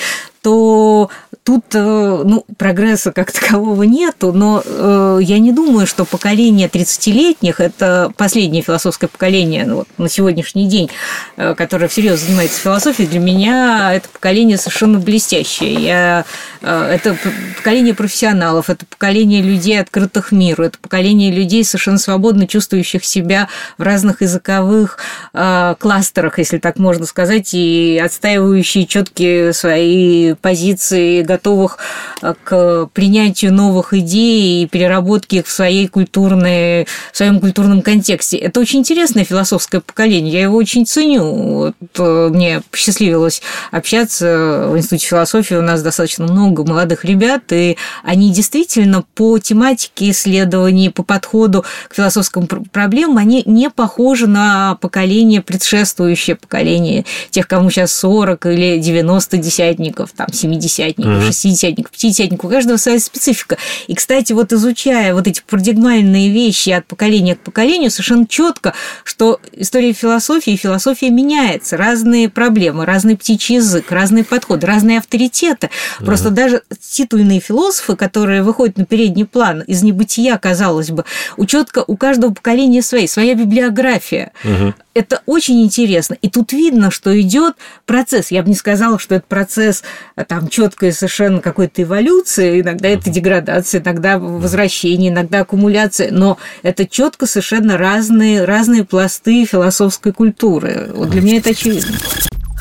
то 0.43 1.09
тут 1.43 1.63
э, 1.73 2.23
ну, 2.25 2.45
прогресса 2.57 3.11
как 3.11 3.31
такового 3.31 3.83
нету, 3.83 4.31
но 4.31 4.61
э, 4.63 5.19
я 5.21 5.39
не 5.39 5.51
думаю, 5.51 5.87
что 5.87 6.05
поколение 6.05 6.69
30-летних– 6.69 7.55
это 7.59 8.11
последнее 8.15 8.61
философское 8.61 9.07
поколение 9.07 9.65
ну, 9.65 9.75
вот, 9.77 9.87
на 9.97 10.09
сегодняшний 10.09 10.67
день, 10.67 10.89
э, 11.35 11.53
которое 11.55 11.87
всерьез 11.87 12.21
занимается 12.21 12.59
философией. 12.61 13.09
Для 13.09 13.19
меня 13.19 13.93
это 13.93 14.07
поколение 14.09 14.57
совершенно 14.57 14.99
блестящее. 14.99 15.73
Я, 15.73 16.25
это 16.61 17.17
поколение 17.57 17.93
профессионалов, 17.93 18.69
это 18.69 18.85
поколение 18.85 19.41
людей, 19.41 19.79
открытых 19.79 20.31
миру, 20.31 20.63
это 20.63 20.77
поколение 20.77 21.31
людей, 21.31 21.63
совершенно 21.65 21.97
свободно 21.97 22.47
чувствующих 22.47 23.03
себя 23.03 23.49
в 23.77 23.83
разных 23.83 24.21
языковых 24.21 24.97
кластерах, 25.33 26.39
если 26.39 26.57
так 26.57 26.77
можно 26.77 27.05
сказать, 27.05 27.53
и 27.53 28.01
отстаивающие 28.03 28.85
четкие 28.85 29.53
свои 29.53 30.32
позиции, 30.35 31.21
готовых 31.21 31.77
э, 32.21 32.33
к 32.43 32.89
принятию 32.93 33.53
новых 33.53 33.93
идей 33.93 34.63
и 34.63 34.67
переработке 34.67 35.37
их 35.37 35.47
в 35.47 35.51
своей 35.51 35.87
культурной, 35.87 36.87
в 37.11 37.17
своем 37.17 37.39
культурном 37.39 37.81
контексте. 37.81 38.37
Это 38.37 38.59
очень 38.59 38.79
интересное 38.79 39.23
философское 39.23 39.81
поколение, 39.81 40.33
я 40.33 40.41
его 40.41 40.57
очень 40.57 40.85
ценю. 40.85 41.23
Вот, 41.23 41.75
э, 41.97 42.29
мне 42.31 42.61
посчастливилось 42.71 43.41
общаться 43.71 44.67
в 44.69 44.77
Институте 44.77 45.07
философии, 45.07 45.55
у 45.55 45.61
нас 45.61 45.81
достаточно 45.81 46.25
много 46.25 46.63
молодых 46.63 47.05
ребят, 47.05 47.43
и 47.51 47.77
они 48.03 48.31
действительно 48.31 49.03
по 49.15 49.39
тематике 49.39 50.11
исследований, 50.11 50.89
по 50.89 51.03
подходу 51.03 51.65
к 51.89 51.95
философским 51.95 52.47
пр- 52.47 52.63
проблемам, 52.71 53.17
они 53.17 53.43
не 53.45 53.69
похожи 53.69 54.27
на 54.27 54.75
поколение, 54.81 55.41
предшествующее 55.41 56.35
поколение 56.35 57.05
тех, 57.29 57.47
кому 57.47 57.69
сейчас 57.69 57.93
40 57.93 58.45
или 58.47 58.79
90 58.79 59.37
десятников, 59.37 60.11
там, 60.25 60.33
70-ников, 60.33 61.05
Мгм. 61.05 61.27
60-ников, 61.29 61.91
50-ников, 61.91 62.45
у 62.45 62.49
каждого 62.49 62.77
своя 62.77 62.99
специфика. 62.99 63.57
И, 63.87 63.95
кстати, 63.95 64.33
вот 64.33 64.53
изучая 64.53 65.13
вот 65.13 65.27
эти 65.27 65.41
парадигмальные 65.47 66.29
вещи 66.31 66.69
от 66.69 66.85
поколения 66.85 67.35
к 67.35 67.39
поколению, 67.39 67.91
совершенно 67.91 68.25
четко, 68.27 68.73
что 69.03 69.39
история 69.53 69.93
философии 69.93 70.53
и 70.53 70.57
философия 70.57 71.09
меняется. 71.09 71.77
Разные 71.77 72.29
проблемы, 72.29 72.85
разный 72.85 73.17
птичий 73.17 73.55
язык, 73.55 73.91
разные 73.91 74.23
подходы, 74.23 74.67
разные 74.67 74.99
авторитеты. 74.99 75.69
Просто 75.99 76.29
даже 76.29 76.63
титульные 76.79 77.39
философы, 77.39 77.95
которые 77.95 78.43
выходят 78.43 78.77
на 78.77 78.85
передний 78.85 79.25
план 79.25 79.61
из 79.61 79.83
небытия, 79.83 80.37
казалось 80.37 80.89
бы, 80.89 81.05
у 81.37 81.45
четко 81.45 81.83
у 81.85 81.97
каждого 81.97 82.33
поколения 82.33 82.81
свои, 82.81 83.07
своя 83.07 83.35
библиография. 83.35 84.31
Мгм. 84.43 84.75
Это 84.93 85.21
очень 85.25 85.63
интересно. 85.63 86.15
И 86.21 86.29
тут 86.29 86.53
видно, 86.53 86.91
что 86.91 87.19
идет 87.19 87.55
процесс. 87.85 88.29
Я 88.31 88.43
бы 88.43 88.49
не 88.49 88.55
сказала, 88.55 88.99
что 88.99 89.15
это 89.15 89.25
процесс 89.27 89.83
а, 90.15 90.23
там 90.23 90.47
четкой 90.49 90.93
совершенно 90.93 91.41
какой-то 91.41 91.81
эволюции. 91.81 92.61
Иногда 92.61 92.89
это 92.89 93.09
деградация, 93.09 93.81
иногда 93.81 94.19
возвращение, 94.19 95.09
иногда 95.11 95.41
аккумуляция. 95.41 96.11
Но 96.11 96.37
это 96.61 96.87
четко 96.87 97.25
совершенно 97.25 97.77
разные, 97.77 98.45
разные 98.45 98.85
пласты 98.85 99.45
философской 99.45 100.13
культуры. 100.13 100.91
Вот 100.93 101.09
для 101.09 101.21
меня 101.21 101.37
это 101.37 101.51
очевидно. 101.51 101.97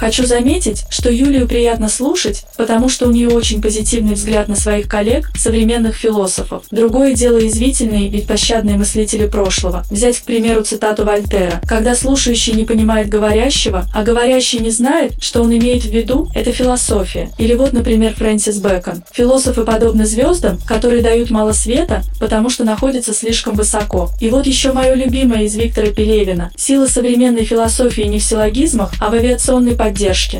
Хочу 0.03 0.26
заметить, 0.26 0.82
что 0.90 1.12
Юлию 1.12 1.46
приятно 1.46 1.88
слушать, 1.88 2.42
потому 2.57 2.88
что 2.88 3.07
у 3.07 3.12
нее 3.12 3.28
очень 3.28 3.62
позитивный 3.62 4.14
взгляд 4.14 4.48
на 4.48 4.57
своих 4.57 4.88
коллег, 4.88 5.30
современных 5.36 5.94
философов. 5.94 6.64
Другое 6.72 7.14
дело 7.14 7.38
извительные 7.46 8.09
и 8.09 8.20
пощадные 8.20 8.76
мыслители 8.76 9.28
прошлого. 9.28 9.84
Взять, 9.92 10.18
к 10.18 10.24
примеру, 10.24 10.64
цитату 10.64 11.05
Вольтера. 11.05 11.61
«Когда 11.68 11.94
слушающий 11.94 12.55
не 12.55 12.64
понимает 12.64 13.11
говорящего, 13.11 13.86
а 13.94 14.03
говорящий 14.03 14.59
не 14.59 14.70
знает, 14.70 15.12
что 15.22 15.40
он 15.40 15.57
имеет 15.57 15.84
в 15.84 15.92
виду, 15.92 16.28
это 16.34 16.50
философия». 16.50 17.30
Или 17.38 17.55
вот, 17.55 17.72
например, 17.72 18.14
Фрэнсис 18.14 18.59
Бэкон. 18.59 19.05
«Философы 19.12 19.62
подобны 19.62 20.05
звездам, 20.05 20.59
которые 20.66 21.03
дают 21.03 21.30
мало 21.30 21.53
света, 21.53 22.03
потому 22.18 22.50
что 22.50 22.64
находятся 22.64 23.14
слишком 23.14 23.55
высоко». 23.55 24.11
И 24.20 24.30
вот 24.30 24.48
еще 24.48 24.72
мое 24.72 24.94
любимое 24.94 25.44
из 25.44 25.55
Виктора 25.55 25.92
Пелевина. 25.92 26.50
«Сила 26.57 26.88
современной 26.88 27.44
философии 27.44 28.03
не 28.03 28.18
в 28.18 28.24
силлогизмах, 28.24 28.90
а 28.98 29.09
в 29.09 29.14
авиационной 29.14 29.76
поддержке. 29.76 29.91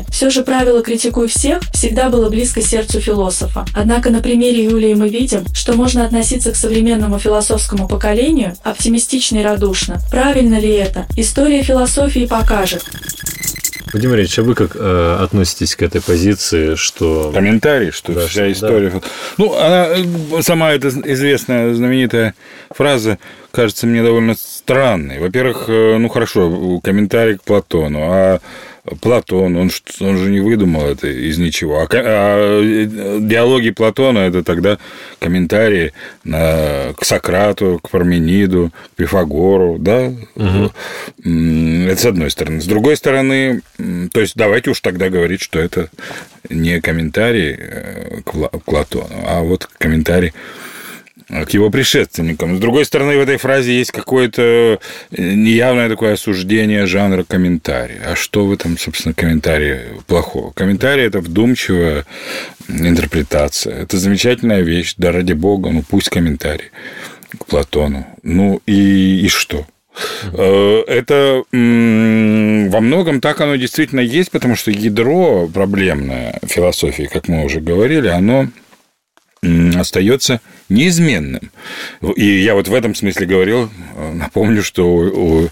Все 0.09 0.29
же 0.29 0.43
правило 0.43 0.81
«критикуй 0.81 1.27
всех» 1.27 1.61
всегда 1.73 2.09
было 2.09 2.29
близко 2.29 2.61
сердцу 2.61 2.99
философа. 2.99 3.65
Однако 3.75 4.09
на 4.09 4.19
примере 4.21 4.63
Юлии 4.65 4.93
мы 4.93 5.09
видим, 5.09 5.45
что 5.53 5.73
можно 5.73 6.05
относиться 6.05 6.51
к 6.51 6.55
современному 6.55 7.19
философскому 7.19 7.87
поколению 7.87 8.55
оптимистично 8.63 9.37
и 9.37 9.43
радушно. 9.43 9.99
Правильно 10.11 10.59
ли 10.59 10.71
это? 10.71 11.05
История 11.15 11.63
философии 11.63 12.25
покажет. 12.25 12.83
Владимир 13.93 14.17
Ильич, 14.17 14.39
а 14.39 14.43
вы 14.43 14.55
как 14.55 14.75
э, 14.75 15.17
относитесь 15.21 15.75
к 15.75 15.83
этой 15.83 16.01
позиции, 16.01 16.73
что... 16.73 17.31
комментарий, 17.31 17.91
что 17.91 18.13
Да, 18.13 18.25
вся 18.25 18.51
история. 18.51 18.91
Ну, 19.37 19.55
она 19.55 19.87
э, 19.89 20.41
сама 20.41 20.71
эта 20.71 20.87
известная 20.87 21.75
знаменитая 21.75 22.33
фраза 22.71 23.19
кажется 23.51 23.85
мне 23.85 24.01
довольно 24.01 24.33
странной. 24.33 25.19
Во-первых, 25.19 25.65
э, 25.67 25.97
ну 25.99 26.09
хорошо, 26.09 26.79
комментарий 26.83 27.37
к 27.37 27.43
Платону, 27.43 27.99
а 28.01 28.39
Платон, 28.99 29.55
он, 29.55 29.71
он 30.01 30.17
же 30.17 30.29
не 30.29 30.41
выдумал 30.41 30.85
это 30.85 31.07
из 31.07 31.37
ничего. 31.37 31.79
А, 31.79 31.87
а, 31.89 32.61
э, 32.61 33.19
диалоги 33.21 33.69
Платона 33.71 34.19
это 34.19 34.43
тогда 34.43 34.77
комментарии 35.19 35.93
на, 36.25 36.93
к 36.97 37.05
Сократу, 37.05 37.79
к 37.81 37.89
Пармениду, 37.89 38.71
к 38.93 38.95
Пифагору, 38.97 39.77
да? 39.79 40.11
М, 41.23 41.87
Это 41.87 42.01
с 42.01 42.05
одной 42.05 42.29
стороны. 42.29 42.59
С 42.59 42.65
другой 42.65 42.97
стороны, 42.97 43.61
то 44.11 44.19
есть 44.19 44.35
давайте 44.35 44.71
уж 44.71 44.81
тогда 44.81 45.09
говорить, 45.09 45.41
что 45.41 45.59
это 45.59 45.89
не 46.49 46.81
комментарий 46.81 47.55
э, 47.57 48.21
к 48.25 48.59
Платону, 48.65 49.23
а 49.25 49.41
вот 49.43 49.65
комментарий 49.77 50.33
к 51.45 51.49
его 51.51 51.69
предшественникам. 51.69 52.57
С 52.57 52.59
другой 52.59 52.85
стороны, 52.85 53.17
в 53.17 53.21
этой 53.21 53.37
фразе 53.37 53.77
есть 53.77 53.91
какое-то 53.91 54.79
неявное 55.11 55.89
такое 55.89 56.13
осуждение 56.13 56.85
жанра 56.85 57.23
комментария. 57.23 58.01
А 58.05 58.15
что 58.15 58.45
в 58.45 58.53
этом, 58.53 58.77
собственно, 58.77 59.13
комментарии 59.13 59.79
плохого? 60.07 60.51
Комментарий– 60.51 61.03
это 61.05 61.19
вдумчивая 61.19 62.05
интерпретация. 62.67 63.81
Это 63.83 63.97
замечательная 63.97 64.61
вещь, 64.61 64.93
да 64.97 65.11
ради 65.11 65.33
бога, 65.33 65.71
ну 65.71 65.83
пусть 65.87 66.09
комментарий 66.09 66.69
к 67.37 67.45
Платону. 67.45 68.05
Ну 68.21 68.61
и, 68.65 69.25
и 69.25 69.27
что? 69.27 69.65
Э, 70.33 70.83
это 70.87 71.43
во 71.51 72.79
многом 72.81 73.21
так 73.21 73.41
оно 73.41 73.55
действительно 73.55 73.99
есть, 74.01 74.31
потому 74.31 74.55
что 74.55 74.71
ядро 74.71 75.47
проблемное 75.47 76.39
философии, 76.43 77.09
как 77.11 77.27
мы 77.27 77.43
уже 77.43 77.59
говорили, 77.59 78.07
оно 78.07 78.47
остается 79.75 80.41
неизменным. 80.69 81.51
И 82.15 82.25
я 82.25 82.55
вот 82.55 82.67
в 82.67 82.73
этом 82.73 82.95
смысле 82.95 83.25
говорил, 83.25 83.69
э, 83.95 84.13
напомню, 84.13 84.63
что 84.63 84.85
у, 84.87 85.49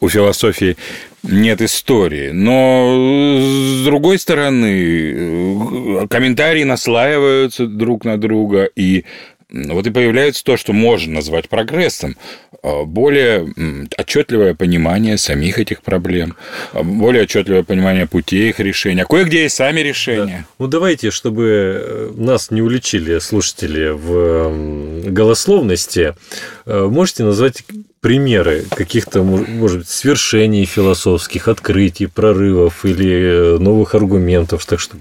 у 0.00 0.08
философии 0.08 0.76
нет 1.22 1.60
истории. 1.62 2.30
Но 2.30 3.40
с 3.40 3.84
другой 3.84 4.18
стороны, 4.18 5.12
э, 5.14 6.06
комментарии 6.08 6.64
наслаиваются 6.64 7.66
друг 7.66 8.04
на 8.04 8.18
друга, 8.18 8.68
и 8.76 9.04
вот 9.50 9.86
и 9.86 9.90
появляется 9.90 10.44
то, 10.44 10.56
что 10.56 10.72
можно 10.72 11.14
назвать 11.14 11.48
прогрессом. 11.48 12.16
А, 12.62 12.84
более 12.84 13.46
отчетливое 13.96 14.54
понимание 14.54 15.18
самих 15.18 15.58
этих 15.58 15.82
проблем, 15.82 16.36
а, 16.72 16.82
более 16.82 17.24
отчетливое 17.24 17.62
понимание 17.62 18.06
путей 18.06 18.50
их 18.50 18.58
решения, 18.58 19.02
а 19.02 19.06
кое-где 19.06 19.46
и 19.46 19.48
сами 19.48 19.80
решения. 19.80 20.46
Да. 20.58 20.64
Ну, 20.64 20.66
давайте, 20.66 21.10
чтобы 21.10 21.80
э, 21.80 22.10
нас 22.16 22.50
не 22.50 22.60
уличили 22.60 23.18
слушатели 23.20 23.90
в 23.90 25.10
голословности, 25.10 26.14
э, 26.64 26.86
можете 26.90 27.22
назвать 27.22 27.64
примеры 28.00 28.64
каких-то, 28.70 29.22
может 29.22 29.78
быть, 29.78 29.88
свершений 29.88 30.64
философских, 30.64 31.48
открытий, 31.48 32.06
прорывов 32.06 32.84
или 32.84 33.56
э, 33.56 33.58
новых 33.58 33.94
аргументов, 33.94 34.66
так 34.66 34.80
что 34.80 34.96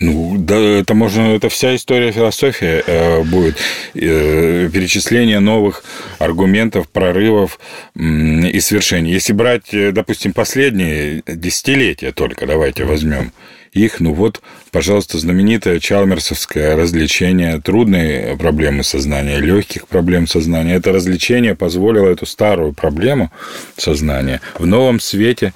ну, 0.00 0.36
да, 0.38 0.56
это 0.56 0.94
можно, 0.94 1.34
это 1.34 1.48
вся 1.48 1.74
история 1.74 2.12
философии 2.12 2.82
э, 2.86 3.22
будет. 3.24 3.56
Э, 3.94 4.70
перечисление 4.72 5.40
новых 5.40 5.82
аргументов, 6.18 6.88
прорывов 6.88 7.58
э, 7.96 8.00
и 8.00 8.60
свершений. 8.60 9.12
Если 9.12 9.32
брать, 9.32 9.74
э, 9.74 9.90
допустим, 9.90 10.32
последние 10.32 11.22
десятилетия 11.26 12.12
только, 12.12 12.46
давайте 12.46 12.84
возьмем 12.84 13.32
их, 13.72 14.00
ну 14.00 14.12
вот, 14.12 14.40
пожалуйста, 14.70 15.18
знаменитое 15.18 15.80
чалмерсовское 15.80 16.76
развлечение 16.76 17.60
трудной 17.60 18.36
проблемы 18.36 18.84
сознания, 18.84 19.38
легких 19.38 19.88
проблем 19.88 20.26
сознания. 20.26 20.76
Это 20.76 20.92
развлечение 20.92 21.54
позволило 21.54 22.08
эту 22.08 22.24
старую 22.26 22.72
проблему 22.72 23.30
сознания 23.76 24.40
в 24.58 24.66
новом 24.66 25.00
свете 25.00 25.52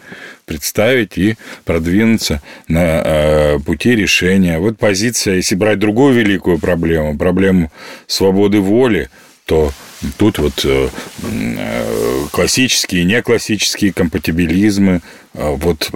представить 0.52 1.16
и 1.16 1.36
продвинуться 1.64 2.42
на 2.68 3.02
э, 3.04 3.58
пути 3.58 3.96
решения. 3.96 4.58
Вот 4.58 4.78
позиция, 4.78 5.36
если 5.36 5.54
брать 5.54 5.78
другую 5.78 6.14
великую 6.14 6.58
проблему, 6.58 7.16
проблему 7.16 7.72
свободы 8.06 8.60
воли, 8.60 9.08
то 9.46 9.72
тут 10.18 10.38
вот 10.38 10.64
э, 10.64 10.88
э, 11.22 12.26
классические 12.30 13.02
и 13.02 13.06
неклассические 13.06 13.92
компатибилизмы, 13.92 15.00
вот 15.34 15.90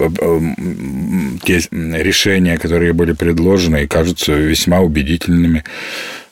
те 1.45 1.61
решения, 1.71 2.57
которые 2.57 2.95
были 2.95 3.13
предложены 3.13 3.85
и 3.85 3.87
кажутся 3.87 4.33
весьма 4.33 4.81
убедительными. 4.81 5.63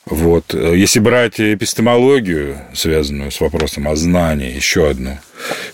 Вот. 0.07 0.53
Если 0.53 1.01
брать 1.01 1.41
эпистемологию, 1.41 2.59
связанную 2.75 3.31
с 3.31 3.41
вопросом 3.41 3.89
о 3.89 3.97
знании, 3.97 4.55
еще 4.55 4.91
одну 4.91 5.19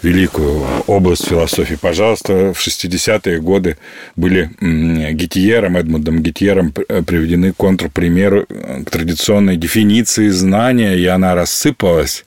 великую 0.03 0.64
область 0.87 1.26
философии, 1.26 1.74
пожалуйста, 1.74 2.53
в 2.55 2.64
60-е 2.64 3.41
годы 3.41 3.76
были 4.14 4.51
Гетьером, 4.61 5.76
Эдмундом 5.76 6.22
Гетьером 6.22 6.72
приведены 6.72 7.53
контрпримеры 7.53 8.47
к 8.87 8.91
традиционной 8.91 9.57
дефиниции 9.57 10.28
знания, 10.28 10.97
и 10.97 11.07
она 11.07 11.35
рассыпалась 11.35 12.24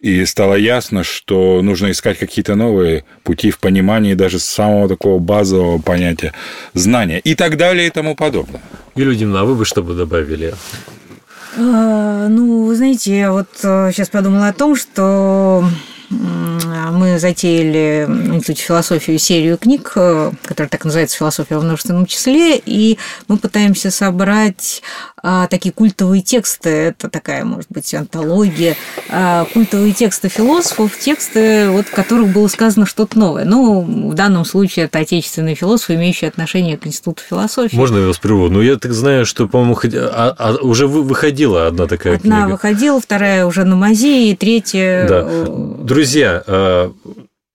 и 0.00 0.24
стало 0.24 0.54
ясно, 0.54 1.04
что 1.04 1.60
нужно 1.62 1.90
искать 1.90 2.18
какие-то 2.18 2.54
новые 2.54 3.04
пути 3.24 3.50
в 3.50 3.58
понимании 3.58 4.14
даже 4.14 4.38
самого 4.38 4.88
такого 4.88 5.18
базового 5.18 5.80
понятия 5.80 6.32
знания 6.74 7.18
и 7.18 7.34
так 7.34 7.56
далее 7.56 7.88
и 7.88 7.90
тому 7.90 8.14
подобное. 8.14 8.62
Юлия 8.94 9.16
Димна, 9.16 9.40
а 9.40 9.44
вы 9.44 9.54
бы 9.54 9.64
что 9.64 9.82
бы 9.82 9.94
добавили? 9.94 10.54
А, 11.58 12.28
ну, 12.28 12.66
вы 12.66 12.76
знаете, 12.76 13.18
я 13.18 13.32
вот 13.32 13.48
сейчас 13.60 14.08
э, 14.08 14.12
подумала 14.12 14.48
о 14.48 14.52
том, 14.52 14.76
что 14.76 15.64
мы 16.10 17.18
затеяли 17.18 18.06
в 18.08 18.54
философии 18.54 19.16
серию 19.16 19.58
книг, 19.58 19.92
э, 19.96 20.32
которая 20.44 20.68
так 20.68 20.84
называется 20.84 21.16
«Философия 21.16 21.58
в 21.58 21.64
множественном 21.64 22.06
числе», 22.06 22.60
и 22.64 22.98
мы 23.28 23.38
пытаемся 23.38 23.90
собрать 23.90 24.82
а, 25.28 25.48
такие 25.48 25.72
культовые 25.72 26.22
тексты, 26.22 26.70
это 26.70 27.10
такая, 27.10 27.44
может 27.44 27.66
быть, 27.68 27.92
антология, 27.92 28.76
а, 29.10 29.44
культовые 29.52 29.92
тексты 29.92 30.28
философов, 30.28 30.96
тексты, 30.96 31.68
вот, 31.68 31.88
в 31.88 31.90
которых 31.90 32.28
было 32.28 32.46
сказано 32.46 32.86
что-то 32.86 33.18
новое. 33.18 33.44
Ну, 33.44 33.80
в 33.80 34.14
данном 34.14 34.44
случае 34.44 34.84
это 34.84 35.00
отечественные 35.00 35.56
философы, 35.56 35.96
имеющие 35.96 36.28
отношение 36.28 36.78
к 36.78 36.86
Институту 36.86 37.22
философии. 37.28 37.74
Можно 37.74 37.98
я 37.98 38.06
вас 38.06 38.18
прерву? 38.18 38.48
Ну, 38.48 38.60
я 38.60 38.76
так 38.76 38.92
знаю, 38.92 39.26
что, 39.26 39.48
по-моему, 39.48 39.76
а, 39.96 40.32
а, 40.38 40.54
уже 40.62 40.86
выходила 40.86 41.66
одна 41.66 41.88
такая 41.88 42.14
одна 42.14 42.22
книга. 42.22 42.36
Одна 42.36 42.48
выходила, 42.48 43.00
вторая 43.00 43.46
уже 43.46 43.64
на 43.64 43.74
мазе, 43.74 44.30
и 44.30 44.36
третья... 44.36 45.08
Да. 45.08 45.24
Э, 45.26 45.46
Друзья, 45.82 46.44
э, 46.46 46.90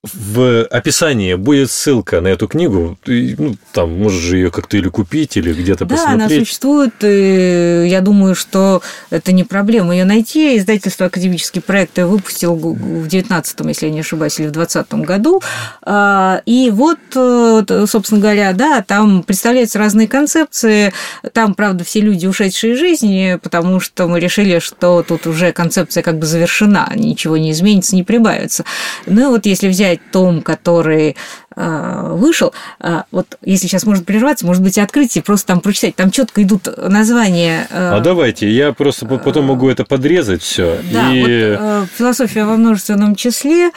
в 0.04 0.64
описании 0.64 1.36
будет 1.36 1.70
ссылка 1.70 2.22
на 2.22 2.30
эту 2.30 2.48
книгу. 2.48 2.98
Ну, 3.06 3.56
там 3.72 4.00
можешь 4.00 4.20
же 4.20 4.38
ее 4.38 4.50
как-то 4.50 4.76
или 4.76 4.90
купить, 4.90 5.38
или 5.38 5.54
где-то 5.54 5.86
да, 5.86 5.96
посмотреть. 5.96 6.18
Да, 6.18 6.26
она 6.26 6.40
существует. 6.40 6.94
И 7.04 7.86
я 7.88 8.02
думаю, 8.02 8.34
что 8.34 8.82
это 9.12 9.32
не 9.32 9.44
проблема 9.44 9.94
ее 9.96 10.06
найти. 10.06 10.58
Издательство 10.58 11.06
«Академический 11.06 11.62
проект» 11.62 12.00
выпустил 12.00 12.56
в 12.56 13.08
19 13.08 13.60
если 13.68 13.86
я 13.86 13.92
не 13.92 14.00
ошибаюсь, 14.00 14.40
или 14.40 14.48
в 14.48 14.52
20 14.52 14.92
году. 14.96 15.40
А, 15.84 16.42
и 16.48 16.72
вот, 16.72 16.98
собственно 17.12 18.20
говоря, 18.20 18.54
да, 18.54 18.82
там 18.82 19.22
представляются 19.22 19.78
разные 19.78 20.08
концепции. 20.08 20.94
Там, 21.32 21.54
правда, 21.54 21.84
все 21.84 22.02
люди, 22.02 22.26
ушедшие 22.26 22.74
из 22.74 22.80
жизни, 22.80 23.38
потому 23.40 23.80
что 23.80 24.08
мы 24.08 24.20
решили, 24.20 24.58
что 24.58 25.04
тут 25.04 25.28
уже 25.28 25.52
концепция 25.52 26.02
как 26.02 26.18
бы 26.18 26.26
завершена, 26.26 26.92
ничего 26.96 27.38
не 27.38 27.52
изменится, 27.52 27.96
не 27.96 28.02
прибавится. 28.02 28.66
Ну 29.06 29.30
вот 29.30 29.46
если 29.46 29.68
взять 29.68 29.91
взять 29.92 30.12
том, 30.12 30.42
который 30.42 31.16
а, 31.56 32.14
вышел, 32.14 32.54
а, 32.80 33.06
вот 33.12 33.38
если 33.44 33.68
сейчас 33.68 33.86
может 33.86 34.06
прерваться, 34.06 34.46
может 34.46 34.64
быть, 34.64 34.78
открытие, 34.78 35.24
просто 35.24 35.48
там 35.48 35.60
прочитать, 35.60 35.96
там 35.96 36.12
четко 36.12 36.42
идут 36.44 36.70
названия. 36.78 37.68
А, 37.72 37.98
а 37.98 38.00
давайте, 38.00 38.50
я 38.50 38.74
просто 38.74 39.06
потом 39.06 39.46
могу 39.46 39.70
это 39.70 39.84
подрезать 39.84 40.42
все. 40.42 40.78
Да, 40.92 41.14
и... 41.14 41.58
вот 41.60 41.90
философия 41.98 42.46
во 42.46 42.56
множественном 42.56 43.16
числе, 43.16 43.72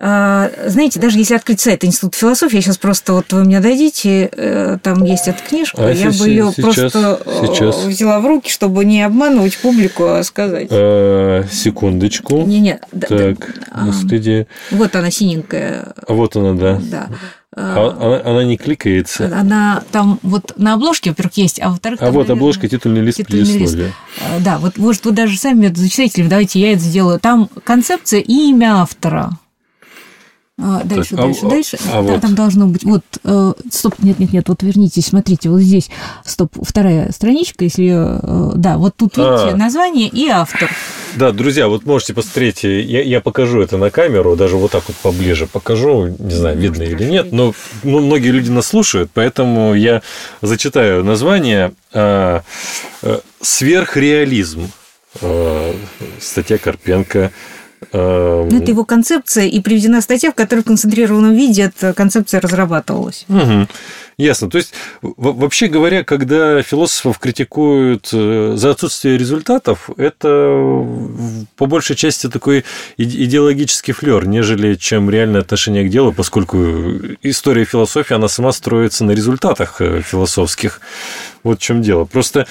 знаете, 0.00 0.98
даже 0.98 1.18
если 1.18 1.34
открыть 1.34 1.60
сайт 1.60 1.84
Института 1.84 2.16
философии, 2.16 2.56
я 2.56 2.62
сейчас 2.62 2.78
просто 2.78 3.12
вот 3.12 3.32
вы 3.32 3.44
мне 3.44 3.60
дадите, 3.60 4.30
э, 4.32 4.78
там 4.82 5.04
есть 5.04 5.28
эта 5.28 5.42
книжка, 5.42 5.86
а 5.86 5.92
я 5.92 6.10
бы 6.10 6.26
ее 6.26 6.52
просто 6.56 7.20
э, 7.26 7.46
сейчас. 7.46 7.84
взяла 7.84 8.20
в 8.20 8.26
руки, 8.26 8.50
чтобы 8.50 8.86
не 8.86 9.02
обманывать 9.02 9.58
публику, 9.58 10.06
а 10.06 10.22
сказать. 10.22 10.68
А, 10.70 11.44
секундочку. 11.52 12.46
Не, 12.46 12.60
не. 12.60 12.80
Так, 12.98 13.10
да, 13.70 13.84
на 13.84 13.92
студии. 13.92 14.46
Вот 14.70 14.96
она 14.96 15.10
синенькая. 15.10 15.92
А 16.06 16.12
вот 16.14 16.34
она, 16.34 16.54
да. 16.54 16.80
Да. 16.80 17.08
А, 17.54 17.96
она, 18.00 18.30
она 18.32 18.44
не 18.44 18.56
кликается. 18.56 19.26
Она 19.26 19.82
там 19.92 20.18
вот 20.22 20.54
на 20.56 20.74
обложке, 20.74 21.10
во-первых, 21.10 21.36
есть, 21.36 21.60
а 21.60 21.68
во-вторых... 21.68 22.00
А 22.00 22.06
вот 22.06 22.12
наверное, 22.12 22.36
обложка, 22.36 22.68
титульный 22.68 23.02
лист 23.02 23.18
титульный 23.18 23.58
лист. 23.58 23.76
Да, 24.40 24.56
вот 24.58 24.78
может 24.78 25.04
вы 25.04 25.10
даже 25.10 25.36
сами 25.36 25.66
это 25.66 25.78
зачитаете, 25.78 26.24
давайте 26.24 26.58
я 26.58 26.72
это 26.72 26.80
сделаю. 26.80 27.20
Там 27.20 27.50
концепция 27.64 28.20
и 28.20 28.48
имя 28.48 28.80
автора. 28.80 29.32
А, 30.62 30.82
дальше, 30.84 31.16
так, 31.16 31.26
дальше, 31.26 31.46
а, 31.46 31.48
дальше. 31.48 31.78
А, 31.88 31.92
да, 31.92 32.00
вот. 32.02 32.20
Там 32.20 32.34
должно 32.34 32.66
быть. 32.66 32.84
Вот, 32.84 33.02
э, 33.24 33.52
стоп, 33.70 33.94
нет, 34.00 34.18
нет, 34.18 34.32
нет, 34.32 34.48
вот 34.48 34.62
вернитесь, 34.62 35.06
смотрите, 35.06 35.48
вот 35.48 35.60
здесь, 35.60 35.90
стоп, 36.24 36.52
вторая 36.62 37.10
страничка, 37.12 37.64
если 37.64 37.90
э, 37.90 38.52
да, 38.56 38.76
вот 38.76 38.96
тут 38.96 39.16
видите 39.16 39.50
а. 39.52 39.56
название 39.56 40.08
и 40.08 40.28
автор. 40.28 40.70
Да, 41.16 41.32
друзья, 41.32 41.68
вот 41.68 41.86
можете 41.86 42.14
посмотреть, 42.14 42.62
я, 42.64 43.02
я 43.02 43.20
покажу 43.20 43.60
это 43.60 43.78
на 43.78 43.90
камеру, 43.90 44.36
даже 44.36 44.56
вот 44.56 44.70
так 44.70 44.84
вот 44.86 44.96
поближе 44.96 45.46
покажу, 45.46 46.14
не 46.18 46.34
знаю, 46.34 46.58
видно 46.58 46.82
или 46.82 47.04
нет, 47.04 47.32
но 47.32 47.54
ну, 47.82 48.00
многие 48.00 48.28
люди 48.28 48.50
нас 48.50 48.66
слушают, 48.66 49.10
поэтому 49.12 49.74
я 49.74 50.02
зачитаю 50.42 51.04
название 51.04 51.72
э, 51.92 52.40
э, 53.02 53.20
«Сверхреализм». 53.40 54.70
Э, 55.20 55.74
статья 56.20 56.56
Карпенко 56.56 57.32
это 57.88 58.70
его 58.70 58.84
концепция, 58.84 59.46
и 59.46 59.60
приведена 59.60 60.00
статья, 60.00 60.32
в 60.32 60.34
которой 60.34 60.60
в 60.60 60.64
концентрированном 60.64 61.32
виде 61.32 61.62
эта 61.62 61.94
концепция 61.94 62.40
разрабатывалась. 62.40 63.24
Угу. 63.28 63.68
Ясно. 64.20 64.50
То 64.50 64.58
есть, 64.58 64.74
вообще 65.00 65.66
говоря, 65.68 66.04
когда 66.04 66.60
философов 66.62 67.18
критикуют 67.18 68.10
э, 68.12 68.52
за 68.54 68.70
отсутствие 68.72 69.16
результатов, 69.16 69.88
это 69.96 70.86
по 71.56 71.64
большей 71.64 71.96
части 71.96 72.28
такой 72.28 72.66
идеологический 72.98 73.92
флер, 73.92 74.26
нежели 74.26 74.74
чем 74.74 75.08
реальное 75.08 75.40
отношение 75.40 75.84
к 75.84 75.90
делу, 75.90 76.12
поскольку 76.12 76.58
история 77.22 77.64
философии, 77.64 78.12
она 78.12 78.28
сама 78.28 78.52
строится 78.52 79.04
на 79.04 79.12
результатах 79.12 79.80
э, 79.80 80.02
философских. 80.02 80.82
Вот 81.42 81.58
в 81.58 81.62
чем 81.62 81.80
дело. 81.80 82.04
Просто 82.04 82.46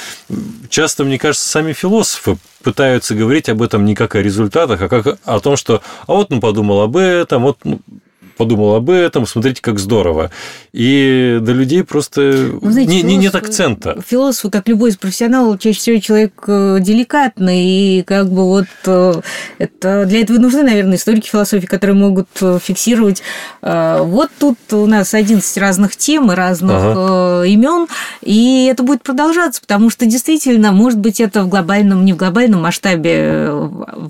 часто, 0.70 1.04
мне 1.04 1.20
кажется, 1.20 1.48
сами 1.48 1.74
философы 1.74 2.38
пытаются 2.64 3.14
говорить 3.14 3.48
об 3.48 3.62
этом 3.62 3.86
не 3.86 3.94
как 3.94 4.16
о 4.16 4.24
результатах, 4.24 4.82
а 4.82 4.90
как 4.90 5.20
о 5.24 5.40
том, 5.40 5.56
что 5.56 5.84
а 6.08 6.14
вот 6.14 6.32
он 6.32 6.42
подумал 6.42 6.82
об 6.82 6.98
этом, 6.98 7.44
вот 7.44 7.60
ну, 7.64 7.80
подумал 8.40 8.76
об 8.76 8.90
этом, 8.90 9.28
смотрите, 9.28 9.62
как 9.62 9.80
здорово. 9.80 10.32
И 10.72 11.40
до 11.42 11.52
людей 11.52 11.84
просто 11.84 12.22
ну, 12.62 12.72
знаете, 12.72 12.90
не, 12.90 13.02
философ, 13.02 13.22
нет 13.22 13.36
акцента. 13.36 14.02
Философ, 14.08 14.50
как 14.50 14.70
любой 14.70 14.92
из 14.92 14.98
профессионалов, 14.98 15.60
чаще 15.60 15.78
всего 15.78 16.00
человек 16.00 16.32
э, 16.48 16.78
деликатный, 16.80 17.66
и 17.66 18.04
как 18.04 18.30
бы 18.32 18.46
вот 18.46 18.68
э, 18.86 19.22
это, 19.58 20.06
для 20.06 20.22
этого 20.22 20.38
нужны, 20.38 20.64
наверное, 20.64 20.96
историки 20.96 21.28
философии, 21.28 21.66
которые 21.66 21.98
могут 21.98 22.30
э, 22.40 22.60
фиксировать. 22.64 23.22
Вот 23.62 24.30
тут 24.40 24.58
у 24.72 24.86
нас 24.86 25.14
11 25.14 25.58
разных 25.58 25.98
тем 25.98 26.32
и 26.32 26.36
разных 26.36 26.76
ага. 26.78 27.46
имен, 27.46 27.88
и 28.22 28.70
это 28.72 28.84
будет 28.84 29.04
продолжаться, 29.04 29.60
потому 29.60 29.90
что 29.90 30.06
действительно, 30.06 30.72
может 30.72 31.00
быть, 31.00 31.20
это 31.20 31.44
в 31.44 31.50
глобальном, 31.50 32.06
не 32.06 32.14
в 32.14 32.16
глобальном 32.16 32.62
масштабе 32.62 33.52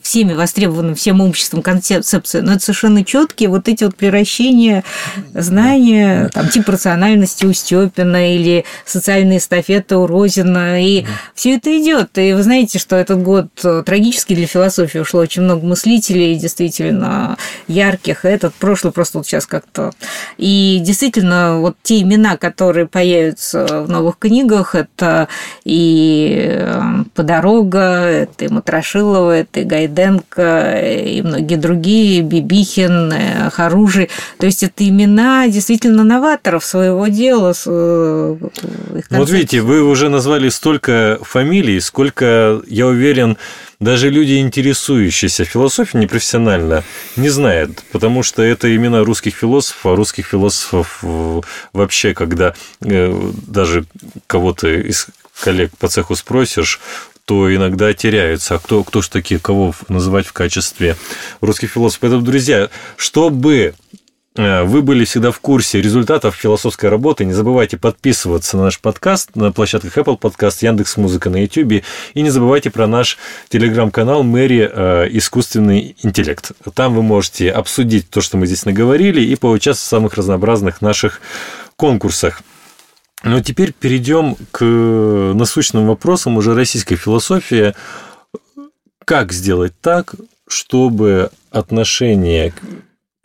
всеми 0.03 0.33
востребованным, 0.33 0.93
всем 0.93 1.19
обществом 1.21 1.63
концепция, 1.63 2.21
но 2.43 2.53
это 2.53 2.59
совершенно 2.61 3.03
четкие 3.03 3.49
вот 3.49 3.67
эти 3.67 3.83
вот 3.83 3.95
превращения 3.95 4.18
превращение 4.19 4.83
знания, 5.33 6.29
там, 6.33 6.49
тип 6.49 6.67
рациональности 6.67 7.45
у 7.45 7.53
Степина 7.53 8.35
или 8.35 8.65
социальные 8.85 9.37
эстафеты 9.37 9.95
у 9.95 10.07
Розина. 10.07 10.83
И 10.83 11.05
все 11.33 11.55
это 11.55 11.77
идет. 11.77 12.17
И 12.17 12.33
вы 12.33 12.43
знаете, 12.43 12.79
что 12.79 12.95
этот 12.95 13.21
год 13.21 13.47
трагический 13.85 14.35
для 14.35 14.47
философии 14.47 14.99
ушло 14.99 15.21
очень 15.21 15.43
много 15.43 15.65
мыслителей, 15.65 16.35
действительно 16.35 17.37
ярких. 17.67 18.25
Этот 18.25 18.53
прошлый 18.55 18.91
просто 18.91 19.19
вот 19.19 19.27
сейчас 19.27 19.45
как-то. 19.45 19.91
И 20.37 20.79
действительно, 20.81 21.59
вот 21.59 21.77
те 21.81 22.01
имена, 22.01 22.37
которые 22.37 22.87
появятся 22.87 23.83
в 23.83 23.89
новых 23.89 24.17
книгах, 24.19 24.75
это 24.75 25.27
и 25.63 26.57
э, 26.59 26.81
Подорога, 27.15 28.03
это 28.03 28.45
и 28.45 28.47
Матрошилова, 28.49 29.31
это 29.31 29.61
и 29.61 29.63
Гайденко, 29.63 30.79
и 30.81 31.21
многие 31.21 31.55
другие, 31.55 32.21
Бибихин, 32.21 33.11
э, 33.13 33.49
То 34.37 34.45
есть 34.45 34.63
это 34.63 34.87
имена 34.87 35.47
действительно 35.47 36.03
новаторов 36.03 36.65
своего 36.65 37.07
дела. 37.07 37.53
Э, 37.65 38.37
вот 39.09 39.29
видите, 39.29 39.61
вы 39.61 39.83
уже 39.83 40.09
назвали 40.09 40.49
столько 40.49 41.19
фамилий, 41.21 41.79
сколько, 41.79 42.61
я 42.67 42.87
уверен, 42.87 43.37
даже 43.79 44.09
люди, 44.09 44.39
интересующиеся 44.39 45.45
философией 45.45 46.03
непрофессионально, 46.03 46.83
не 47.15 47.29
знают, 47.29 47.83
потому 47.91 48.23
что 48.23 48.41
это 48.41 48.75
имена 48.75 49.05
русских 49.05 49.35
философов, 49.35 49.85
а 49.85 49.95
русских 49.95 50.27
философов 50.27 50.99
э, 51.03 51.41
вообще, 51.71 52.13
когда 52.13 52.53
э, 52.81 53.31
даже 53.47 53.85
кого-то 54.27 54.67
из 54.67 55.07
коллег 55.39 55.71
по 55.77 55.87
цеху 55.87 56.15
спросишь, 56.15 56.81
то 57.29 57.55
иногда 57.55 57.93
теряются. 57.93 58.55
А 58.55 58.59
кто, 58.59 58.83
кто 58.83 59.01
же 59.01 59.09
такие, 59.09 59.39
кого 59.39 59.73
называть 59.87 60.25
в 60.25 60.33
качестве 60.33 60.97
русских 61.41 61.71
философов? 61.71 61.99
Поэтому, 62.01 62.23
друзья, 62.23 62.69
чтобы 62.97 63.75
вы 64.39 64.81
были 64.81 65.03
всегда 65.03 65.31
в 65.31 65.41
курсе 65.41 65.81
результатов 65.81 66.33
философской 66.33 66.89
работы. 66.89 67.25
Не 67.25 67.33
забывайте 67.33 67.75
подписываться 67.75 68.55
на 68.55 68.63
наш 68.63 68.79
подкаст 68.79 69.35
на 69.35 69.51
площадках 69.51 69.97
Apple 69.97 70.17
Podcast, 70.17 70.59
Яндекс 70.61 70.95
Музыка 70.95 71.29
на 71.29 71.41
YouTube. 71.41 71.83
И 72.13 72.21
не 72.21 72.29
забывайте 72.29 72.69
про 72.69 72.87
наш 72.87 73.17
телеграм-канал 73.49 74.23
Мэри 74.23 74.69
э, 74.71 75.07
Искусственный 75.11 75.97
интеллект. 76.03 76.53
Там 76.73 76.95
вы 76.95 77.01
можете 77.01 77.51
обсудить 77.51 78.09
то, 78.09 78.21
что 78.21 78.37
мы 78.37 78.45
здесь 78.47 78.63
наговорили, 78.63 79.19
и 79.19 79.35
поучаствовать 79.35 79.87
в 79.87 79.89
самых 79.89 80.13
разнообразных 80.13 80.81
наших 80.81 81.19
конкурсах. 81.75 82.41
Но 83.23 83.41
теперь 83.41 83.73
перейдем 83.73 84.37
к 84.51 84.63
насущным 84.63 85.85
вопросам 85.85 86.37
уже 86.37 86.55
российской 86.55 86.95
философии. 86.95 87.73
Как 89.03 89.33
сделать 89.33 89.73
так, 89.81 90.15
чтобы 90.47 91.29
отношение 91.51 92.53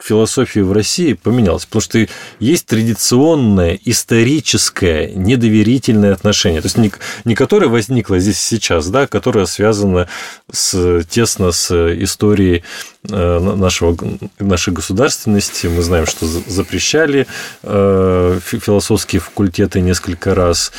философии 0.04 0.60
в 0.60 0.72
России 0.72 1.14
поменялось, 1.14 1.64
потому 1.64 1.82
что 1.82 2.06
есть 2.38 2.66
традиционное, 2.66 3.78
историческое, 3.84 5.10
недоверительное 5.14 6.12
отношение, 6.12 6.60
то 6.60 6.66
есть 6.66 6.76
не, 6.76 6.92
не 7.24 7.34
которое 7.34 7.68
возникло 7.68 8.18
здесь 8.18 8.38
сейчас, 8.38 8.88
да, 8.88 9.06
которое 9.06 9.46
связано 9.46 10.08
с, 10.52 11.02
тесно 11.08 11.52
с 11.52 11.72
историей 12.02 12.64
э, 13.08 13.38
нашего, 13.38 13.96
нашей 14.38 14.72
государственности. 14.74 15.66
Мы 15.66 15.82
знаем, 15.82 16.06
что 16.06 16.26
запрещали 16.26 17.26
э, 17.62 18.38
философские 18.42 19.20
факультеты 19.20 19.80
несколько 19.80 20.34
раз. 20.34 20.72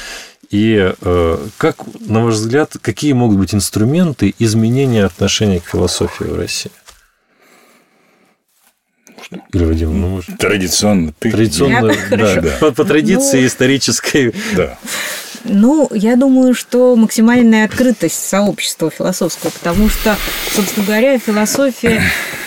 И 0.51 0.93
э, 1.01 1.47
как, 1.57 1.77
на 1.99 2.23
ваш 2.23 2.35
взгляд, 2.35 2.75
какие 2.81 3.13
могут 3.13 3.39
быть 3.39 3.55
инструменты 3.55 4.35
изменения 4.37 5.05
отношения 5.05 5.59
к 5.59 5.65
философии 5.65 6.25
в 6.25 6.35
России? 6.35 6.71
Или 9.53 9.63
Вадим, 9.63 9.99
ну, 9.99 10.07
может... 10.09 10.37
Традиционно. 10.37 11.13
Ты... 11.19 11.31
Традиционно, 11.31 11.93
да, 12.11 12.41
да. 12.41 12.57
По, 12.59 12.71
по 12.71 12.83
традиции 12.83 13.41
ну, 13.41 13.47
исторической. 13.47 14.33
Да. 14.55 14.77
Ну, 15.47 15.89
я 15.93 16.15
думаю, 16.15 16.55
что 16.55 16.95
максимальная 16.95 17.65
открытость 17.65 18.27
сообщества 18.27 18.89
философского, 18.89 19.51
потому 19.51 19.89
что, 19.89 20.17
собственно 20.51 20.85
говоря, 20.87 21.19
философия 21.19 22.01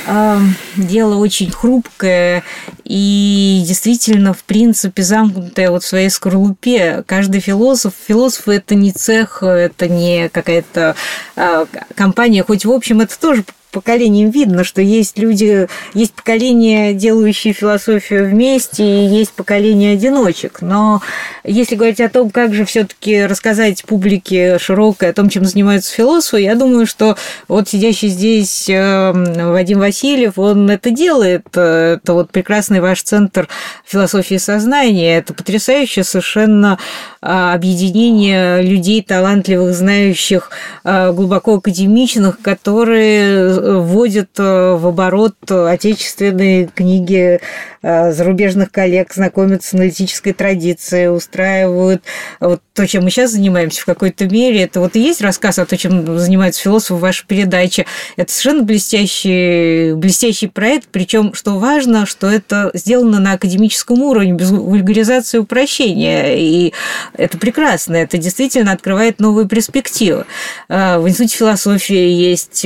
э, 0.07 0.39
дело 0.77 1.15
очень 1.17 1.51
хрупкое 1.51 2.43
и 2.83 3.63
действительно, 3.65 4.35
в 4.35 4.43
принципе, 4.43 5.03
замкнутое 5.03 5.71
вот 5.71 5.85
в 5.85 5.87
своей 5.87 6.11
скорлупе. 6.11 7.05
Каждый 7.07 7.41
философ, 7.41 7.93
философ 8.09 8.49
это 8.49 8.75
не 8.75 8.91
цех, 8.91 9.45
это 9.45 9.87
не 9.87 10.29
какая-то 10.29 10.97
э, 11.37 11.67
компания, 11.95 12.43
хоть 12.43 12.65
в 12.65 12.73
общем 12.73 13.01
это 13.01 13.19
тоже 13.19 13.45
поколениям 13.71 14.31
видно, 14.31 14.65
что 14.65 14.81
есть 14.81 15.19
люди, 15.19 15.69
есть 15.95 16.13
поколение, 16.15 16.95
делающие 16.95 17.53
философию 17.53 18.29
вместе, 18.29 18.85
и 18.85 19.07
есть 19.07 19.33
поколение 19.33 19.95
одиночек. 19.95 20.61
Но 20.61 21.03
если 21.45 21.77
говорить 21.77 22.01
о 22.01 22.09
том, 22.09 22.31
как 22.31 22.55
же 22.55 22.65
все-таки 22.65 23.25
рассказать 23.27 23.85
публике 23.85 24.59
широкой 24.59 25.11
о 25.11 25.13
том, 25.13 25.29
чем 25.29 25.45
занимаются 25.45 25.95
философы, 25.95 26.41
я 26.41 26.55
думаю, 26.55 26.87
что 26.87 27.17
вот 27.47 27.69
сидящий 27.69 28.09
здесь 28.09 28.69
эм, 28.69 29.53
Вадим 29.53 29.79
Васильев, 29.79 30.39
он 30.39 30.71
это 30.71 30.91
делает. 30.91 31.47
Это 31.53 32.01
вот 32.09 32.31
прекрасный 32.31 32.81
ваш 32.81 33.03
центр 33.03 33.49
философии 33.85 34.37
сознания. 34.37 35.19
Это 35.19 35.35
потрясающее 35.35 36.05
совершенно 36.05 36.79
а, 37.21 37.55
объединение 37.55 38.63
людей 38.63 39.03
талантливых, 39.03 39.75
знающих, 39.75 40.51
а, 40.85 41.13
глубоко 41.13 41.57
академичных, 41.57 42.41
которые 42.41 43.58
вводят 43.61 44.31
э, 44.39 44.75
в 44.75 44.87
оборот 44.87 45.37
отечественные 45.51 46.67
книги 46.67 47.41
Э, 47.81 48.13
зарубежных 48.13 48.73
коллег, 48.73 49.15
знакомятся 49.15 49.69
с 49.69 49.75
аналитической 49.75 50.33
традицией, 50.33 51.15
устраивают 51.15 52.03
вот 52.41 52.61
то, 52.75 52.87
чем 52.89 53.05
мы 53.05 53.11
сейчас 53.11 53.31
занимаемся 53.31 53.83
в 53.83 53.85
какой-то 53.85 54.27
мере. 54.27 54.63
Это 54.63 54.81
вот 54.81 54.97
и 54.97 55.01
есть 55.01 55.21
рассказ 55.21 55.61
о 55.61 55.67
том, 55.67 55.79
чем 55.79 56.19
занимается 56.19 56.61
философ 56.61 56.99
в 56.99 57.01
вашей 57.01 57.25
передаче. 57.27 57.87
Это 58.17 58.33
совершенно 58.33 58.65
блестящий, 58.65 59.95
блестящий 59.95 60.49
проект, 60.49 60.89
причем, 60.91 61.35
что 61.35 61.59
важно, 61.59 62.05
что 62.05 62.29
это 62.29 62.73
сделано 62.75 63.21
на 63.21 63.35
академическом 63.35 64.03
уровне, 64.03 64.33
без 64.33 64.51
вульгаризации 64.51 65.39
упрощения. 65.39 66.35
И 66.37 66.73
это 67.13 67.39
прекрасно, 67.39 67.95
это 67.95 68.19
действительно 68.19 68.73
открывает 68.73 69.21
новые 69.21 69.47
перспективы. 69.47 70.27
Э, 70.69 70.99
в 70.99 71.09
Институте 71.09 71.37
философии 71.37 72.09
есть 72.11 72.63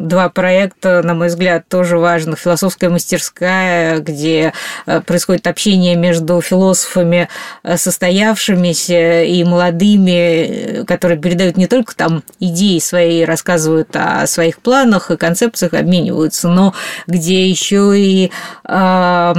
два 0.00 0.28
проекта, 0.28 1.02
на 1.02 1.14
мой 1.14 1.28
взгляд, 1.28 1.64
тоже 1.68 1.98
важных. 1.98 2.38
Философская 2.38 2.90
мастерская, 2.90 4.00
где 4.00 4.52
э, 4.86 5.00
происходит 5.00 5.46
общение 5.46 5.96
между 5.96 6.40
философами 6.40 7.28
э, 7.62 7.76
состоявшимися 7.76 9.24
и 9.24 9.44
молодыми, 9.44 10.10
э, 10.10 10.84
которые 10.84 11.18
передают 11.18 11.56
не 11.56 11.66
только 11.66 11.94
там 11.94 12.22
идеи 12.38 12.78
свои, 12.78 13.22
рассказывают 13.22 13.88
о 13.94 14.26
своих 14.26 14.58
планах 14.58 15.10
и 15.10 15.16
концепциях, 15.16 15.74
обмениваются, 15.74 16.48
но 16.48 16.74
где 17.06 17.48
еще 17.48 17.92
и 17.96 18.30
э, 18.64 19.32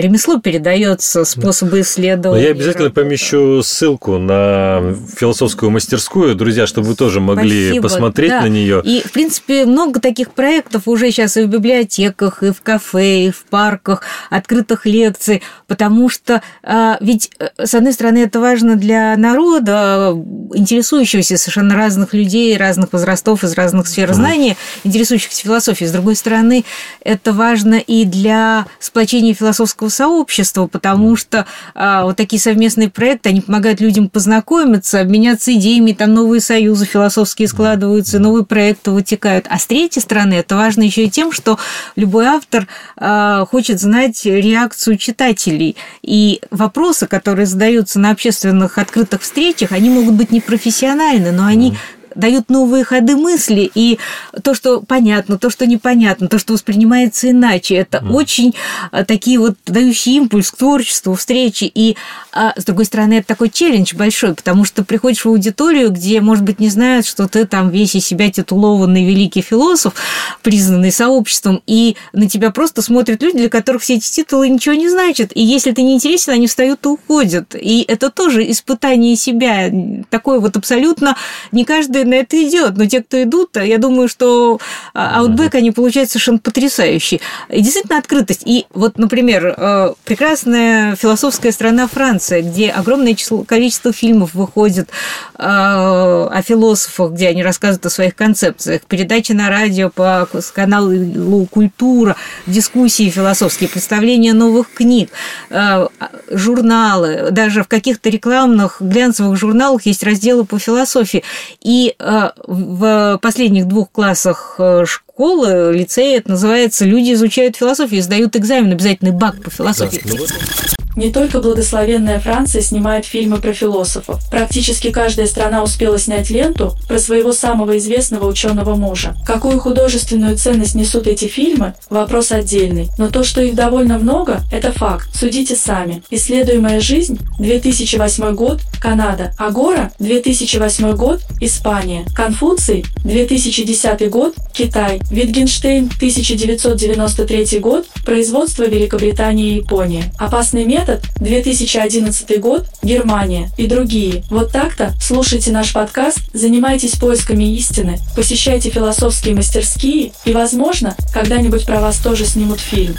ремесло 0.00 0.40
передается, 0.40 1.24
способы 1.24 1.80
исследования. 1.80 2.44
Я 2.44 2.50
обязательно 2.50 2.90
помещу 2.90 3.62
ссылку 3.62 4.18
на 4.18 4.94
философскую 5.16 5.70
мастерскую, 5.70 6.34
друзья, 6.34 6.66
чтобы 6.66 6.88
вы 6.88 6.94
тоже 6.94 7.20
могли 7.20 7.66
Спасибо, 7.66 7.82
посмотреть 7.82 8.30
да. 8.30 8.40
на 8.42 8.46
нее. 8.46 8.82
И, 8.84 9.02
в 9.04 9.12
принципе, 9.12 9.63
И 9.64 9.66
много 9.66 9.98
таких 9.98 10.32
проектов 10.32 10.82
уже 10.86 11.10
сейчас 11.10 11.38
и 11.38 11.42
в 11.42 11.46
библиотеках, 11.46 12.42
и 12.42 12.50
в 12.50 12.60
кафе, 12.60 13.26
и 13.26 13.30
в 13.30 13.44
парках, 13.44 14.02
открытых 14.28 14.84
лекций, 14.84 15.42
потому 15.66 16.10
что 16.10 16.42
а, 16.62 16.98
ведь, 17.00 17.30
э, 17.38 17.48
с 17.64 17.74
одной 17.74 17.94
стороны, 17.94 18.18
это 18.18 18.40
важно 18.40 18.76
для 18.76 19.16
народа, 19.16 20.12
интересующегося 20.52 21.38
совершенно 21.38 21.74
разных 21.74 22.12
людей, 22.12 22.54
разных 22.58 22.92
возрастов, 22.92 23.42
из 23.42 23.54
разных 23.54 23.88
сфер 23.88 24.12
знания, 24.12 24.56
интересующихся 24.84 25.42
философией. 25.42 25.88
С 25.88 25.92
другой 25.92 26.16
стороны, 26.16 26.64
это 27.02 27.32
важно 27.32 27.76
и 27.76 28.04
для 28.04 28.66
сплочения 28.80 29.32
философского 29.32 29.88
сообщества, 29.88 30.66
потому 30.66 31.16
что 31.16 31.46
а, 31.74 32.04
вот 32.04 32.16
такие 32.16 32.40
совместные 32.40 32.90
проекты, 32.90 33.30
они 33.30 33.40
помогают 33.40 33.80
людям 33.80 34.10
познакомиться, 34.10 35.00
обменяться 35.00 35.54
идеями, 35.54 35.92
там 35.92 36.12
новые 36.12 36.42
союзы 36.42 36.84
философские 36.84 37.48
складываются, 37.48 38.18
новые 38.18 38.44
проекты 38.44 38.90
вытекают. 38.90 39.46
А 39.54 39.58
с 39.60 39.66
третьей 39.66 40.02
стороны, 40.02 40.34
это 40.34 40.56
важно 40.56 40.82
еще 40.82 41.04
и 41.04 41.08
тем, 41.08 41.30
что 41.30 41.60
любой 41.94 42.26
автор 42.26 42.66
а, 42.96 43.46
хочет 43.46 43.78
знать 43.78 44.24
реакцию 44.24 44.96
читателей. 44.96 45.76
И 46.02 46.40
вопросы, 46.50 47.06
которые 47.06 47.46
задаются 47.46 48.00
на 48.00 48.10
общественных 48.10 48.78
открытых 48.78 49.22
встречах, 49.22 49.70
они 49.70 49.90
могут 49.90 50.14
быть 50.14 50.32
непрофессиональны, 50.32 51.30
но 51.30 51.46
они 51.46 51.76
дают 52.14 52.48
новые 52.48 52.84
ходы 52.84 53.16
мысли, 53.16 53.70
и 53.74 53.98
то, 54.42 54.54
что 54.54 54.80
понятно, 54.80 55.38
то, 55.38 55.50
что 55.50 55.66
непонятно, 55.66 56.28
то, 56.28 56.38
что 56.38 56.52
воспринимается 56.52 57.30
иначе, 57.30 57.74
это 57.76 57.98
mm. 57.98 58.10
очень 58.12 58.54
а, 58.92 59.04
такие 59.04 59.38
вот 59.38 59.56
дающие 59.66 60.16
импульс 60.16 60.50
к 60.50 60.56
творчеству, 60.56 61.14
встречи, 61.14 61.70
и 61.72 61.96
а, 62.32 62.52
с 62.56 62.64
другой 62.64 62.84
стороны, 62.84 63.14
это 63.14 63.28
такой 63.28 63.50
челлендж 63.50 63.94
большой, 63.94 64.34
потому 64.34 64.64
что 64.64 64.84
приходишь 64.84 65.24
в 65.24 65.28
аудиторию, 65.28 65.90
где, 65.90 66.20
может 66.20 66.44
быть, 66.44 66.60
не 66.60 66.68
знают, 66.68 67.06
что 67.06 67.28
ты 67.28 67.46
там 67.46 67.70
весь 67.70 67.94
из 67.94 68.06
себя 68.06 68.30
титулованный 68.30 69.04
великий 69.04 69.42
философ, 69.42 69.94
признанный 70.42 70.92
сообществом, 70.92 71.62
и 71.66 71.96
на 72.12 72.28
тебя 72.28 72.50
просто 72.50 72.82
смотрят 72.82 73.22
люди, 73.22 73.38
для 73.38 73.48
которых 73.48 73.82
все 73.82 73.96
эти 73.96 74.10
титулы 74.10 74.48
ничего 74.48 74.74
не 74.74 74.88
значат, 74.88 75.32
и 75.34 75.42
если 75.42 75.72
ты 75.72 75.82
не 75.82 75.94
интересен, 75.94 76.32
они 76.32 76.46
встают 76.46 76.84
и 76.84 76.88
уходят, 76.88 77.54
и 77.54 77.84
это 77.86 78.10
тоже 78.10 78.48
испытание 78.50 79.16
себя, 79.16 79.70
такое 80.10 80.40
вот 80.40 80.56
абсолютно 80.56 81.16
не 81.52 81.64
каждый 81.64 82.03
на 82.04 82.14
это 82.14 82.42
идет, 82.42 82.76
но 82.76 82.86
те, 82.86 83.02
кто 83.02 83.22
идут, 83.22 83.56
я 83.56 83.78
думаю, 83.78 84.08
что 84.08 84.58
feedback 84.92 85.54
они 85.54 85.70
получают 85.70 86.10
совершенно 86.10 86.38
потрясающий. 86.38 87.20
И 87.48 87.60
действительно 87.60 87.98
открытость. 87.98 88.42
И 88.44 88.66
вот, 88.72 88.98
например, 88.98 89.54
э, 89.56 89.94
прекрасная 90.04 90.96
философская 90.96 91.52
страна 91.52 91.86
Франция, 91.86 92.42
где 92.42 92.70
огромное 92.70 93.14
число, 93.14 93.44
количество 93.44 93.92
фильмов 93.92 94.34
выходит 94.34 94.88
э, 94.88 95.42
о 95.44 96.42
философах, 96.42 97.12
где 97.12 97.28
они 97.28 97.42
рассказывают 97.42 97.86
о 97.86 97.90
своих 97.90 98.14
концепциях, 98.14 98.82
передачи 98.82 99.32
на 99.32 99.48
радио 99.48 99.90
по 99.90 100.28
каналу 100.54 101.46
«Культура», 101.46 102.16
дискуссии 102.46 103.10
философские, 103.10 103.68
представления 103.68 104.32
новых 104.32 104.72
книг, 104.72 105.10
э, 105.50 105.88
журналы, 106.30 107.28
даже 107.30 107.62
в 107.62 107.68
каких-то 107.68 108.08
рекламных 108.08 108.76
глянцевых 108.80 109.36
журналах 109.36 109.86
есть 109.86 110.02
разделы 110.02 110.44
по 110.44 110.58
философии. 110.58 111.22
И 111.62 111.93
Э, 111.98 112.30
в 112.46 113.18
последних 113.22 113.66
двух 113.66 113.90
классах 113.90 114.56
э, 114.58 114.84
школы, 114.86 115.72
лицея, 115.74 116.18
это 116.18 116.30
называется 116.30 116.84
«Люди 116.84 117.12
изучают 117.12 117.56
философию» 117.56 118.02
сдают 118.02 118.36
экзамен, 118.36 118.72
обязательный 118.72 119.12
бак 119.12 119.40
по 119.42 119.50
философии. 119.50 120.02
Да, 120.04 120.14
ну 120.18 120.73
не 120.96 121.10
только 121.10 121.40
благословенная 121.40 122.20
Франция 122.20 122.62
снимает 122.62 123.04
фильмы 123.04 123.38
про 123.38 123.52
философов. 123.52 124.20
Практически 124.30 124.90
каждая 124.90 125.26
страна 125.26 125.62
успела 125.62 125.98
снять 125.98 126.30
ленту 126.30 126.76
про 126.88 126.98
своего 126.98 127.32
самого 127.32 127.76
известного 127.78 128.26
ученого 128.26 128.74
мужа. 128.76 129.14
Какую 129.26 129.58
художественную 129.58 130.36
ценность 130.36 130.74
несут 130.74 131.06
эти 131.06 131.26
фильмы– 131.26 131.74
вопрос 131.90 132.32
отдельный. 132.32 132.88
Но 132.98 133.08
то, 133.08 133.24
что 133.24 133.42
их 133.42 133.54
довольно 133.54 133.98
много– 133.98 134.42
это 134.52 134.72
факт. 134.72 135.08
Судите 135.14 135.56
сами. 135.56 136.02
«Исследуемая 136.10 136.80
жизнь»– 136.80 137.18
2008 137.38 138.34
год, 138.34 138.60
Канада. 138.80 139.32
«Агора»– 139.38 139.92
2008 139.98 140.96
год, 140.96 141.20
Испания. 141.40 142.04
«Конфуций»– 142.14 142.84
2010 143.04 144.10
год, 144.10 144.34
Китай. 144.52 145.00
«Витгенштейн»– 145.10 145.90
1993 145.96 147.58
год, 147.58 147.86
производство 148.04 148.64
Великобритания 148.64 149.50
и 149.50 149.56
Япония. 149.56 150.12
«Опасный 150.18 150.64
метод» 150.64 150.83
метод, 150.84 151.02
2011 151.20 152.40
год, 152.40 152.66
Германия 152.82 153.50
и 153.56 153.66
другие. 153.66 154.22
Вот 154.30 154.52
так-то 154.52 154.92
слушайте 155.00 155.50
наш 155.50 155.72
подкаст, 155.72 156.18
занимайтесь 156.34 156.98
поисками 156.98 157.54
истины, 157.54 157.98
посещайте 158.14 158.68
философские 158.68 159.34
мастерские 159.34 160.12
и, 160.26 160.32
возможно, 160.32 160.94
когда-нибудь 161.14 161.64
про 161.64 161.80
вас 161.80 161.98
тоже 161.98 162.26
снимут 162.26 162.60
фильм. 162.60 162.96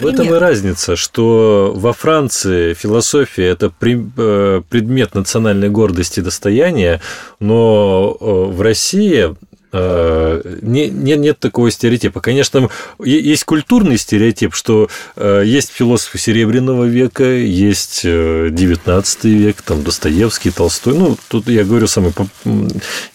В 0.00 0.06
этом 0.06 0.32
и 0.32 0.38
разница, 0.38 0.96
что 0.96 1.72
во 1.74 1.92
Франции 1.92 2.72
философия– 2.72 3.46
это 3.48 3.66
э, 3.66 4.62
предмет 4.68 5.14
национальной 5.14 5.70
гордости 5.70 6.20
и 6.20 6.22
достояния, 6.22 7.00
но 7.40 8.16
э, 8.18 8.24
в 8.24 8.60
России 8.62 9.34
Э, 9.70 10.40
не, 10.62 10.88
нет, 10.88 11.18
нет 11.18 11.38
такого 11.38 11.70
стереотипа. 11.70 12.20
Конечно, 12.20 12.70
есть 13.04 13.44
культурный 13.44 13.98
стереотип, 13.98 14.54
что 14.54 14.88
э, 15.16 15.42
есть 15.44 15.70
философы 15.70 16.18
Серебряного 16.18 16.84
века, 16.84 17.24
есть 17.24 18.04
XIX 18.04 19.04
э, 19.22 19.28
век, 19.28 19.62
там 19.62 19.82
Достоевский, 19.84 20.50
Толстой. 20.50 20.94
Ну, 20.94 21.18
тут 21.28 21.48
я 21.48 21.64
говорю 21.64 21.86
самые 21.86 22.14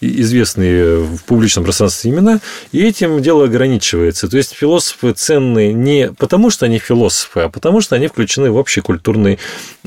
известные 0.00 0.98
в 0.98 1.24
публичном 1.24 1.64
пространстве 1.64 2.12
имена, 2.12 2.40
и 2.70 2.84
этим 2.84 3.20
дело 3.20 3.44
ограничивается. 3.44 4.28
То 4.28 4.36
есть 4.36 4.52
философы 4.52 5.12
ценные 5.12 5.72
не 5.72 6.12
потому, 6.12 6.50
что 6.50 6.66
они 6.66 6.78
философы, 6.78 7.40
а 7.40 7.48
потому, 7.48 7.80
что 7.80 7.96
они 7.96 8.06
включены 8.06 8.50
в 8.50 8.56
общий 8.56 8.80
культурный 8.80 9.38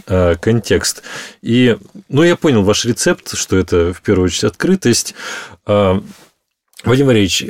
контекст. 0.05 1.03
И, 1.41 1.78
ну, 2.09 2.24
я 2.24 2.36
понял 2.36 2.63
ваш 2.63 2.86
рецепт, 2.86 3.38
что 3.38 3.57
это 3.57 3.93
в 3.93 4.01
первую 4.01 4.26
очередь 4.26 4.45
открытость. 4.45 5.15
Вадим 6.88 7.07
Валерьевич, 7.07 7.45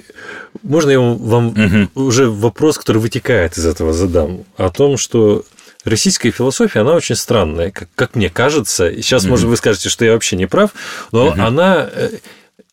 можно 0.63 0.89
я 0.89 0.99
вам 0.99 1.47
угу. 1.47 2.07
уже 2.07 2.29
вопрос, 2.29 2.77
который 2.77 2.97
вытекает 2.97 3.57
из 3.57 3.65
этого 3.65 3.93
задам, 3.93 4.45
о 4.57 4.69
том, 4.69 4.97
что 4.97 5.43
российская 5.83 6.31
философия, 6.31 6.81
она 6.81 6.93
очень 6.93 7.15
странная, 7.15 7.71
как, 7.71 7.89
как 7.95 8.15
мне 8.15 8.29
кажется. 8.29 8.93
Сейчас, 8.95 9.23
угу. 9.23 9.31
может, 9.31 9.45
вы 9.45 9.57
скажете, 9.57 9.89
что 9.89 10.05
я 10.05 10.13
вообще 10.13 10.35
не 10.35 10.45
прав, 10.45 10.71
но 11.11 11.27
угу. 11.27 11.41
она 11.41 11.89
э, 11.91 12.09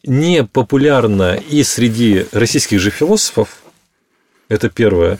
не 0.04 0.44
популярна 0.44 1.34
и 1.34 1.62
среди 1.62 2.26
российских 2.32 2.80
же 2.80 2.90
философов, 2.90 3.48
это 4.48 4.68
первое. 4.68 5.18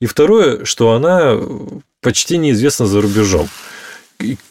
И 0.00 0.06
второе, 0.06 0.64
что 0.64 0.92
она 0.92 1.36
почти 2.00 2.38
неизвестна 2.38 2.86
за 2.86 3.00
рубежом 3.00 3.48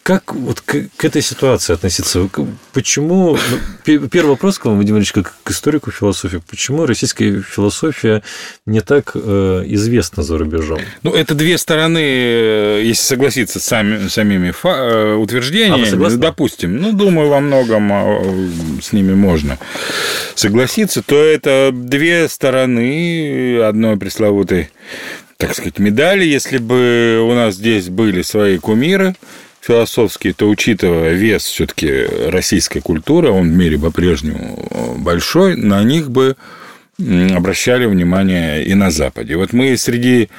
как 0.03 0.33
вот 0.33 0.61
к, 0.61 0.87
к 0.95 1.05
этой 1.05 1.21
ситуации 1.21 1.73
относиться? 1.73 2.27
Почему... 2.73 3.37
Ну, 3.85 4.07
первый 4.07 4.31
вопрос 4.31 4.57
к 4.57 4.65
вам, 4.65 4.77
Вадим 4.77 4.97
Ильич, 4.97 5.11
как 5.11 5.35
к 5.43 5.51
историку 5.51 5.91
философии. 5.91 6.41
Почему 6.49 6.85
российская 6.85 7.41
философия 7.41 8.23
не 8.65 8.81
так 8.81 9.11
э, 9.15 9.63
известна 9.67 10.23
за 10.23 10.37
рубежом? 10.37 10.79
Ну, 11.03 11.13
это 11.13 11.35
две 11.35 11.57
стороны, 11.57 11.99
э, 12.01 12.81
если 12.83 13.03
согласиться 13.03 13.59
с 13.59 13.63
сами, 13.63 14.07
самими 14.07 14.51
фа- 14.51 14.77
э, 14.77 15.13
утверждениями. 15.15 16.05
А 16.05 16.17
допустим, 16.17 16.77
ну, 16.77 16.91
думаю, 16.91 17.29
во 17.29 17.39
многом 17.39 17.91
э, 17.91 18.81
с 18.81 18.93
ними 18.93 19.13
можно 19.13 19.57
согласиться, 20.35 21.03
то 21.03 21.15
это 21.15 21.71
две 21.73 22.27
стороны 22.29 23.59
одной 23.61 23.97
пресловутой 23.97 24.69
так 25.39 25.53
сказать, 25.55 25.79
медали, 25.79 26.25
если 26.25 26.57
бы 26.57 27.25
у 27.25 27.33
нас 27.33 27.55
здесь 27.55 27.87
были 27.87 28.23
свои 28.23 28.57
кумиры, 28.57 29.15
философский, 29.61 30.33
то 30.33 30.49
учитывая 30.49 31.13
вес 31.13 31.43
все-таки 31.43 32.05
российской 32.29 32.79
культуры, 32.79 33.29
он 33.29 33.49
в 33.49 33.55
мире 33.55 33.77
по-прежнему 33.77 34.95
большой, 34.97 35.55
на 35.55 35.83
них 35.83 36.09
бы 36.09 36.35
обращали 36.97 37.85
внимание 37.85 38.63
и 38.65 38.73
на 38.73 38.91
Западе. 38.91 39.37
Вот 39.37 39.53
мы 39.53 39.77
среди 39.77 40.29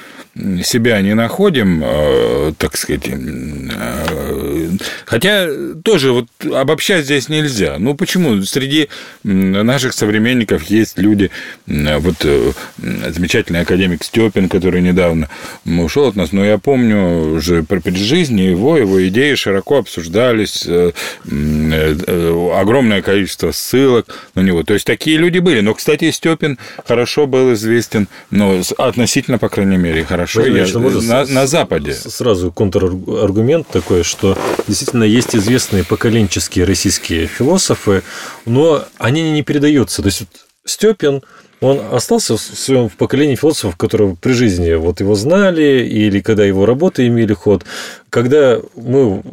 себя 0.63 1.01
не 1.01 1.13
находим, 1.13 1.81
э, 1.83 2.53
так 2.57 2.77
сказать, 2.77 3.01
э, 3.07 4.69
хотя 5.05 5.47
тоже 5.83 6.13
вот 6.13 6.27
обобщать 6.53 7.03
здесь 7.05 7.27
нельзя. 7.27 7.75
Ну 7.77 7.95
почему? 7.95 8.41
Среди 8.43 8.87
наших 9.23 9.93
современников 9.93 10.63
есть 10.63 10.97
люди, 10.97 11.31
вот 11.67 12.15
э, 12.23 12.53
замечательный 12.77 13.61
академик 13.61 14.03
Степин, 14.03 14.47
который 14.47 14.81
недавно 14.81 15.27
ушел 15.65 16.07
от 16.07 16.15
нас, 16.15 16.31
но 16.31 16.45
я 16.45 16.57
помню 16.57 17.35
уже 17.35 17.63
при 17.63 17.81
жизни 17.95 18.41
его, 18.41 18.77
его 18.77 19.05
идеи 19.07 19.35
широко 19.35 19.79
обсуждались, 19.79 20.65
огромное 21.25 23.01
количество 23.01 23.51
ссылок 23.51 24.07
на 24.35 24.41
него. 24.41 24.63
То 24.63 24.73
есть 24.73 24.85
такие 24.85 25.17
люди 25.17 25.39
были. 25.39 25.59
Но, 25.59 25.73
кстати, 25.73 26.09
Степин 26.11 26.57
хорошо 26.85 27.27
был 27.27 27.53
известен, 27.53 28.07
но 28.29 28.61
относительно, 28.77 29.37
по 29.37 29.49
крайней 29.49 29.77
мере, 29.77 30.05
хорошо 30.05 30.20
хорошо, 30.25 30.45
я, 30.45 30.67
на, 31.01 31.25
на 31.25 31.47
Западе. 31.47 31.93
Сразу 31.93 32.51
контраргумент 32.51 33.67
такой, 33.67 34.03
что 34.03 34.37
действительно 34.67 35.03
есть 35.03 35.35
известные 35.35 35.83
поколенческие 35.83 36.65
российские 36.65 37.27
философы, 37.27 38.03
но 38.45 38.85
они 38.97 39.31
не 39.31 39.43
передаются. 39.43 40.01
То 40.01 40.07
есть 40.07 40.23
Степин, 40.65 41.21
он 41.59 41.79
остался 41.91 42.37
в 42.37 42.39
своем 42.39 42.89
поколении 42.89 43.35
философов, 43.35 43.77
которые 43.77 44.15
при 44.15 44.33
жизни 44.33 44.73
вот 44.73 44.99
его 44.99 45.15
знали, 45.15 45.85
или 45.87 46.19
когда 46.19 46.43
его 46.43 46.65
работы 46.65 47.07
имели 47.07 47.33
ход. 47.33 47.63
Когда 48.09 48.59
мы 48.75 49.23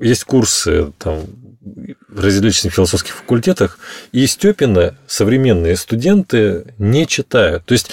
есть 0.00 0.24
курсы 0.24 0.92
там, 0.98 1.22
в 2.08 2.20
различных 2.20 2.72
философских 2.72 3.14
факультетах, 3.14 3.78
и 4.12 4.26
Степина 4.26 4.96
современные 5.06 5.76
студенты 5.76 6.74
не 6.78 7.06
читают. 7.06 7.64
То 7.64 7.72
есть 7.72 7.90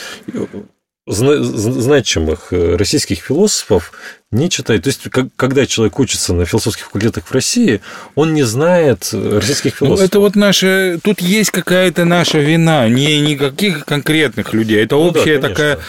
значимых 1.06 2.54
э, 2.54 2.76
российских 2.76 3.20
философов 3.22 3.92
не 4.34 4.50
читает. 4.50 4.84
То 4.84 4.90
есть, 4.90 5.02
когда 5.36 5.66
человек 5.66 6.00
учится 6.00 6.34
на 6.34 6.46
философских 6.46 6.86
факультетах 6.86 7.26
в 7.26 7.32
России, 7.32 7.82
он 8.16 8.34
не 8.34 8.44
знает 8.44 9.10
э, 9.14 9.40
российских 9.40 9.80
ну, 9.80 9.88
философов. 9.88 10.00
Ну, 10.00 10.06
это 10.06 10.20
вот 10.20 10.36
наша... 10.36 11.00
Тут 11.04 11.22
есть 11.22 11.52
какая-то 11.52 12.06
наша 12.06 12.40
вина, 12.40 12.88
не 12.90 13.20
никаких 13.22 13.86
конкретных 13.86 14.54
людей. 14.54 14.84
Это 14.84 14.96
ну, 14.96 15.08
общая 15.08 15.40
да, 15.40 15.50
такая 15.50 15.80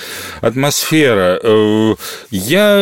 атмосфера. 0.41 1.41
Э, 1.43 1.95
я... 2.31 2.75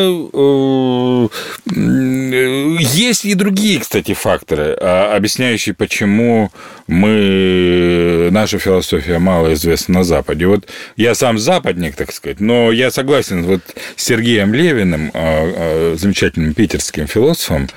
Есть 2.93 3.25
и 3.25 3.35
другие, 3.35 3.81
кстати, 3.81 4.15
факторы, 4.15 4.77
а, 4.81 5.15
объясняющие, 5.17 5.75
почему 5.75 6.51
мы... 6.87 8.29
Наша 8.33 8.59
философия 8.59 9.19
мало 9.19 9.55
известна 9.55 9.99
на 9.99 10.05
Западе. 10.05 10.47
Вот 10.47 10.69
я 10.97 11.15
сам 11.15 11.39
западник, 11.39 11.97
так 11.97 12.13
сказать, 12.13 12.41
но 12.41 12.73
я 12.73 12.91
согласен 12.91 13.45
вот 13.45 13.61
с 13.97 14.05
Сергеем 14.05 14.53
Левиным, 14.55 15.11
а, 15.15 15.52
замечательным 15.97 16.55
питерским 16.55 17.07
философом, 17.07 17.69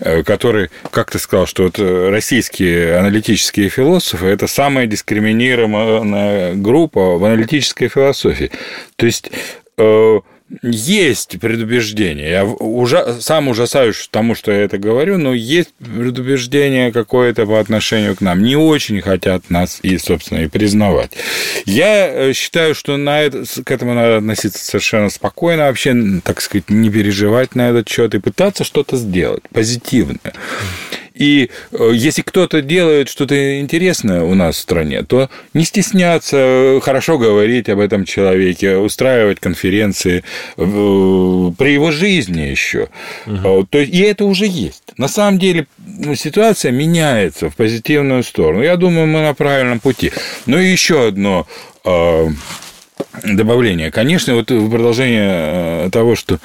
э, 0.00 0.22
который 0.22 0.70
как-то 0.90 1.18
сказал, 1.18 1.46
что 1.46 1.64
вот 1.64 1.78
российские 1.78 2.96
аналитические 2.96 3.68
философы– 3.68 4.26
это 4.28 4.46
самая 4.46 4.86
дискриминированная 4.86 6.54
группа 6.54 7.18
в 7.18 7.24
аналитической 7.24 7.88
философии. 7.88 8.50
То 8.96 9.06
есть 9.06 9.30
э, 9.78 10.20
есть 10.62 11.38
предубеждение. 11.40 12.30
Я 12.30 12.44
ужа... 12.44 13.20
сам 13.20 13.48
ужасаюсь 13.48 14.08
тому, 14.10 14.34
что 14.34 14.52
я 14.52 14.62
это 14.62 14.78
говорю, 14.78 15.18
но 15.18 15.32
есть 15.32 15.74
предубеждение 15.74 16.92
какое-то 16.92 17.46
по 17.46 17.58
отношению 17.60 18.14
к 18.14 18.20
нам. 18.20 18.42
Не 18.42 18.56
очень 18.56 19.00
хотят 19.00 19.50
нас 19.50 19.80
и, 19.82 19.96
собственно, 19.98 20.40
и 20.40 20.48
признавать. 20.48 21.12
Я 21.64 22.08
э, 22.08 22.32
считаю, 22.34 22.74
что 22.74 22.96
на 22.96 23.22
это, 23.22 23.44
к 23.64 23.70
этому 23.70 23.94
надо 23.94 24.18
относиться 24.18 24.64
совершенно 24.64 25.10
спокойно, 25.10 25.64
вообще, 25.64 25.94
так 26.22 26.40
сказать, 26.40 26.68
не 26.68 26.90
переживать 26.90 27.54
на 27.54 27.70
этот 27.70 27.88
счет 27.88 28.14
и 28.14 28.20
пытаться 28.20 28.64
что-то 28.64 28.96
сделать 28.96 29.42
позитивное. 29.50 30.34
И 31.14 31.50
э, 31.70 31.90
если 31.94 32.22
кто-то 32.22 32.60
делает 32.60 33.08
что-то 33.08 33.60
интересное 33.60 34.22
у 34.22 34.34
нас 34.34 34.56
в 34.56 34.60
стране, 34.60 35.02
то 35.02 35.30
не 35.54 35.64
стесняться 35.64 36.36
э, 36.36 36.80
хорошо 36.82 37.18
говорить 37.18 37.68
об 37.68 37.78
этом 37.78 38.04
человеке, 38.04 38.76
устраивать 38.76 39.38
конференции 39.38 40.24
э, 40.56 40.60
при 41.56 41.72
его 41.72 41.92
жизни 41.92 42.42
еще. 42.42 42.88
Угу. 43.26 43.68
То 43.70 43.78
есть, 43.78 43.94
и 43.94 44.00
это 44.00 44.24
уже 44.24 44.46
есть. 44.46 44.82
На 44.96 45.06
самом 45.06 45.38
деле 45.38 45.66
ну, 45.78 46.16
ситуация 46.16 46.72
меняется 46.72 47.48
в 47.48 47.54
позитивную 47.54 48.24
сторону. 48.24 48.62
Я 48.62 48.76
думаю, 48.76 49.06
мы 49.06 49.22
на 49.22 49.34
правильном 49.34 49.78
пути. 49.78 50.12
Но 50.46 50.58
еще 50.58 51.08
одно 51.08 51.46
добавление. 53.22 53.90
Конечно, 53.90 54.34
вот 54.34 54.50
в 54.50 54.70
продолжение 54.70 55.86
э, 55.86 55.90
того, 55.90 56.16
что 56.16 56.38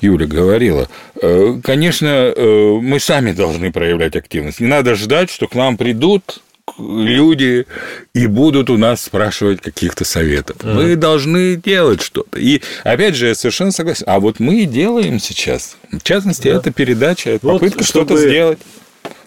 Юля 0.00 0.26
говорила, 0.26 0.88
э, 1.20 1.60
конечно, 1.62 2.06
э, 2.06 2.78
мы 2.80 3.00
сами 3.00 3.32
должны 3.32 3.72
проявлять 3.72 4.16
активность. 4.16 4.60
Не 4.60 4.66
надо 4.66 4.94
ждать, 4.94 5.30
что 5.30 5.46
к 5.46 5.54
нам 5.54 5.76
придут 5.76 6.40
люди 6.78 7.66
и 8.12 8.26
будут 8.26 8.70
у 8.70 8.76
нас 8.76 9.02
спрашивать 9.02 9.60
каких-то 9.60 10.04
советов. 10.04 10.56
Mm. 10.58 10.74
Мы 10.74 10.96
должны 10.96 11.56
делать 11.56 12.02
что-то. 12.02 12.38
И 12.38 12.60
опять 12.84 13.14
же, 13.14 13.28
я 13.28 13.34
совершенно 13.34 13.70
согласен. 13.70 14.04
А 14.06 14.20
вот 14.20 14.40
мы 14.40 14.62
и 14.62 14.66
делаем 14.66 15.20
сейчас. 15.20 15.76
В 15.90 16.02
частности, 16.02 16.48
да. 16.48 16.56
это 16.56 16.72
передача, 16.72 17.30
это 17.30 17.46
вот, 17.46 17.60
попытка 17.60 17.84
что-то 17.84 18.16
сделать. 18.16 18.58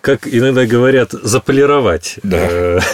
Как 0.01 0.27
иногда 0.27 0.65
говорят, 0.65 1.11
заполировать. 1.11 2.17
Да. 2.23 2.81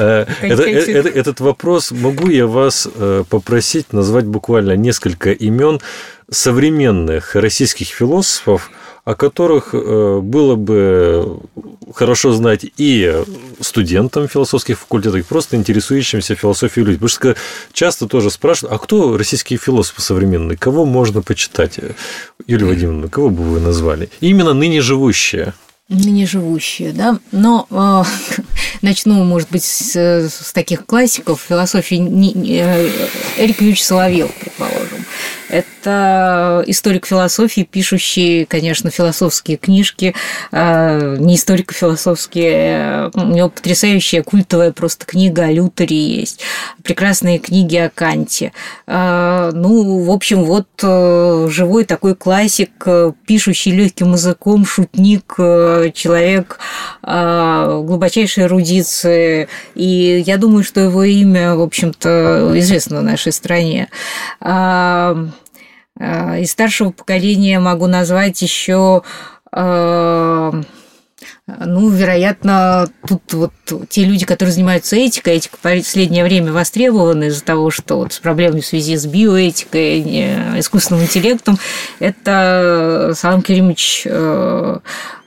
Э, 0.00 0.24
этот 0.42 1.40
вопрос, 1.40 1.90
могу 1.90 2.28
я 2.30 2.46
вас 2.46 2.88
э, 2.92 3.24
попросить 3.28 3.92
назвать 3.92 4.24
буквально 4.24 4.76
несколько 4.76 5.32
имен 5.32 5.80
современных 6.30 7.34
российских 7.34 7.88
философов, 7.88 8.70
о 9.04 9.14
которых 9.14 9.74
э, 9.74 10.20
было 10.22 10.54
бы 10.54 11.40
хорошо 11.94 12.32
знать 12.32 12.64
и 12.76 13.22
студентам 13.60 14.28
философских 14.28 14.78
факультетов, 14.78 15.20
и 15.20 15.22
просто 15.22 15.56
интересующимся 15.56 16.34
философией 16.34 16.86
людям. 16.86 17.00
Потому 17.00 17.34
что 17.34 17.36
часто 17.72 18.06
тоже 18.06 18.30
спрашивают, 18.30 18.74
а 18.74 18.78
кто 18.78 19.18
российские 19.18 19.58
философы 19.58 20.00
современные, 20.00 20.56
кого 20.56 20.86
можно 20.86 21.20
почитать? 21.20 21.78
Юлия 22.46 22.66
Вадимовна, 22.66 23.08
кого 23.08 23.30
бы 23.30 23.42
вы 23.42 23.60
назвали? 23.60 24.08
Именно 24.20 24.54
ныне 24.54 24.80
живущие 24.80 25.52
ныне 25.90 26.24
живущие, 26.24 26.92
да, 26.92 27.18
но 27.32 27.66
э, 27.68 28.42
начну, 28.82 29.24
может 29.24 29.50
быть, 29.50 29.64
с, 29.64 29.94
с 29.96 30.52
таких 30.52 30.86
классиков 30.86 31.44
философии 31.46 31.96
не, 31.96 32.32
не, 32.32 32.58
э, 32.62 32.88
Эрик 33.36 33.60
Юрьевич 33.60 33.84
Соловьев, 33.84 34.30
предположим. 34.40 35.04
Это 35.48 35.66
историк 35.86 37.06
философии, 37.06 37.62
пишущий, 37.62 38.44
конечно, 38.44 38.90
философские 38.90 39.56
книжки, 39.56 40.14
э, 40.52 41.16
не 41.18 41.36
историко-философские. 41.36 42.52
Э, 42.52 43.10
у 43.14 43.26
него 43.26 43.48
потрясающая 43.48 44.22
культовая 44.22 44.72
просто 44.72 45.06
книга 45.06 45.44
о 45.44 45.52
Лютере 45.52 45.96
есть, 45.96 46.40
прекрасные 46.82 47.38
книги 47.38 47.76
о 47.76 47.90
Канте. 47.90 48.52
Ну, 48.86 50.04
в 50.04 50.10
общем, 50.10 50.44
вот 50.44 50.66
живой 50.80 51.84
такой 51.84 52.14
классик, 52.14 52.70
пишущий 53.26 53.72
легким 53.72 54.12
языком, 54.12 54.64
шутник, 54.64 55.34
человек 55.94 56.58
а, 57.02 57.80
глубочайшей 57.82 58.44
эрудиции, 58.44 59.48
и 59.74 60.22
я 60.26 60.36
думаю, 60.36 60.64
что 60.64 60.80
его 60.80 61.04
имя, 61.04 61.54
в 61.54 61.62
общем-то, 61.62 62.52
известно 62.54 63.00
в 63.00 63.02
нашей 63.02 63.32
стране. 63.32 63.88
А, 66.00 66.38
из 66.38 66.50
старшего 66.50 66.90
поколения 66.90 67.60
могу 67.60 67.86
назвать 67.86 68.40
еще 68.42 69.02
ну, 71.46 71.88
вероятно, 71.90 72.88
тут 73.06 73.32
вот 73.32 73.52
те 73.88 74.04
люди, 74.04 74.24
которые 74.24 74.52
занимаются 74.52 74.96
этикой, 74.96 75.36
этика 75.36 75.56
в 75.56 75.60
последнее 75.60 76.24
время 76.24 76.52
востребована 76.52 77.24
из-за 77.24 77.44
того, 77.44 77.70
что 77.70 77.96
вот 77.96 78.12
с 78.12 78.18
проблемами 78.18 78.60
в 78.60 78.66
связи 78.66 78.96
с 78.96 79.06
биоэтикой, 79.06 80.60
искусственным 80.60 81.02
интеллектом, 81.02 81.58
это 81.98 83.12
Салам 83.16 83.42
Керимович 83.42 84.02
э, 84.06 84.78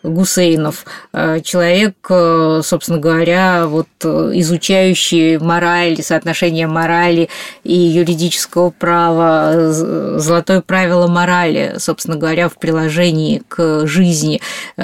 Гусейнов, 0.03 0.85
э, 1.13 1.39
человек, 1.41 1.95
э, 2.09 2.61
собственно 2.63 2.99
говоря, 2.99 3.67
вот 3.67 3.87
э, 4.03 4.31
изучающий 4.35 5.37
мораль, 5.37 6.01
соотношение 6.03 6.67
морали 6.67 7.29
и 7.63 7.73
юридического 7.73 8.69
права, 8.69 9.71
золотое 10.19 10.61
правило 10.61 11.07
морали, 11.07 11.75
собственно 11.77 12.17
говоря, 12.17 12.49
в 12.49 12.57
приложении 12.57 13.41
к 13.47 13.87
жизни. 13.87 14.41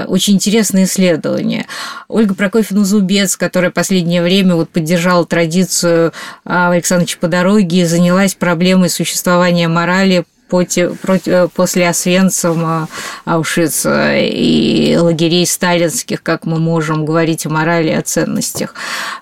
Очень 0.08 0.36
интересное 0.36 0.86
исследование. 0.86 1.66
Ольга 2.08 2.34
Прокофьевна-Зубец, 2.34 3.36
которая 3.36 3.72
в 3.72 3.74
последнее 3.74 4.22
время 4.22 4.56
вот 4.56 4.70
поддержала 4.70 5.26
традицию 5.26 6.14
Александровича 6.46 7.18
по 7.20 7.28
дороге, 7.28 7.86
занялась 7.86 8.36
проблемой 8.36 8.90
существования 8.90 9.68
морали 9.68 10.26
Э, 10.52 11.48
после 11.54 11.90
Освенцима, 11.90 12.88
Аушвица 13.26 14.16
и 14.18 14.96
лагерей 14.98 15.46
сталинских, 15.46 16.24
как 16.24 16.46
мы 16.46 16.60
можем 16.60 17.06
говорить 17.06 17.46
о 17.46 17.50
морали 17.50 17.90
о 17.90 18.02
ценностях. 18.02 18.74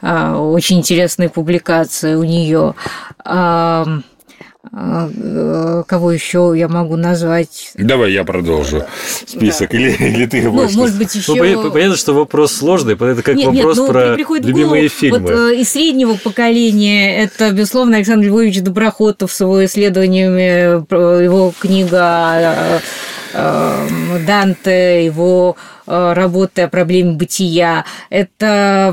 Очень 0.01 0.79
интересные 0.79 1.29
публикации 1.29 2.15
у 2.15 2.23
нее. 2.23 2.73
Э, 4.71 5.83
кого 5.85 6.11
еще 6.11 6.53
я 6.55 6.67
могу 6.67 6.95
назвать? 6.95 7.71
Давай 7.75 8.11
я 8.11 8.23
продолжу 8.23 8.83
список, 9.25 9.71
да. 9.71 9.77
или, 9.77 9.91
или 9.91 10.25
ты 10.25 10.41
ну, 10.41 10.51
будешь? 10.51 10.75
может 10.75 10.97
быть, 10.97 11.13
еще... 11.15 11.33
Ну, 11.33 11.71
понятно, 11.71 11.95
что 11.95 12.13
вопрос 12.13 12.53
сложный, 12.53 12.93
это 12.93 13.21
как 13.21 13.35
нет, 13.35 13.47
вопрос 13.47 13.77
нет, 13.77 13.87
ну, 13.87 13.93
про 13.93 14.15
любимые 14.15 14.87
фильмы. 14.87 15.19
Вот, 15.19 15.31
э, 15.31 15.55
из 15.61 15.69
среднего 15.69 16.15
поколения 16.15 17.23
это, 17.23 17.51
безусловно, 17.51 17.97
Александр 17.97 18.27
Львович 18.27 18.61
Доброхотов 18.61 19.31
с 19.31 19.39
его 19.41 19.63
исследованиями, 19.65 20.83
его 21.23 21.53
книга 21.59 22.81
э, 23.33 23.87
Данте, 24.25 25.05
его 25.05 25.55
работы 25.87 26.63
о 26.63 26.67
проблеме 26.67 27.13
бытия. 27.13 27.85
Это 28.09 28.91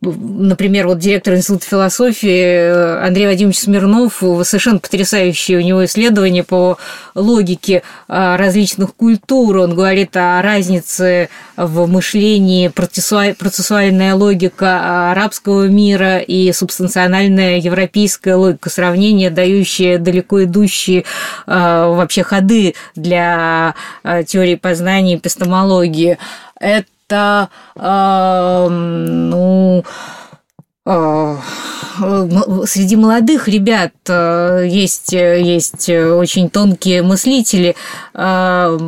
например, 0.00 0.86
вот 0.86 0.98
директор 0.98 1.34
Института 1.34 1.66
философии 1.66 3.04
Андрей 3.04 3.26
Вадимович 3.26 3.58
Смирнов, 3.58 4.22
совершенно 4.42 4.78
потрясающее 4.78 5.58
у 5.58 5.62
него 5.62 5.84
исследование 5.84 6.44
по 6.44 6.78
логике 7.14 7.82
различных 8.06 8.94
культур. 8.94 9.56
Он 9.58 9.74
говорит 9.74 10.16
о 10.16 10.40
разнице 10.42 11.28
в 11.56 11.86
мышлении, 11.86 12.68
процессуальная 12.68 14.14
логика 14.14 15.10
арабского 15.10 15.66
мира 15.66 16.18
и 16.18 16.52
субстанциональная 16.52 17.58
европейская 17.58 18.34
логика 18.34 18.70
сравнения, 18.70 19.30
дающая 19.30 19.98
далеко 19.98 20.44
идущие 20.44 21.04
вообще 21.46 22.22
ходы 22.22 22.74
для 22.94 23.74
теории 24.26 24.56
познания 24.56 25.05
и 25.12 25.16
эпистемологии. 25.16 26.18
Это, 26.58 27.50
э, 27.76 28.68
ну, 28.68 29.84
э, 30.86 31.36
среди 32.66 32.96
молодых 32.96 33.48
ребят 33.48 33.92
э, 34.08 34.66
есть, 34.68 35.12
есть 35.12 35.88
очень 35.88 36.50
тонкие 36.50 37.02
мыслители, 37.02 37.76
э, 38.14 38.78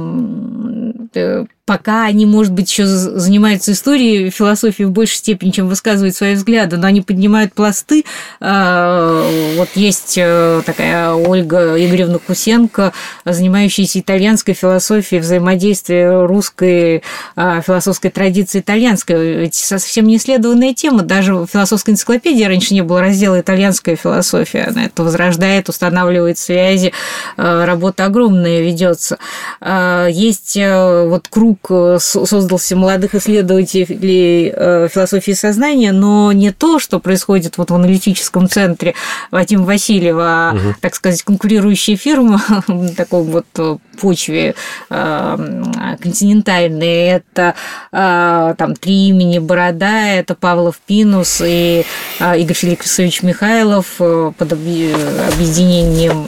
пока 1.68 2.06
они, 2.06 2.24
может 2.24 2.54
быть, 2.54 2.70
еще 2.70 2.86
занимаются 2.86 3.72
историей, 3.72 4.30
философией 4.30 4.86
в 4.88 4.90
большей 4.90 5.16
степени, 5.16 5.50
чем 5.50 5.68
высказывают 5.68 6.16
свои 6.16 6.34
взгляды, 6.34 6.78
но 6.78 6.86
они 6.86 7.02
поднимают 7.02 7.52
пласты. 7.52 8.06
А, 8.40 9.22
вот 9.54 9.68
есть 9.74 10.14
э, 10.16 10.62
такая 10.64 11.12
Ольга 11.12 11.76
Игоревна 11.76 12.20
Кусенко, 12.20 12.94
занимающаяся 13.26 14.00
итальянской 14.00 14.54
философией, 14.54 15.20
взаимодействия 15.20 16.24
русской 16.24 17.02
а, 17.36 17.60
философской 17.60 18.10
традиции 18.10 18.60
итальянской. 18.60 19.34
Ведь 19.34 19.54
совсем 19.54 20.06
не 20.06 20.16
исследованная 20.16 20.72
тема. 20.72 21.02
Даже 21.02 21.34
в 21.34 21.48
философской 21.48 21.90
энциклопедии 21.90 22.44
раньше 22.44 22.72
не 22.72 22.80
было 22.80 23.02
раздела 23.02 23.38
«Итальянская 23.38 23.96
философия». 23.96 24.68
Она 24.70 24.86
это 24.86 25.02
возрождает, 25.02 25.68
устанавливает 25.68 26.38
связи, 26.38 26.94
а, 27.36 27.66
работа 27.66 28.06
огромная 28.06 28.62
ведется. 28.62 29.18
Есть 29.60 30.56
э, 30.56 31.06
вот 31.08 31.28
круг 31.28 31.57
круг 31.60 31.96
э, 31.96 31.98
создался 32.00 32.76
молодых 32.76 33.14
исследователей 33.14 34.52
э, 34.54 34.88
философии 34.88 35.32
сознания, 35.32 35.92
но 35.92 36.32
не 36.32 36.52
то, 36.52 36.78
что 36.78 37.00
происходит 37.00 37.58
вот 37.58 37.70
в 37.70 37.74
аналитическом 37.74 38.48
центре 38.48 38.94
Вадима 39.30 39.64
Васильева, 39.64 40.52
угу. 40.54 40.74
так 40.80 40.94
сказать, 40.94 41.22
конкурирующие 41.22 41.96
фирмы 41.96 42.40
таком 42.96 43.24
вот 43.24 43.46
э, 43.56 43.76
почве 44.00 44.54
континентальной. 44.88 47.20
Это 47.20 47.54
там 47.90 48.76
три 48.76 49.08
имени 49.08 49.38
Борода, 49.38 50.08
это 50.08 50.34
Павлов 50.34 50.78
Пинус 50.86 51.42
и 51.44 51.84
Игорь 52.20 52.54
Феликсович 52.54 53.22
Михайлов 53.22 53.96
под 53.96 54.52
объединением 54.52 56.26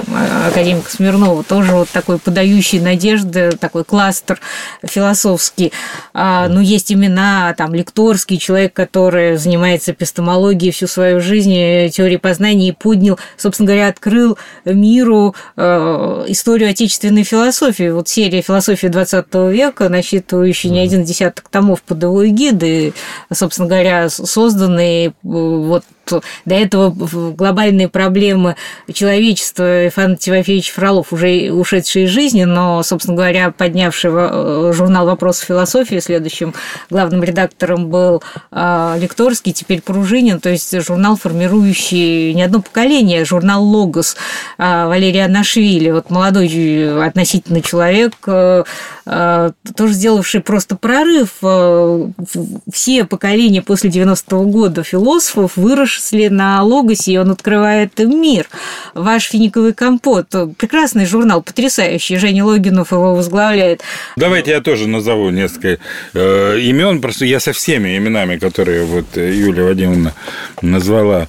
академика 0.48 0.90
Смирнова. 0.90 1.44
Тоже 1.44 1.72
вот 1.72 1.88
такой 1.88 2.18
подающий 2.18 2.80
надежды, 2.80 3.52
такой 3.52 3.84
кластер 3.84 4.40
философский, 4.82 5.72
а, 6.12 6.48
ну, 6.48 6.60
есть 6.60 6.92
имена, 6.92 7.54
там, 7.56 7.74
лекторский, 7.74 8.38
человек, 8.38 8.72
который 8.72 9.36
занимается 9.36 9.92
эпистемологией 9.92 10.72
всю 10.72 10.86
свою 10.86 11.20
жизнь, 11.20 11.54
э, 11.54 11.90
теорией 11.90 12.18
познания 12.18 12.68
и 12.68 12.72
поднял, 12.72 13.18
собственно 13.36 13.66
говоря, 13.66 13.88
открыл 13.88 14.38
миру 14.64 15.34
э, 15.56 16.24
историю 16.28 16.70
отечественной 16.70 17.24
философии. 17.24 17.59
Вот 17.60 18.08
серия 18.08 18.42
«Философия 18.42 18.88
20 18.88 19.34
века», 19.50 19.88
насчитывающая 19.88 20.70
не 20.70 20.80
один 20.80 21.04
десяток 21.04 21.48
томов 21.48 21.82
под 21.82 22.02
его 22.02 22.26
эгидой, 22.26 22.94
собственно 23.32 23.68
говоря, 23.68 24.08
созданные 24.08 25.08
э, 25.08 25.80
вот 26.12 26.24
до 26.44 26.54
этого 26.54 26.90
глобальные 26.90 27.88
проблемы 27.88 28.56
человечества 28.92 29.88
Ифан 29.88 30.16
Тимофеевич 30.16 30.70
Фролов, 30.70 31.12
уже 31.12 31.50
ушедший 31.52 32.04
из 32.04 32.10
жизни, 32.10 32.44
но, 32.44 32.82
собственно 32.82 33.16
говоря, 33.16 33.52
поднявший 33.56 34.10
э, 34.12 34.72
журнал 34.74 35.06
«Вопросы 35.06 35.46
философии», 35.46 35.98
следующим 36.00 36.54
главным 36.88 37.22
редактором 37.22 37.88
был 37.88 38.22
а, 38.50 38.96
Лекторский, 38.98 39.52
теперь 39.52 39.82
Пружинин, 39.82 40.40
то 40.40 40.48
есть 40.48 40.78
журнал, 40.84 41.16
формирующий 41.16 42.34
не 42.34 42.42
одно 42.42 42.60
поколение, 42.60 43.24
журнал 43.24 43.62
«Логос» 43.64 44.16
а, 44.58 44.88
Валерия 44.88 45.28
Нашвили, 45.28 45.90
вот 45.90 46.10
молодой 46.10 46.48
относительно 47.06 47.62
человек, 47.62 48.14
э, 48.26 48.64
э, 49.06 49.50
тоже 49.76 49.92
сделавший 49.92 50.40
просто 50.40 50.76
прорыв. 50.76 51.38
Все 52.72 53.04
поколения 53.04 53.62
после 53.62 53.90
90-го 53.90 54.44
года 54.44 54.82
философов 54.82 55.56
выросли 55.56 55.99
выросли 56.00 56.28
на 56.28 56.62
Логосе, 56.62 57.12
и 57.12 57.16
он 57.18 57.30
открывает 57.30 57.98
мир. 57.98 58.48
Ваш 58.94 59.28
финиковый 59.28 59.74
компот. 59.74 60.28
Прекрасный 60.56 61.06
журнал, 61.06 61.42
потрясающий. 61.42 62.16
Женя 62.16 62.44
Логинов 62.44 62.92
его 62.92 63.14
возглавляет. 63.14 63.82
Давайте 64.16 64.52
я 64.52 64.60
тоже 64.60 64.88
назову 64.88 65.30
несколько 65.30 65.78
э, 66.14 66.58
имен. 66.60 67.00
Просто 67.00 67.24
я 67.24 67.40
со 67.40 67.52
всеми 67.52 67.96
именами, 67.96 68.38
которые 68.38 68.84
вот 68.84 69.16
Юлия 69.16 69.64
Вадимовна 69.64 70.14
назвала, 70.62 71.28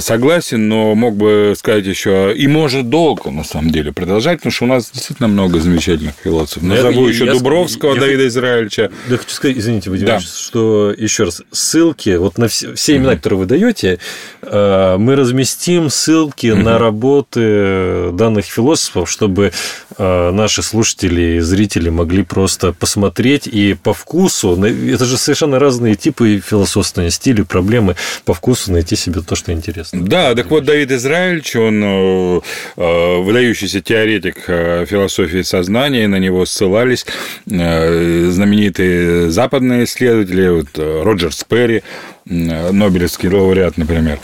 согласен, 0.00 0.68
но 0.68 0.94
мог 0.94 1.16
бы 1.16 1.54
сказать 1.56 1.86
еще 1.86 2.34
и 2.36 2.46
может 2.46 2.88
долго, 2.88 3.30
на 3.30 3.44
самом 3.44 3.70
деле, 3.70 3.92
продолжать, 3.92 4.38
потому 4.38 4.52
что 4.52 4.64
у 4.64 4.68
нас 4.68 4.90
действительно 4.92 5.28
много 5.28 5.60
замечательных 5.60 6.14
философов. 6.22 6.62
Назову 6.62 7.06
я, 7.06 7.12
еще 7.12 7.24
я, 7.26 7.32
Дубровского, 7.32 7.94
я, 7.94 8.00
Давида 8.00 8.28
Израильевича. 8.28 8.90
Я 9.08 9.16
хочу 9.16 9.30
сказать, 9.30 9.58
извините, 9.58 9.90
Вадим 9.90 10.06
да. 10.06 10.20
что 10.20 10.94
еще 10.96 11.24
раз, 11.24 11.42
ссылки 11.50 12.16
вот 12.16 12.38
на 12.38 12.48
все, 12.48 12.74
все 12.74 12.96
имена, 12.96 13.16
которые 13.16 13.40
вы 13.40 13.46
даете, 13.46 13.98
э, 14.42 14.96
мы 14.98 15.16
разместим 15.16 15.90
ссылки 15.90 16.50
угу. 16.50 16.62
на 16.62 16.78
работы 16.78 18.10
данных 18.12 18.46
философов, 18.46 19.10
чтобы 19.10 19.52
э, 19.96 20.30
наши 20.30 20.62
слушатели 20.62 21.36
и 21.36 21.40
зрители 21.40 21.88
могли 21.88 22.22
просто 22.22 22.72
посмотреть 22.72 23.46
и 23.46 23.74
по 23.74 23.92
вкусу, 23.92 24.62
это 24.62 25.04
же 25.04 25.16
совершенно 25.18 25.58
разные 25.58 25.94
типы 25.94 26.40
философствования, 26.44 27.10
стили, 27.10 27.42
проблемы, 27.42 27.96
по 28.24 28.34
вкусу 28.34 28.72
найти 28.72 28.96
себе 28.96 29.20
то, 29.20 29.34
что 29.34 29.47
интересно. 29.52 30.04
Да, 30.04 30.34
так 30.34 30.50
вот 30.50 30.64
Давид 30.64 30.90
Израильевич, 30.90 31.56
он 31.56 31.82
э, 31.84 32.40
выдающийся 32.76 33.80
теоретик 33.80 34.36
философии 34.46 35.42
сознания, 35.42 36.08
на 36.08 36.16
него 36.16 36.46
ссылались 36.46 37.06
знаменитые 37.46 39.30
западные 39.30 39.84
исследователи, 39.84 40.48
вот 40.48 40.78
Роджер 41.04 41.32
Сперри, 41.32 41.82
Нобелевский 42.24 43.28
лауреат, 43.28 43.78
например, 43.78 44.18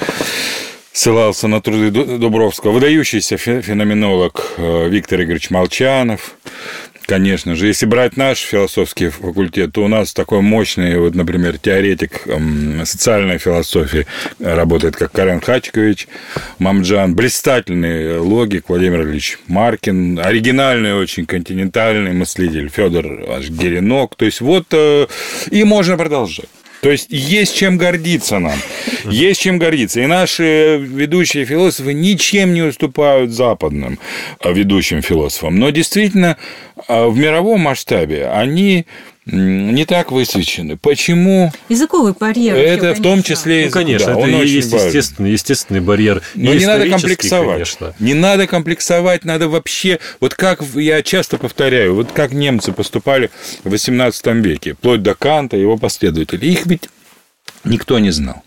ссылался 0.95 1.49
на 1.49 1.61
труды 1.61 1.91
Дубровского. 1.91 2.73
Выдающийся 2.73 3.37
феноменолог 3.37 4.55
э, 4.57 4.89
Виктор 4.89 5.23
Игоревич 5.23 5.51
Молчанов, 5.51 6.37
Конечно 7.07 7.55
же, 7.55 7.67
если 7.67 7.85
брать 7.85 8.17
наш 8.17 8.39
философский 8.39 9.11
факультет, 9.11 9.73
то 9.73 9.85
у 9.85 9.89
нас 9.89 10.15
такой 10.15 10.41
мощный, 10.41 10.99
вот, 10.99 11.15
например, 11.15 11.59
теоретик 11.59 12.27
социальной 12.85 13.37
философии 13.37 14.07
работает, 14.39 14.97
как 14.97 15.13
Карен 15.13 15.41
Хачкович, 15.41 16.09
Мамджан, 16.59 17.15
блистательный 17.15 18.19
логик 18.19 18.69
Владимир 18.69 19.03
Ильич 19.03 19.39
Маркин, 19.49 20.19
оригинальный 20.19 20.95
очень 20.95 21.27
континентальный 21.27 22.13
мыслитель 22.13 22.71
Федор 22.71 23.05
Геренок. 23.51 24.15
То 24.17 24.25
есть 24.25 24.41
вот 24.41 24.67
э, 24.73 25.07
и 25.51 25.63
можно 25.65 25.99
продолжать. 25.99 26.49
То 26.85 26.91
есть 26.91 27.07
есть 27.09 27.57
чем 27.57 27.79
гордиться 27.79 28.39
нам, 28.39 28.59
есть 29.05 29.41
чем 29.41 29.59
гордиться. 29.59 30.03
И 30.03 30.07
наши 30.07 30.77
ведущие 30.77 31.47
философы 31.47 31.95
ничем 31.95 32.53
не 32.53 32.61
уступают 32.61 33.31
западным 33.31 33.99
а, 34.39 34.51
ведущим 34.51 35.01
философам. 35.01 35.59
Но 35.59 35.71
действительно 35.71 36.37
а, 36.87 37.09
в 37.09 37.17
мировом 37.17 37.61
масштабе 37.61 38.27
они 38.27 38.85
не 39.27 39.85
так 39.87 40.13
высвечены. 40.13 40.77
Почему? 40.77 41.53
Языковый 41.69 42.15
барьер. 42.19 42.55
Это 42.55 42.89
еще, 42.89 43.01
в 43.01 43.03
том 43.03 43.23
числе 43.23 43.63
язык, 43.63 43.75
ну, 43.75 43.81
конечно, 43.81 44.07
да, 44.15 44.21
это 44.21 44.37
он 44.37 44.43
есть 44.43 44.73
естественный, 44.73 45.33
естественный 45.33 45.81
барьер. 45.81 46.23
Но 46.35 46.53
не 46.53 46.67
надо 46.67 46.89
комплексовать. 46.89 47.53
Конечно. 47.55 47.95
Не 47.99 48.15
надо 48.15 48.47
комплексовать, 48.47 49.25
надо 49.25 49.49
вообще... 49.49 49.99
Вот 50.21 50.35
как 50.35 50.63
я 50.75 51.03
часто 51.03 51.39
повторяю, 51.39 51.95
вот 51.95 52.13
как 52.13 52.33
немцы 52.33 52.73
поступали 52.73 53.31
в 53.65 53.73
XVIII 53.73 54.41
веке, 54.41 54.75
вплоть 54.75 55.03
до 55.03 55.15
Канта, 55.15 55.57
его 55.57 55.77
последователей. 55.77 56.53
Их 56.53 56.67
ведь 56.67 56.89
никто 57.65 57.99
не 57.99 58.11
знал. 58.11 58.43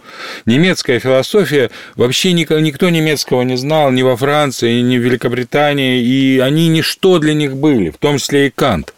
Немецкая 0.46 1.00
философия, 1.00 1.70
вообще 1.96 2.34
никто 2.34 2.90
немецкого 2.90 3.42
не 3.42 3.58
знал 3.58 3.92
ни 3.92 4.02
во 4.02 4.16
Франции, 4.16 4.82
ни 4.82 4.98
в 4.98 5.02
Великобритании, 5.02 6.02
и 6.02 6.40
они 6.40 6.68
ничто 6.68 7.20
для 7.20 7.34
них 7.34 7.56
были, 7.56 7.90
в 7.90 7.98
том 7.98 8.18
числе 8.18 8.48
и 8.48 8.50
Кант 8.50 8.94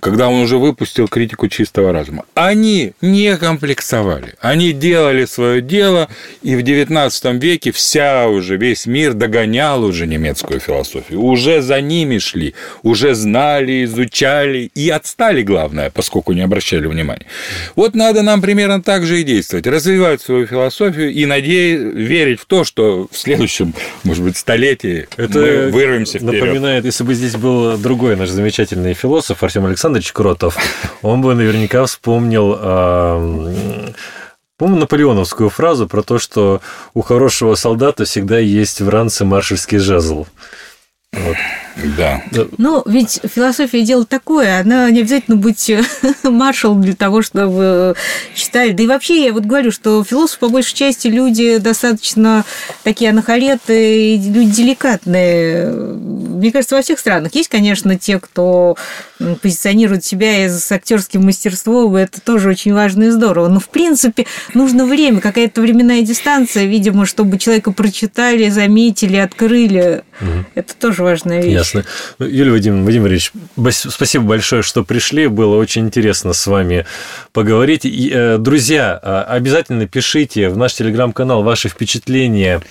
когда 0.00 0.28
он 0.28 0.40
уже 0.42 0.58
выпустил 0.58 1.08
критику 1.08 1.48
чистого 1.48 1.92
разума. 1.92 2.24
Они 2.34 2.92
не 3.00 3.36
комплексовали. 3.36 4.34
Они 4.40 4.72
делали 4.72 5.24
свое 5.24 5.60
дело, 5.60 6.08
и 6.42 6.56
в 6.56 6.60
XIX 6.60 7.38
веке 7.38 7.72
вся 7.72 8.28
уже, 8.28 8.56
весь 8.56 8.86
мир 8.86 9.14
догонял 9.14 9.84
уже 9.84 10.06
немецкую 10.06 10.60
философию. 10.60 11.20
Уже 11.20 11.62
за 11.62 11.80
ними 11.80 12.18
шли, 12.18 12.54
уже 12.82 13.14
знали, 13.14 13.84
изучали 13.84 14.70
и 14.74 14.88
отстали, 14.88 15.42
главное, 15.42 15.90
поскольку 15.90 16.32
не 16.32 16.42
обращали 16.42 16.86
внимания. 16.86 17.26
Вот 17.74 17.94
надо 17.94 18.22
нам 18.22 18.40
примерно 18.40 18.82
так 18.82 19.04
же 19.04 19.20
и 19.20 19.24
действовать. 19.24 19.47
Действовать, 19.48 19.66
развивать 19.66 20.20
свою 20.20 20.46
философию 20.46 21.10
и 21.10 21.24
надеяться, 21.24 21.88
верить 21.98 22.40
в 22.40 22.46
то, 22.46 22.64
что 22.64 23.08
в 23.10 23.16
следующем, 23.16 23.74
может 24.04 24.22
быть, 24.22 24.36
столетии 24.36 25.08
Это 25.16 25.38
мы 25.38 25.70
вырвемся 25.70 26.18
вперед. 26.18 26.34
напоминает, 26.34 26.84
если 26.84 27.04
бы 27.04 27.14
здесь 27.14 27.36
был 27.36 27.78
другой 27.78 28.16
наш 28.16 28.28
замечательный 28.28 28.94
философ 28.94 29.42
Артем 29.42 29.64
Александрович 29.66 30.12
Кротов, 30.12 30.56
он 31.02 31.22
бы 31.22 31.34
наверняка 31.34 31.86
вспомнил 31.86 32.58
Помню 34.58 34.80
наполеоновскую 34.80 35.50
фразу 35.50 35.86
про 35.86 36.02
то, 36.02 36.18
что 36.18 36.60
у 36.92 37.00
хорошего 37.00 37.54
солдата 37.54 38.04
всегда 38.04 38.40
есть 38.40 38.80
в 38.80 38.88
ранце 38.88 39.24
маршальский 39.24 39.78
жезл. 39.78 40.26
Вот. 41.12 41.36
Да. 41.96 42.22
Ну, 42.58 42.82
ведь 42.86 43.20
философия 43.32 43.82
дело 43.82 44.04
такое, 44.04 44.60
она 44.60 44.90
не 44.90 45.00
обязательно 45.00 45.36
быть 45.36 45.70
маршал 46.22 46.74
для 46.74 46.94
того, 46.94 47.22
чтобы 47.22 47.94
читать. 48.34 48.76
Да 48.76 48.82
и 48.82 48.86
вообще, 48.86 49.26
я 49.26 49.32
вот 49.32 49.44
говорю, 49.44 49.70
что 49.70 50.02
философы, 50.04 50.40
по 50.40 50.48
большей 50.48 50.74
части, 50.74 51.08
люди 51.08 51.58
достаточно 51.58 52.44
такие 52.82 53.10
анахалеты, 53.10 54.16
люди 54.16 54.50
деликатные. 54.50 55.70
Мне 55.70 56.52
кажется, 56.52 56.76
во 56.76 56.82
всех 56.82 56.98
странах 56.98 57.34
есть, 57.34 57.48
конечно, 57.48 57.98
те, 57.98 58.18
кто 58.18 58.76
позиционирует 59.42 60.04
себя 60.04 60.48
с 60.48 60.70
актерским 60.70 61.24
мастерством, 61.24 61.96
и 61.96 62.02
это 62.02 62.20
тоже 62.20 62.50
очень 62.50 62.72
важно 62.72 63.04
и 63.04 63.10
здорово. 63.10 63.48
Но, 63.48 63.60
в 63.60 63.68
принципе, 63.68 64.26
нужно 64.54 64.84
время, 64.84 65.20
какая-то 65.20 65.60
временная 65.60 66.02
дистанция, 66.02 66.64
видимо, 66.64 67.06
чтобы 67.06 67.38
человека 67.38 67.72
прочитали, 67.72 68.48
заметили, 68.48 69.16
открыли. 69.16 70.02
Угу. 70.20 70.44
Это 70.54 70.74
тоже 70.74 71.02
важная 71.02 71.42
вещь. 71.42 71.52
Ясно. 71.52 71.67
Ну, 71.74 72.26
Юлия 72.26 72.52
Вадимовна, 72.52 72.84
Вадим 72.84 73.06
Ильич, 73.06 73.32
спасибо 73.72 74.24
большое, 74.24 74.62
что 74.62 74.84
пришли. 74.84 75.26
Было 75.26 75.56
очень 75.56 75.86
интересно 75.86 76.32
с 76.32 76.46
вами 76.46 76.86
поговорить. 77.32 77.84
И, 77.84 78.10
э, 78.12 78.38
друзья, 78.38 78.98
э, 79.02 79.24
обязательно 79.28 79.86
пишите 79.86 80.48
в 80.48 80.56
наш 80.56 80.74
телеграм-канал 80.74 81.42
ваши 81.42 81.68
впечатления 81.68 82.62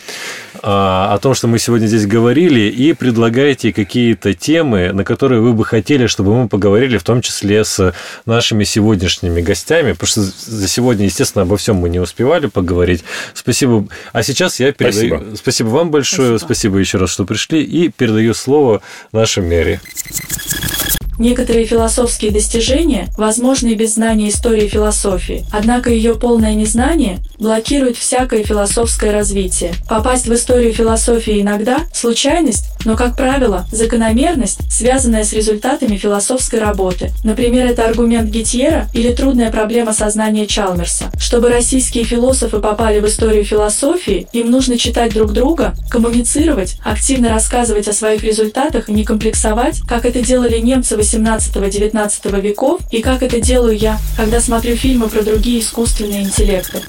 о 0.61 1.17
том, 1.21 1.33
что 1.33 1.47
мы 1.47 1.59
сегодня 1.59 1.87
здесь 1.87 2.05
говорили, 2.05 2.61
и 2.61 2.93
предлагайте 2.93 3.73
какие-то 3.73 4.33
темы, 4.33 4.91
на 4.93 5.03
которые 5.03 5.41
вы 5.41 5.53
бы 5.53 5.65
хотели, 5.65 6.07
чтобы 6.07 6.35
мы 6.35 6.47
поговорили, 6.47 6.97
в 6.97 7.03
том 7.03 7.21
числе 7.21 7.63
с 7.63 7.93
нашими 8.25 8.63
сегодняшними 8.63 9.41
гостями, 9.41 9.93
потому 9.93 10.07
что 10.07 10.21
за 10.21 10.67
сегодня, 10.67 11.05
естественно, 11.05 11.43
обо 11.43 11.57
всем 11.57 11.77
мы 11.77 11.89
не 11.89 11.99
успевали 11.99 12.47
поговорить. 12.47 13.03
Спасибо. 13.33 13.87
А 14.13 14.23
сейчас 14.23 14.59
я 14.59 14.71
передаю... 14.71 15.17
Спасибо, 15.17 15.35
Спасибо 15.35 15.67
вам 15.67 15.91
большое, 15.91 16.39
спасибо. 16.39 16.47
спасибо 16.53 16.77
еще 16.77 16.97
раз, 16.97 17.11
что 17.11 17.25
пришли, 17.25 17.63
и 17.63 17.89
передаю 17.89 18.33
слово 18.33 18.81
нашей 19.11 19.43
Мэри. 19.43 19.79
Некоторые 21.19 21.65
философские 21.65 22.31
достижения 22.31 23.09
возможны 23.17 23.69
и 23.69 23.75
без 23.75 23.95
знания 23.95 24.29
истории 24.29 24.67
философии, 24.67 25.45
однако 25.51 25.89
ее 25.89 26.15
полное 26.15 26.53
незнание 26.53 27.19
блокирует 27.39 27.97
всякое 27.97 28.43
философское 28.43 29.11
развитие. 29.11 29.73
Попасть 29.89 30.27
в 30.27 30.33
историю 30.33 30.73
философии 30.73 31.41
иногда– 31.41 31.79
случайность, 31.93 32.65
но, 32.85 32.95
как 32.95 33.15
правило, 33.15 33.65
закономерность, 33.71 34.59
связанная 34.71 35.23
с 35.23 35.33
результатами 35.33 35.97
философской 35.97 36.59
работы. 36.59 37.11
Например, 37.23 37.65
это 37.65 37.85
аргумент 37.85 38.29
Гитьера 38.29 38.87
или 38.93 39.13
трудная 39.13 39.51
проблема 39.51 39.93
сознания 39.93 40.45
Чалмерса. 40.45 41.11
Чтобы 41.19 41.49
российские 41.49 42.03
философы 42.03 42.59
попали 42.59 42.99
в 42.99 43.07
историю 43.07 43.43
философии, 43.43 44.27
им 44.33 44.51
нужно 44.51 44.77
читать 44.77 45.13
друг 45.13 45.33
друга, 45.33 45.73
коммуницировать, 45.89 46.77
активно 46.83 47.29
рассказывать 47.29 47.87
о 47.87 47.93
своих 47.93 48.23
результатах 48.23 48.89
и 48.89 48.93
не 48.93 49.03
комплексовать, 49.03 49.81
как 49.87 50.05
это 50.05 50.21
делали 50.21 50.59
немцы 50.59 50.95
18-19 51.07 52.41
веков 52.41 52.81
и 52.91 53.01
как 53.01 53.23
это 53.23 53.39
делаю 53.39 53.77
я, 53.77 53.99
когда 54.17 54.41
смотрю 54.41 54.75
фильмы 54.75 55.07
про 55.07 55.21
другие 55.21 55.61
искусственные 55.61 56.23
интеллекты. 56.23 56.81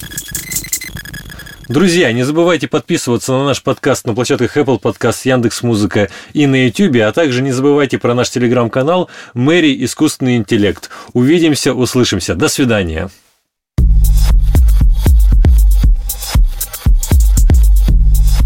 Друзья, 1.69 2.11
не 2.11 2.23
забывайте 2.23 2.67
подписываться 2.67 3.31
на 3.31 3.45
наш 3.45 3.61
подкаст 3.61 4.05
на 4.07 4.15
площадках 4.15 4.57
Apple 4.57 4.81
Podcast, 4.81 5.19
Яндекс 5.23 5.61
Музыка 5.61 6.09
и 6.33 6.47
на 6.47 6.65
YouTube, 6.65 6.97
а 7.01 7.11
также 7.11 7.43
не 7.43 7.51
забывайте 7.51 7.99
про 7.99 8.15
наш 8.15 8.31
телеграм-канал 8.31 9.07
Мэри 9.35 9.85
Искусственный 9.85 10.37
интеллект. 10.37 10.89
Увидимся, 11.13 11.73
услышимся. 11.73 12.33
До 12.33 12.47
свидания. 12.49 13.11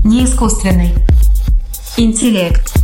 Не 0.03 0.25
искусственный 0.25 0.93
интеллект. 1.95 2.82